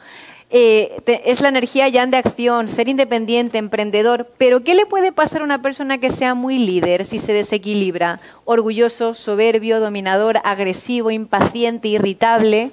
eh, 0.57 1.03
es 1.25 1.41
la 1.41 1.49
energía 1.49 1.89
ya 1.89 2.07
de 2.07 2.17
acción, 2.17 2.69
ser 2.69 2.89
independiente, 2.89 3.59
emprendedor. 3.59 4.29
Pero 4.39 4.63
¿qué 4.63 4.75
le 4.75 4.87
puede 4.87 5.11
pasar 5.11 5.41
a 5.41 5.45
una 5.45 5.63
persona 5.63 5.99
que 5.99 6.11
sea 6.11 6.35
muy 6.35 6.59
líder 6.59 7.05
si 7.05 7.19
se 7.19 7.33
desequilibra? 7.33 8.21
Orgulloso, 8.45 9.15
soberbio, 9.15 9.81
dominador, 9.81 10.39
agresivo, 10.45 11.11
impaciente, 11.11 11.89
irritable, 11.89 12.71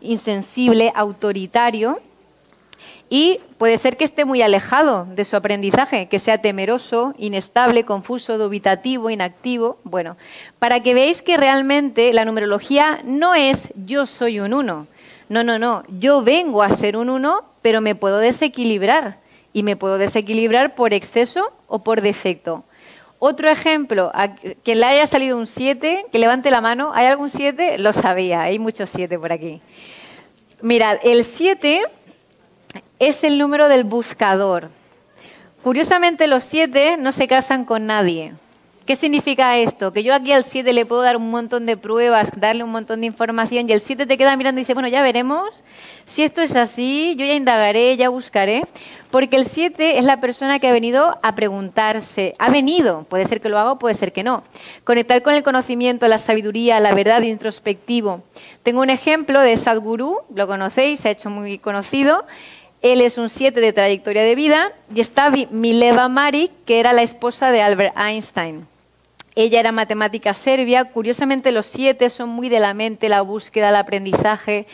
insensible, 0.00 0.92
autoritario. 0.94 2.00
Y 3.14 3.38
puede 3.58 3.78
ser 3.78 3.96
que 3.96 4.02
esté 4.02 4.24
muy 4.24 4.42
alejado 4.42 5.06
de 5.08 5.24
su 5.24 5.36
aprendizaje, 5.36 6.08
que 6.08 6.18
sea 6.18 6.38
temeroso, 6.38 7.14
inestable, 7.16 7.84
confuso, 7.84 8.38
dubitativo, 8.38 9.08
inactivo. 9.08 9.78
Bueno, 9.84 10.16
para 10.58 10.80
que 10.80 10.94
veáis 10.94 11.22
que 11.22 11.36
realmente 11.36 12.12
la 12.12 12.24
numerología 12.24 13.02
no 13.04 13.36
es 13.36 13.68
yo 13.76 14.06
soy 14.06 14.40
un 14.40 14.52
uno. 14.52 14.88
No, 15.28 15.44
no, 15.44 15.60
no. 15.60 15.84
Yo 16.00 16.22
vengo 16.22 16.64
a 16.64 16.70
ser 16.70 16.96
un 16.96 17.08
uno, 17.08 17.42
pero 17.62 17.80
me 17.80 17.94
puedo 17.94 18.18
desequilibrar. 18.18 19.18
Y 19.52 19.62
me 19.62 19.76
puedo 19.76 19.96
desequilibrar 19.96 20.74
por 20.74 20.92
exceso 20.92 21.52
o 21.68 21.78
por 21.78 22.00
defecto. 22.00 22.64
Otro 23.20 23.48
ejemplo, 23.48 24.10
a 24.12 24.34
quien 24.34 24.80
le 24.80 24.86
haya 24.86 25.06
salido 25.06 25.38
un 25.38 25.46
7, 25.46 26.06
que 26.10 26.18
levante 26.18 26.50
la 26.50 26.60
mano. 26.60 26.90
¿Hay 26.92 27.06
algún 27.06 27.30
7? 27.30 27.78
Lo 27.78 27.92
sabía, 27.92 28.42
hay 28.42 28.58
muchos 28.58 28.90
7 28.90 29.20
por 29.20 29.30
aquí. 29.30 29.60
Mirad, 30.62 30.98
el 31.04 31.24
7 31.24 31.82
es 32.98 33.24
el 33.24 33.38
número 33.38 33.68
del 33.68 33.84
buscador. 33.84 34.70
Curiosamente, 35.62 36.26
los 36.26 36.44
7 36.44 36.96
no 36.98 37.12
se 37.12 37.26
casan 37.26 37.64
con 37.64 37.86
nadie. 37.86 38.34
¿Qué 38.86 38.96
significa 38.96 39.56
esto? 39.56 39.94
Que 39.94 40.02
yo 40.02 40.14
aquí 40.14 40.32
al 40.32 40.44
7 40.44 40.70
le 40.74 40.84
puedo 40.84 41.00
dar 41.00 41.16
un 41.16 41.30
montón 41.30 41.64
de 41.64 41.78
pruebas, 41.78 42.38
darle 42.38 42.64
un 42.64 42.70
montón 42.70 43.00
de 43.00 43.06
información 43.06 43.66
y 43.66 43.72
el 43.72 43.80
7 43.80 44.04
te 44.04 44.18
queda 44.18 44.36
mirando 44.36 44.60
y 44.60 44.62
dice, 44.62 44.74
bueno, 44.74 44.88
ya 44.88 45.00
veremos. 45.00 45.48
Si 46.04 46.22
esto 46.22 46.42
es 46.42 46.54
así, 46.54 47.14
yo 47.16 47.24
ya 47.24 47.32
indagaré, 47.32 47.96
ya 47.96 48.10
buscaré. 48.10 48.64
Porque 49.10 49.36
el 49.36 49.46
7 49.46 49.98
es 49.98 50.04
la 50.04 50.20
persona 50.20 50.58
que 50.58 50.68
ha 50.68 50.72
venido 50.72 51.18
a 51.22 51.34
preguntarse. 51.34 52.34
Ha 52.38 52.50
venido, 52.50 53.06
puede 53.08 53.24
ser 53.24 53.40
que 53.40 53.48
lo 53.48 53.58
haga, 53.58 53.78
puede 53.78 53.94
ser 53.94 54.12
que 54.12 54.22
no. 54.22 54.42
Conectar 54.84 55.22
con 55.22 55.32
el 55.32 55.42
conocimiento, 55.42 56.06
la 56.06 56.18
sabiduría, 56.18 56.78
la 56.78 56.92
verdad 56.92 57.22
introspectivo. 57.22 58.22
Tengo 58.64 58.82
un 58.82 58.90
ejemplo 58.90 59.40
de 59.40 59.56
Sadhguru, 59.56 60.18
lo 60.34 60.46
conocéis, 60.46 61.00
se 61.00 61.08
ha 61.08 61.12
hecho 61.12 61.30
muy 61.30 61.58
conocido. 61.58 62.26
Él 62.84 63.00
es 63.00 63.16
un 63.16 63.30
7 63.30 63.62
de 63.62 63.72
trayectoria 63.72 64.20
de 64.20 64.34
vida 64.34 64.70
y 64.94 65.00
está 65.00 65.32
Mileva 65.50 66.06
Maric, 66.10 66.52
que 66.66 66.80
era 66.80 66.92
la 66.92 67.00
esposa 67.00 67.50
de 67.50 67.62
Albert 67.62 67.96
Einstein. 67.96 68.66
Ella 69.34 69.58
era 69.58 69.72
matemática 69.72 70.34
serbia. 70.34 70.84
Curiosamente, 70.84 71.50
los 71.50 71.64
siete 71.64 72.10
son 72.10 72.28
muy 72.28 72.50
de 72.50 72.60
la 72.60 72.74
mente, 72.74 73.08
la 73.08 73.22
búsqueda, 73.22 73.70
el 73.70 73.76
aprendizaje. 73.76 74.66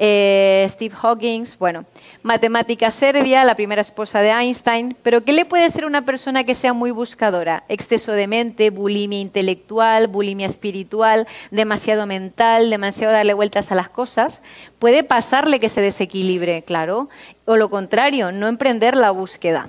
Eh, 0.00 0.64
Steve 0.70 0.94
Hawkins, 1.02 1.58
bueno, 1.58 1.84
matemática 2.22 2.92
serbia, 2.92 3.42
la 3.44 3.56
primera 3.56 3.82
esposa 3.82 4.20
de 4.20 4.30
Einstein. 4.30 4.96
Pero 5.02 5.24
¿qué 5.24 5.32
le 5.32 5.44
puede 5.44 5.68
ser 5.70 5.84
una 5.84 6.02
persona 6.02 6.44
que 6.44 6.54
sea 6.54 6.72
muy 6.72 6.92
buscadora? 6.92 7.64
Exceso 7.68 8.12
de 8.12 8.28
mente, 8.28 8.70
bulimia 8.70 9.18
intelectual, 9.18 10.06
bulimia 10.06 10.46
espiritual, 10.46 11.26
demasiado 11.50 12.06
mental, 12.06 12.70
demasiado 12.70 13.12
darle 13.12 13.34
vueltas 13.34 13.72
a 13.72 13.74
las 13.74 13.88
cosas. 13.88 14.40
Puede 14.78 15.02
pasarle 15.02 15.58
que 15.58 15.68
se 15.68 15.80
desequilibre, 15.80 16.62
claro. 16.62 17.08
O 17.44 17.56
lo 17.56 17.68
contrario, 17.68 18.30
no 18.30 18.46
emprender 18.46 18.96
la 18.96 19.10
búsqueda. 19.10 19.68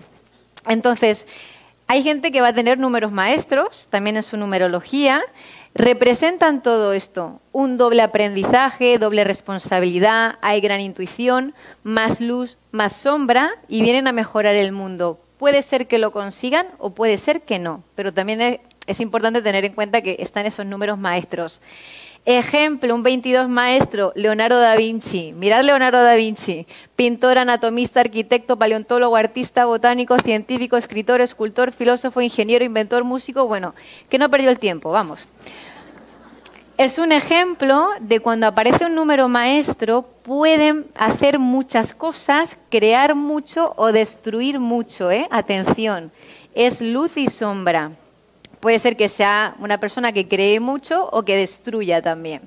Entonces, 0.67 1.25
hay 1.87 2.03
gente 2.03 2.31
que 2.31 2.41
va 2.41 2.49
a 2.49 2.53
tener 2.53 2.77
números 2.77 3.11
maestros, 3.11 3.87
también 3.89 4.15
en 4.15 4.21
su 4.21 4.37
numerología. 4.37 5.23
Representan 5.75 6.63
todo 6.63 6.93
esto, 6.93 7.39
un 7.51 7.77
doble 7.77 8.01
aprendizaje, 8.01 8.97
doble 8.97 9.23
responsabilidad, 9.23 10.35
hay 10.41 10.61
gran 10.61 10.81
intuición, 10.81 11.53
más 11.83 12.19
luz, 12.19 12.57
más 12.71 12.93
sombra 12.93 13.51
y 13.67 13.81
vienen 13.83 14.07
a 14.07 14.11
mejorar 14.11 14.55
el 14.55 14.71
mundo. 14.71 15.19
Puede 15.37 15.61
ser 15.61 15.87
que 15.87 15.99
lo 15.99 16.11
consigan 16.11 16.67
o 16.79 16.89
puede 16.89 17.17
ser 17.17 17.41
que 17.41 17.59
no, 17.59 17.83
pero 17.95 18.11
también 18.11 18.59
es, 18.87 18.99
importante 18.99 19.43
tener 19.43 19.63
en 19.63 19.73
cuenta 19.73 20.01
que 20.01 20.17
están 20.19 20.47
esos 20.47 20.65
números 20.65 20.97
maestros. 20.97 21.61
Ejemplo, 22.25 22.93
un 22.93 23.03
22 23.03 23.47
maestro, 23.47 24.11
Leonardo 24.15 24.59
da 24.59 24.75
Vinci. 24.75 25.31
Mirad 25.31 25.63
Leonardo 25.63 26.03
da 26.03 26.15
Vinci, 26.15 26.67
pintor, 26.95 27.37
anatomista, 27.37 28.01
arquitecto, 28.01 28.57
paleontólogo, 28.57 29.15
artista, 29.15 29.65
botánico, 29.65 30.19
científico, 30.19 30.75
escritor, 30.75 31.21
escultor, 31.21 31.71
filósofo, 31.71 32.21
ingeniero, 32.21 32.65
inventor, 32.65 33.03
músico, 33.03 33.47
bueno, 33.47 33.73
que 34.09 34.17
no 34.17 34.29
perdió 34.29 34.49
el 34.49 34.59
tiempo, 34.59 34.91
vamos. 34.91 35.21
Es 36.79 36.97
un 36.97 37.11
ejemplo 37.11 37.89
de 37.99 38.21
cuando 38.21 38.47
aparece 38.47 38.85
un 38.85 38.95
número 38.95 39.27
maestro, 39.27 40.03
pueden 40.23 40.85
hacer 40.95 41.37
muchas 41.37 41.93
cosas, 41.93 42.55
crear 42.69 43.15
mucho 43.15 43.73
o 43.75 43.91
destruir 43.91 44.61
mucho, 44.61 45.11
¿eh? 45.11 45.27
Atención, 45.29 46.09
es 46.55 46.79
luz 46.79 47.17
y 47.17 47.27
sombra. 47.27 47.91
Puede 48.61 48.79
ser 48.79 48.95
que 48.95 49.09
sea 49.09 49.55
una 49.59 49.77
persona 49.77 50.13
que 50.13 50.29
cree 50.29 50.61
mucho 50.61 51.09
o 51.11 51.23
que 51.23 51.35
destruya 51.35 52.01
también. 52.01 52.43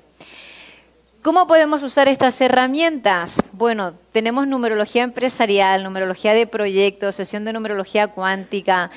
¿Cómo 1.21 1.45
podemos 1.45 1.83
usar 1.83 2.07
estas 2.07 2.41
herramientas? 2.41 3.39
Bueno, 3.51 3.93
tenemos 4.13 4.47
numerología 4.47 5.03
empresarial, 5.03 5.83
numerología 5.83 6.33
de 6.33 6.47
proyectos, 6.47 7.17
sesión 7.17 7.45
de 7.45 7.53
numerología 7.53 8.07
cuántica. 8.07 8.89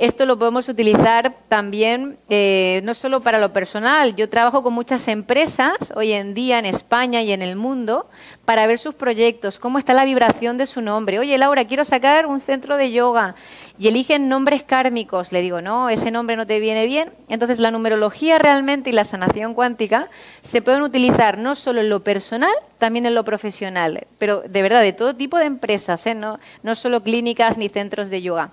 Esto 0.00 0.24
lo 0.24 0.38
podemos 0.38 0.66
utilizar 0.70 1.34
también 1.50 2.16
eh, 2.30 2.80
no 2.84 2.94
solo 2.94 3.20
para 3.20 3.38
lo 3.38 3.52
personal. 3.52 4.16
Yo 4.16 4.30
trabajo 4.30 4.62
con 4.62 4.72
muchas 4.72 5.06
empresas 5.08 5.76
hoy 5.94 6.12
en 6.12 6.32
día 6.32 6.58
en 6.58 6.64
España 6.64 7.20
y 7.20 7.32
en 7.32 7.42
el 7.42 7.54
mundo 7.54 8.06
para 8.46 8.66
ver 8.66 8.78
sus 8.78 8.94
proyectos, 8.94 9.58
cómo 9.58 9.78
está 9.78 9.92
la 9.92 10.06
vibración 10.06 10.56
de 10.56 10.64
su 10.64 10.80
nombre. 10.80 11.18
Oye, 11.18 11.36
Laura, 11.36 11.66
quiero 11.66 11.84
sacar 11.84 12.24
un 12.24 12.40
centro 12.40 12.78
de 12.78 12.92
yoga 12.92 13.34
y 13.78 13.88
eligen 13.88 14.30
nombres 14.30 14.62
kármicos. 14.62 15.32
Le 15.32 15.42
digo, 15.42 15.60
no, 15.60 15.90
ese 15.90 16.10
nombre 16.10 16.34
no 16.34 16.46
te 16.46 16.60
viene 16.60 16.86
bien. 16.86 17.12
Entonces, 17.28 17.58
la 17.58 17.70
numerología 17.70 18.38
realmente 18.38 18.88
y 18.88 18.94
la 18.94 19.04
sanación 19.04 19.52
cuántica 19.52 20.08
se 20.40 20.62
pueden 20.62 20.80
utilizar 20.80 21.36
no 21.36 21.54
solo 21.54 21.82
en 21.82 21.90
lo 21.90 22.00
personal, 22.00 22.52
también 22.78 23.06
en 23.06 23.14
lo 23.14 23.24
profesional, 23.24 24.06
pero 24.18 24.40
de 24.40 24.62
verdad, 24.62 24.80
de 24.80 24.94
todo 24.94 25.14
tipo 25.14 25.36
de 25.38 25.44
empresas, 25.44 26.06
¿eh? 26.06 26.14
no, 26.14 26.40
no 26.62 26.74
solo 26.74 27.02
clínicas 27.02 27.58
ni 27.58 27.68
centros 27.68 28.08
de 28.08 28.22
yoga. 28.22 28.52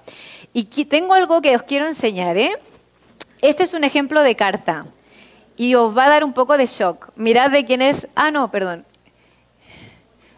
Y 0.54 0.64
tengo 0.86 1.14
algo 1.14 1.42
que 1.42 1.56
os 1.56 1.64
quiero 1.64 1.86
enseñar. 1.86 2.38
¿eh? 2.38 2.58
Este 3.42 3.64
es 3.64 3.74
un 3.74 3.84
ejemplo 3.84 4.22
de 4.22 4.36
carta 4.36 4.86
y 5.58 5.76
os 5.76 5.96
va 5.98 6.06
a 6.06 6.10
dar 6.10 6.24
un 6.24 6.34
poco 6.34 6.58
de 6.58 6.68
shock. 6.68 7.10
Mirad 7.16 7.52
de 7.52 7.66
quién 7.66 7.82
es. 7.82 8.08
Ah, 8.16 8.32
no, 8.32 8.50
perdón. 8.50 8.86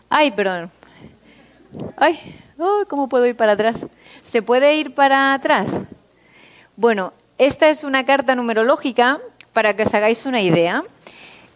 Ay, 0.09 0.31
perdón. 0.31 0.71
Ay, 1.97 2.19
¿cómo 2.87 3.07
puedo 3.07 3.25
ir 3.25 3.35
para 3.35 3.51
atrás? 3.51 3.75
¿Se 4.23 4.41
puede 4.41 4.75
ir 4.75 4.95
para 4.95 5.33
atrás? 5.33 5.69
Bueno, 6.75 7.13
esta 7.37 7.69
es 7.69 7.83
una 7.83 8.05
carta 8.05 8.35
numerológica 8.35 9.19
para 9.53 9.75
que 9.75 9.83
os 9.83 9.93
hagáis 9.93 10.25
una 10.25 10.41
idea. 10.41 10.83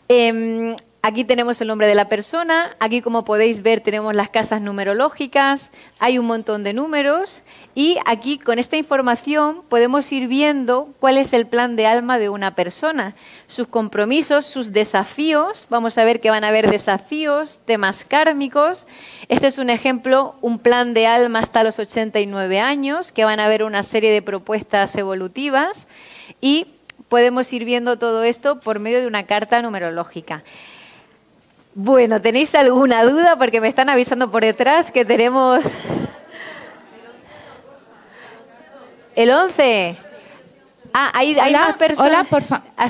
Em, 0.07 0.75
aquí 1.03 1.25
tenemos 1.25 1.59
el 1.59 1.67
nombre 1.67 1.85
de 1.85 1.95
la 1.95 2.07
persona, 2.07 2.77
aquí 2.79 3.01
como 3.01 3.25
podéis 3.25 3.61
ver 3.61 3.81
tenemos 3.81 4.15
las 4.15 4.29
casas 4.29 4.61
numerológicas, 4.61 5.69
hay 5.99 6.17
un 6.17 6.25
montón 6.25 6.63
de 6.63 6.71
números 6.71 7.41
y 7.75 7.97
aquí 8.05 8.37
con 8.37 8.57
esta 8.57 8.77
información 8.77 9.63
podemos 9.67 10.09
ir 10.13 10.29
viendo 10.29 10.87
cuál 11.01 11.17
es 11.17 11.33
el 11.33 11.45
plan 11.45 11.75
de 11.75 11.87
alma 11.87 12.19
de 12.19 12.29
una 12.29 12.55
persona, 12.55 13.15
sus 13.47 13.67
compromisos, 13.67 14.45
sus 14.45 14.71
desafíos. 14.71 15.65
Vamos 15.69 15.97
a 15.97 16.05
ver 16.05 16.21
que 16.21 16.29
van 16.29 16.45
a 16.45 16.49
haber 16.49 16.71
desafíos, 16.71 17.59
temas 17.65 18.05
kármicos. 18.05 18.87
Este 19.27 19.47
es 19.47 19.57
un 19.57 19.69
ejemplo, 19.69 20.35
un 20.39 20.57
plan 20.57 20.93
de 20.93 21.05
alma 21.05 21.39
hasta 21.39 21.65
los 21.65 21.79
89 21.79 22.61
años, 22.61 23.11
que 23.11 23.25
van 23.25 23.41
a 23.41 23.45
haber 23.45 23.63
una 23.63 23.83
serie 23.83 24.11
de 24.11 24.21
propuestas 24.21 24.95
evolutivas 24.95 25.85
y 26.39 26.67
podemos 27.09 27.51
ir 27.51 27.65
viendo 27.65 27.99
todo 27.99 28.23
esto 28.23 28.61
por 28.61 28.79
medio 28.79 29.01
de 29.01 29.07
una 29.07 29.23
carta 29.23 29.61
numerológica. 29.61 30.43
Bueno, 31.75 32.21
¿tenéis 32.21 32.53
alguna 32.55 33.03
duda? 33.03 33.35
Porque 33.37 33.59
me 33.59 33.67
están 33.67 33.89
avisando 33.89 34.31
por 34.31 34.43
detrás 34.43 34.91
que 34.91 35.05
tenemos 35.05 35.63
¿El 39.15 39.31
11? 39.31 39.97
Ah, 40.95 41.11
hay, 41.15 41.33
hola, 41.33 41.59
más 41.59 41.77
personas. 41.77 42.11
Hola, 42.11 42.23
por 42.25 42.43
favor. 42.43 42.65
Ah, 42.77 42.89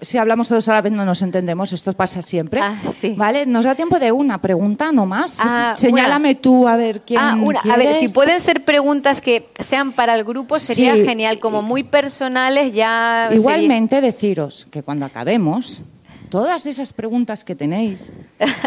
si 0.00 0.16
hablamos 0.16 0.48
todos 0.48 0.68
a 0.68 0.74
la 0.74 0.80
vez 0.80 0.92
no 0.92 1.04
nos 1.04 1.20
entendemos, 1.20 1.72
esto 1.72 1.92
pasa 1.92 2.22
siempre. 2.22 2.60
Ah, 2.62 2.76
sí. 3.00 3.14
¿Vale? 3.16 3.44
Nos 3.44 3.66
da 3.66 3.74
tiempo 3.74 3.98
de 3.98 4.10
una 4.10 4.40
pregunta 4.40 4.90
nomás. 4.90 5.38
Ah, 5.42 5.74
Señálame 5.76 6.34
tú 6.36 6.66
a 6.66 6.76
ver 6.76 7.02
quién. 7.02 7.20
Ah, 7.20 7.36
una. 7.40 7.60
A 7.60 7.76
ver, 7.76 7.96
si 7.96 8.08
pueden 8.08 8.40
ser 8.40 8.64
preguntas 8.64 9.20
que 9.20 9.48
sean 9.58 9.92
para 9.92 10.14
el 10.14 10.24
grupo 10.24 10.58
sería 10.58 10.94
genial, 10.94 11.38
como 11.38 11.60
muy 11.60 11.82
personales 11.82 12.72
ya. 12.72 13.28
Igualmente 13.32 14.00
deciros 14.00 14.66
que 14.70 14.82
cuando 14.82 15.04
acabemos, 15.04 15.82
todas 16.30 16.66
esas 16.66 16.92
preguntas 16.92 17.44
que 17.44 17.54
tenéis, 17.54 18.12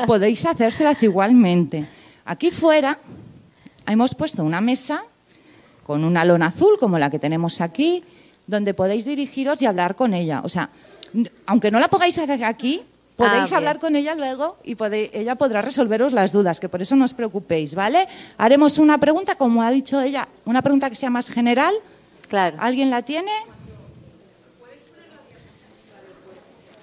podéis 0.08 0.46
hacérselas 0.46 1.02
igualmente. 1.04 1.88
Aquí 2.26 2.52
fuera 2.52 2.98
hemos 3.88 4.16
puesto 4.16 4.44
una 4.44 4.62
mesa 4.62 5.04
con 5.84 6.04
una 6.04 6.24
lona 6.26 6.48
azul 6.48 6.78
como 6.80 6.98
la 7.00 7.10
que 7.10 7.20
tenemos 7.20 7.62
aquí, 7.62 8.04
donde 8.48 8.74
podéis 8.74 9.06
dirigiros 9.06 9.62
y 9.62 9.66
hablar 9.66 9.96
con 9.96 10.14
ella. 10.14 10.42
O 10.44 10.50
sea, 10.50 10.70
aunque 11.46 11.72
no 11.72 11.80
la 11.80 11.88
pongáis 11.88 12.18
aquí, 12.20 12.82
podéis 13.16 13.44
bien. 13.46 13.56
hablar 13.56 13.80
con 13.80 13.96
ella 13.96 14.16
luego 14.16 14.58
y 14.64 14.76
pode- 14.76 15.10
ella 15.14 15.36
podrá 15.36 15.62
resolveros 15.62 16.14
las 16.14 16.32
dudas, 16.32 16.60
que 16.60 16.70
por 16.70 16.82
eso 16.82 16.96
no 16.96 17.06
os 17.06 17.14
preocupéis, 17.14 17.76
¿vale? 17.76 18.08
Haremos 18.38 18.78
una 18.78 18.98
pregunta, 18.98 19.36
como 19.36 19.62
ha 19.64 19.72
dicho 19.72 20.00
ella, 20.02 20.28
una 20.46 20.62
pregunta 20.62 20.90
que 20.90 20.96
sea 20.96 21.10
más 21.10 21.30
general. 21.30 21.74
Claro. 22.30 22.58
¿Alguien 22.60 22.90
la 22.90 23.02
tiene? 23.02 23.32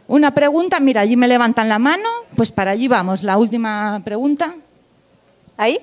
Una 0.09 0.33
pregunta, 0.33 0.81
mira, 0.81 1.03
allí 1.03 1.17
me 1.17 1.29
levantan 1.29 1.69
la 1.69 1.79
mano, 1.79 2.09
pues 2.35 2.51
para 2.51 2.71
allí 2.71 2.89
vamos. 2.89 3.23
La 3.23 3.37
última 3.37 4.01
pregunta. 4.05 4.55
¿Ahí? 5.59 5.79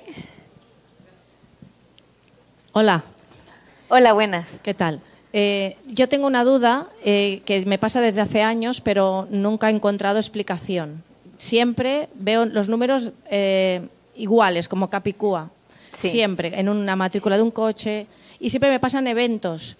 Hola, 2.72 3.04
Hola, 3.88 4.12
buenas. 4.14 4.48
¿qué 4.64 4.74
tal? 4.74 5.00
Eh, 5.32 5.76
yo 5.86 6.08
tengo 6.08 6.26
una 6.26 6.42
duda 6.42 6.88
eh, 7.04 7.40
que 7.44 7.64
me 7.66 7.78
pasa 7.78 8.00
desde 8.00 8.20
hace 8.20 8.42
años, 8.42 8.80
pero 8.80 9.28
nunca 9.30 9.68
he 9.68 9.72
encontrado 9.72 10.18
explicación. 10.18 11.04
Siempre 11.36 12.08
veo 12.14 12.46
los 12.46 12.68
números 12.68 13.12
eh, 13.30 13.86
iguales, 14.16 14.66
como 14.66 14.90
Capicúa. 14.90 15.50
Sí. 16.00 16.08
Siempre, 16.08 16.58
en 16.58 16.68
una 16.68 16.96
matrícula 16.96 17.36
de 17.36 17.44
un 17.44 17.52
coche. 17.52 18.08
Y 18.40 18.50
siempre 18.50 18.70
me 18.70 18.80
pasan 18.80 19.06
eventos, 19.06 19.76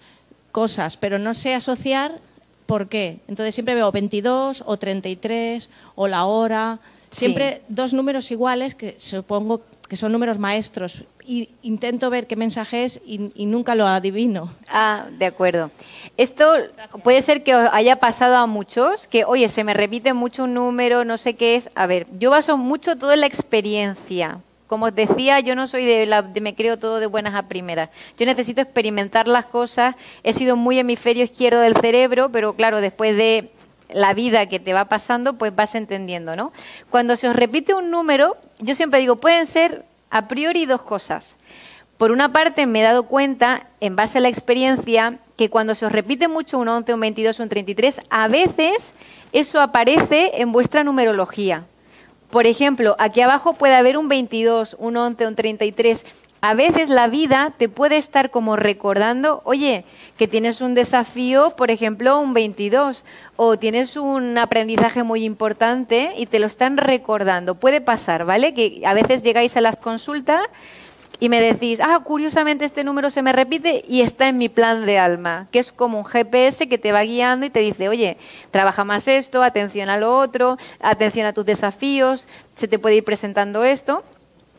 cosas, 0.53 0.95
pero 0.95 1.19
no 1.19 1.33
sé 1.33 1.53
asociar 1.53 2.19
por 2.67 2.87
qué. 2.87 3.17
Entonces 3.27 3.55
siempre 3.55 3.73
veo 3.73 3.91
22 3.91 4.63
o 4.67 4.77
33 4.77 5.69
o 5.95 6.07
la 6.07 6.25
hora. 6.25 6.79
Siempre 7.09 7.61
dos 7.69 7.93
números 7.93 8.29
iguales 8.29 8.75
que 8.75 8.95
supongo 8.99 9.61
que 9.89 9.95
son 9.95 10.11
números 10.11 10.37
maestros. 10.37 11.05
Y 11.25 11.49
intento 11.63 12.09
ver 12.09 12.27
qué 12.27 12.35
mensaje 12.35 12.83
es 12.83 13.01
y, 13.05 13.31
y 13.35 13.45
nunca 13.47 13.73
lo 13.75 13.87
adivino. 13.87 14.53
Ah, 14.69 15.07
de 15.17 15.25
acuerdo. 15.25 15.71
Esto 16.17 16.53
puede 17.03 17.21
ser 17.21 17.43
que 17.43 17.55
os 17.55 17.69
haya 17.71 17.97
pasado 17.97 18.35
a 18.35 18.47
muchos, 18.47 19.07
que, 19.07 19.25
oye, 19.25 19.49
se 19.49 19.63
me 19.63 19.73
repite 19.73 20.13
mucho 20.13 20.43
un 20.43 20.53
número, 20.53 21.05
no 21.05 21.17
sé 21.17 21.35
qué 21.35 21.55
es. 21.55 21.69
A 21.75 21.87
ver, 21.87 22.07
yo 22.19 22.31
baso 22.31 22.57
mucho 22.57 22.97
todo 22.97 23.13
en 23.13 23.21
la 23.21 23.27
experiencia. 23.27 24.39
Como 24.67 24.87
os 24.87 24.95
decía, 24.95 25.39
yo 25.39 25.55
no 25.55 25.65
soy 25.67 25.85
de, 25.85 26.05
la, 26.05 26.21
de 26.21 26.41
me 26.41 26.53
creo 26.53 26.77
todo 26.77 26.99
de 26.99 27.07
buenas 27.07 27.35
a 27.35 27.47
primeras. 27.47 27.89
Yo 28.19 28.25
necesito 28.25 28.61
experimentar 28.61 29.27
las 29.27 29.45
cosas. 29.45 29.95
He 30.23 30.33
sido 30.33 30.55
muy 30.55 30.77
hemisferio 30.77 31.23
izquierdo 31.23 31.61
del 31.61 31.75
cerebro, 31.75 32.29
pero 32.29 32.53
claro, 32.53 32.81
después 32.81 33.15
de 33.15 33.49
la 33.89 34.13
vida 34.13 34.47
que 34.47 34.59
te 34.59 34.73
va 34.73 34.85
pasando, 34.85 35.33
pues 35.33 35.55
vas 35.55 35.75
entendiendo, 35.75 36.35
¿no? 36.35 36.51
Cuando 36.89 37.15
se 37.15 37.29
os 37.29 37.35
repite 37.35 37.73
un 37.73 37.89
número, 37.89 38.35
yo 38.59 38.75
siempre 38.75 38.99
digo, 38.99 39.15
pueden 39.15 39.45
ser 39.45 39.85
a 40.09 40.27
priori 40.27 40.65
dos 40.65 40.81
cosas. 40.81 41.37
Por 41.97 42.11
una 42.11 42.31
parte, 42.31 42.67
me 42.67 42.81
he 42.81 42.83
dado 42.83 43.03
cuenta, 43.03 43.67
en 43.79 43.95
base 43.95 44.19
a 44.19 44.21
la 44.21 44.27
experiencia, 44.27 45.17
que 45.35 45.49
cuando 45.49 45.75
se 45.75 45.85
os 45.85 45.91
repite 45.91 46.27
mucho 46.27 46.59
un 46.59 46.67
11, 46.67 46.93
un 46.93 46.99
22, 46.99 47.39
un 47.39 47.49
33, 47.49 48.01
a 48.09 48.27
veces 48.27 48.93
eso 49.31 49.61
aparece 49.61 50.41
en 50.41 50.51
vuestra 50.51 50.83
numerología. 50.83 51.63
Por 52.29 52.45
ejemplo, 52.45 52.95
aquí 52.99 53.21
abajo 53.21 53.53
puede 53.53 53.75
haber 53.75 53.97
un 53.97 54.09
22, 54.09 54.75
un 54.79 54.97
11, 54.97 55.27
un 55.27 55.35
33. 55.35 56.05
A 56.41 56.53
veces 56.53 56.89
la 56.89 57.07
vida 57.07 57.53
te 57.57 57.67
puede 57.67 57.97
estar 57.97 58.29
como 58.29 58.55
recordando, 58.55 59.41
oye, 59.43 59.85
que 60.17 60.27
tienes 60.27 60.61
un 60.61 60.75
desafío, 60.75 61.55
por 61.55 61.71
ejemplo, 61.71 62.19
un 62.19 62.33
22, 62.33 63.03
o 63.37 63.57
tienes 63.57 63.97
un 63.97 64.37
aprendizaje 64.37 65.03
muy 65.03 65.23
importante 65.23 66.13
y 66.15 66.27
te 66.27 66.39
lo 66.39 66.45
están 66.45 66.77
recordando. 66.77 67.55
Puede 67.55 67.81
pasar, 67.81 68.25
¿vale? 68.25 68.53
Que 68.53 68.81
a 68.85 68.93
veces 68.93 69.23
llegáis 69.23 69.57
a 69.57 69.61
las 69.61 69.77
consultas 69.77 70.41
y 71.19 71.29
me 71.29 71.41
decís, 71.41 71.79
ah, 71.81 71.99
curiosamente 72.03 72.65
este 72.65 72.83
número 72.83 73.09
se 73.09 73.21
me 73.21 73.33
repite 73.33 73.83
y 73.87 74.01
está 74.01 74.27
en 74.27 74.37
mi 74.37 74.49
plan 74.49 74.85
de 74.85 74.99
alma, 74.99 75.47
que 75.51 75.59
es 75.59 75.71
como 75.71 75.97
un 75.97 76.05
GPS 76.05 76.67
que 76.67 76.77
te 76.77 76.91
va 76.91 77.01
guiando 77.01 77.45
y 77.45 77.49
te 77.49 77.59
dice, 77.59 77.89
oye, 77.89 78.17
trabaja 78.51 78.83
más 78.83 79.07
esto, 79.07 79.41
atención 79.41 79.89
a 79.89 79.97
lo 79.97 80.17
otro, 80.17 80.57
atención 80.79 81.25
a 81.25 81.33
tus 81.33 81.45
desafíos, 81.45 82.27
se 82.55 82.67
te 82.67 82.79
puede 82.79 82.97
ir 82.97 83.03
presentando 83.03 83.63
esto. 83.63 84.03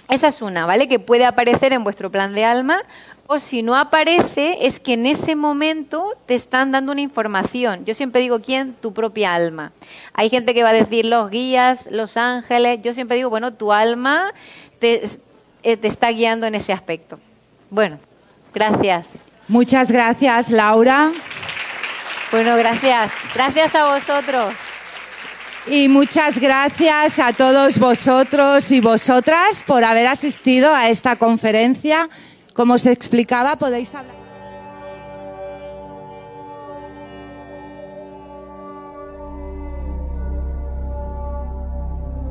Esa 0.09 0.29
es 0.29 0.41
una, 0.41 0.65
¿vale? 0.65 0.89
Que 0.89 0.99
puede 0.99 1.27
aparecer 1.27 1.73
en 1.73 1.85
vuestro 1.85 2.11
plan 2.11 2.35
de 2.35 2.45
alma 2.45 2.83
o 3.31 3.39
si 3.39 3.63
no 3.63 3.77
aparece 3.77 4.67
es 4.67 4.81
que 4.81 4.95
en 4.95 5.05
ese 5.05 5.37
momento 5.37 6.15
te 6.25 6.35
están 6.35 6.73
dando 6.73 6.93
una 6.93 7.03
información. 7.03 7.85
Yo 7.85 7.93
siempre 7.93 8.23
digo, 8.23 8.41
¿quién? 8.41 8.73
Tu 8.73 8.95
propia 8.95 9.35
alma. 9.35 9.73
Hay 10.15 10.31
gente 10.31 10.55
que 10.55 10.63
va 10.63 10.71
a 10.71 10.73
decir 10.73 11.05
los 11.05 11.31
guías, 11.31 11.89
los 11.93 12.17
ángeles. 12.17 12.81
Yo 12.83 12.95
siempre 12.95 13.19
digo, 13.19 13.29
bueno, 13.29 13.53
tu 13.53 13.71
alma 13.71 14.33
te, 14.79 15.07
te 15.63 15.89
está 15.89 16.09
guiando 16.11 16.47
en 16.47 16.55
ese 16.55 16.73
aspecto. 16.73 17.19
Bueno, 17.71 17.99
gracias. 18.55 19.07
Muchas 19.49 19.91
gracias, 19.91 20.51
Laura. 20.51 21.13
Bueno, 22.31 22.57
gracias. 22.57 23.13
Gracias 23.35 23.75
a 23.75 23.95
vosotros. 23.95 24.55
Y 25.67 25.89
muchas 25.89 26.39
gracias 26.39 27.19
a 27.19 27.33
todos 27.33 27.79
vosotros 27.79 28.71
y 28.73 28.81
vosotras 28.81 29.63
por 29.67 29.85
haber 29.85 30.07
asistido 30.07 30.75
a 30.75 30.89
esta 30.89 31.17
conferencia. 31.17 32.09
Como 32.55 32.79
se 32.79 32.93
explicaba, 32.93 33.57
podéis 33.57 33.95
hablar. 33.95 34.18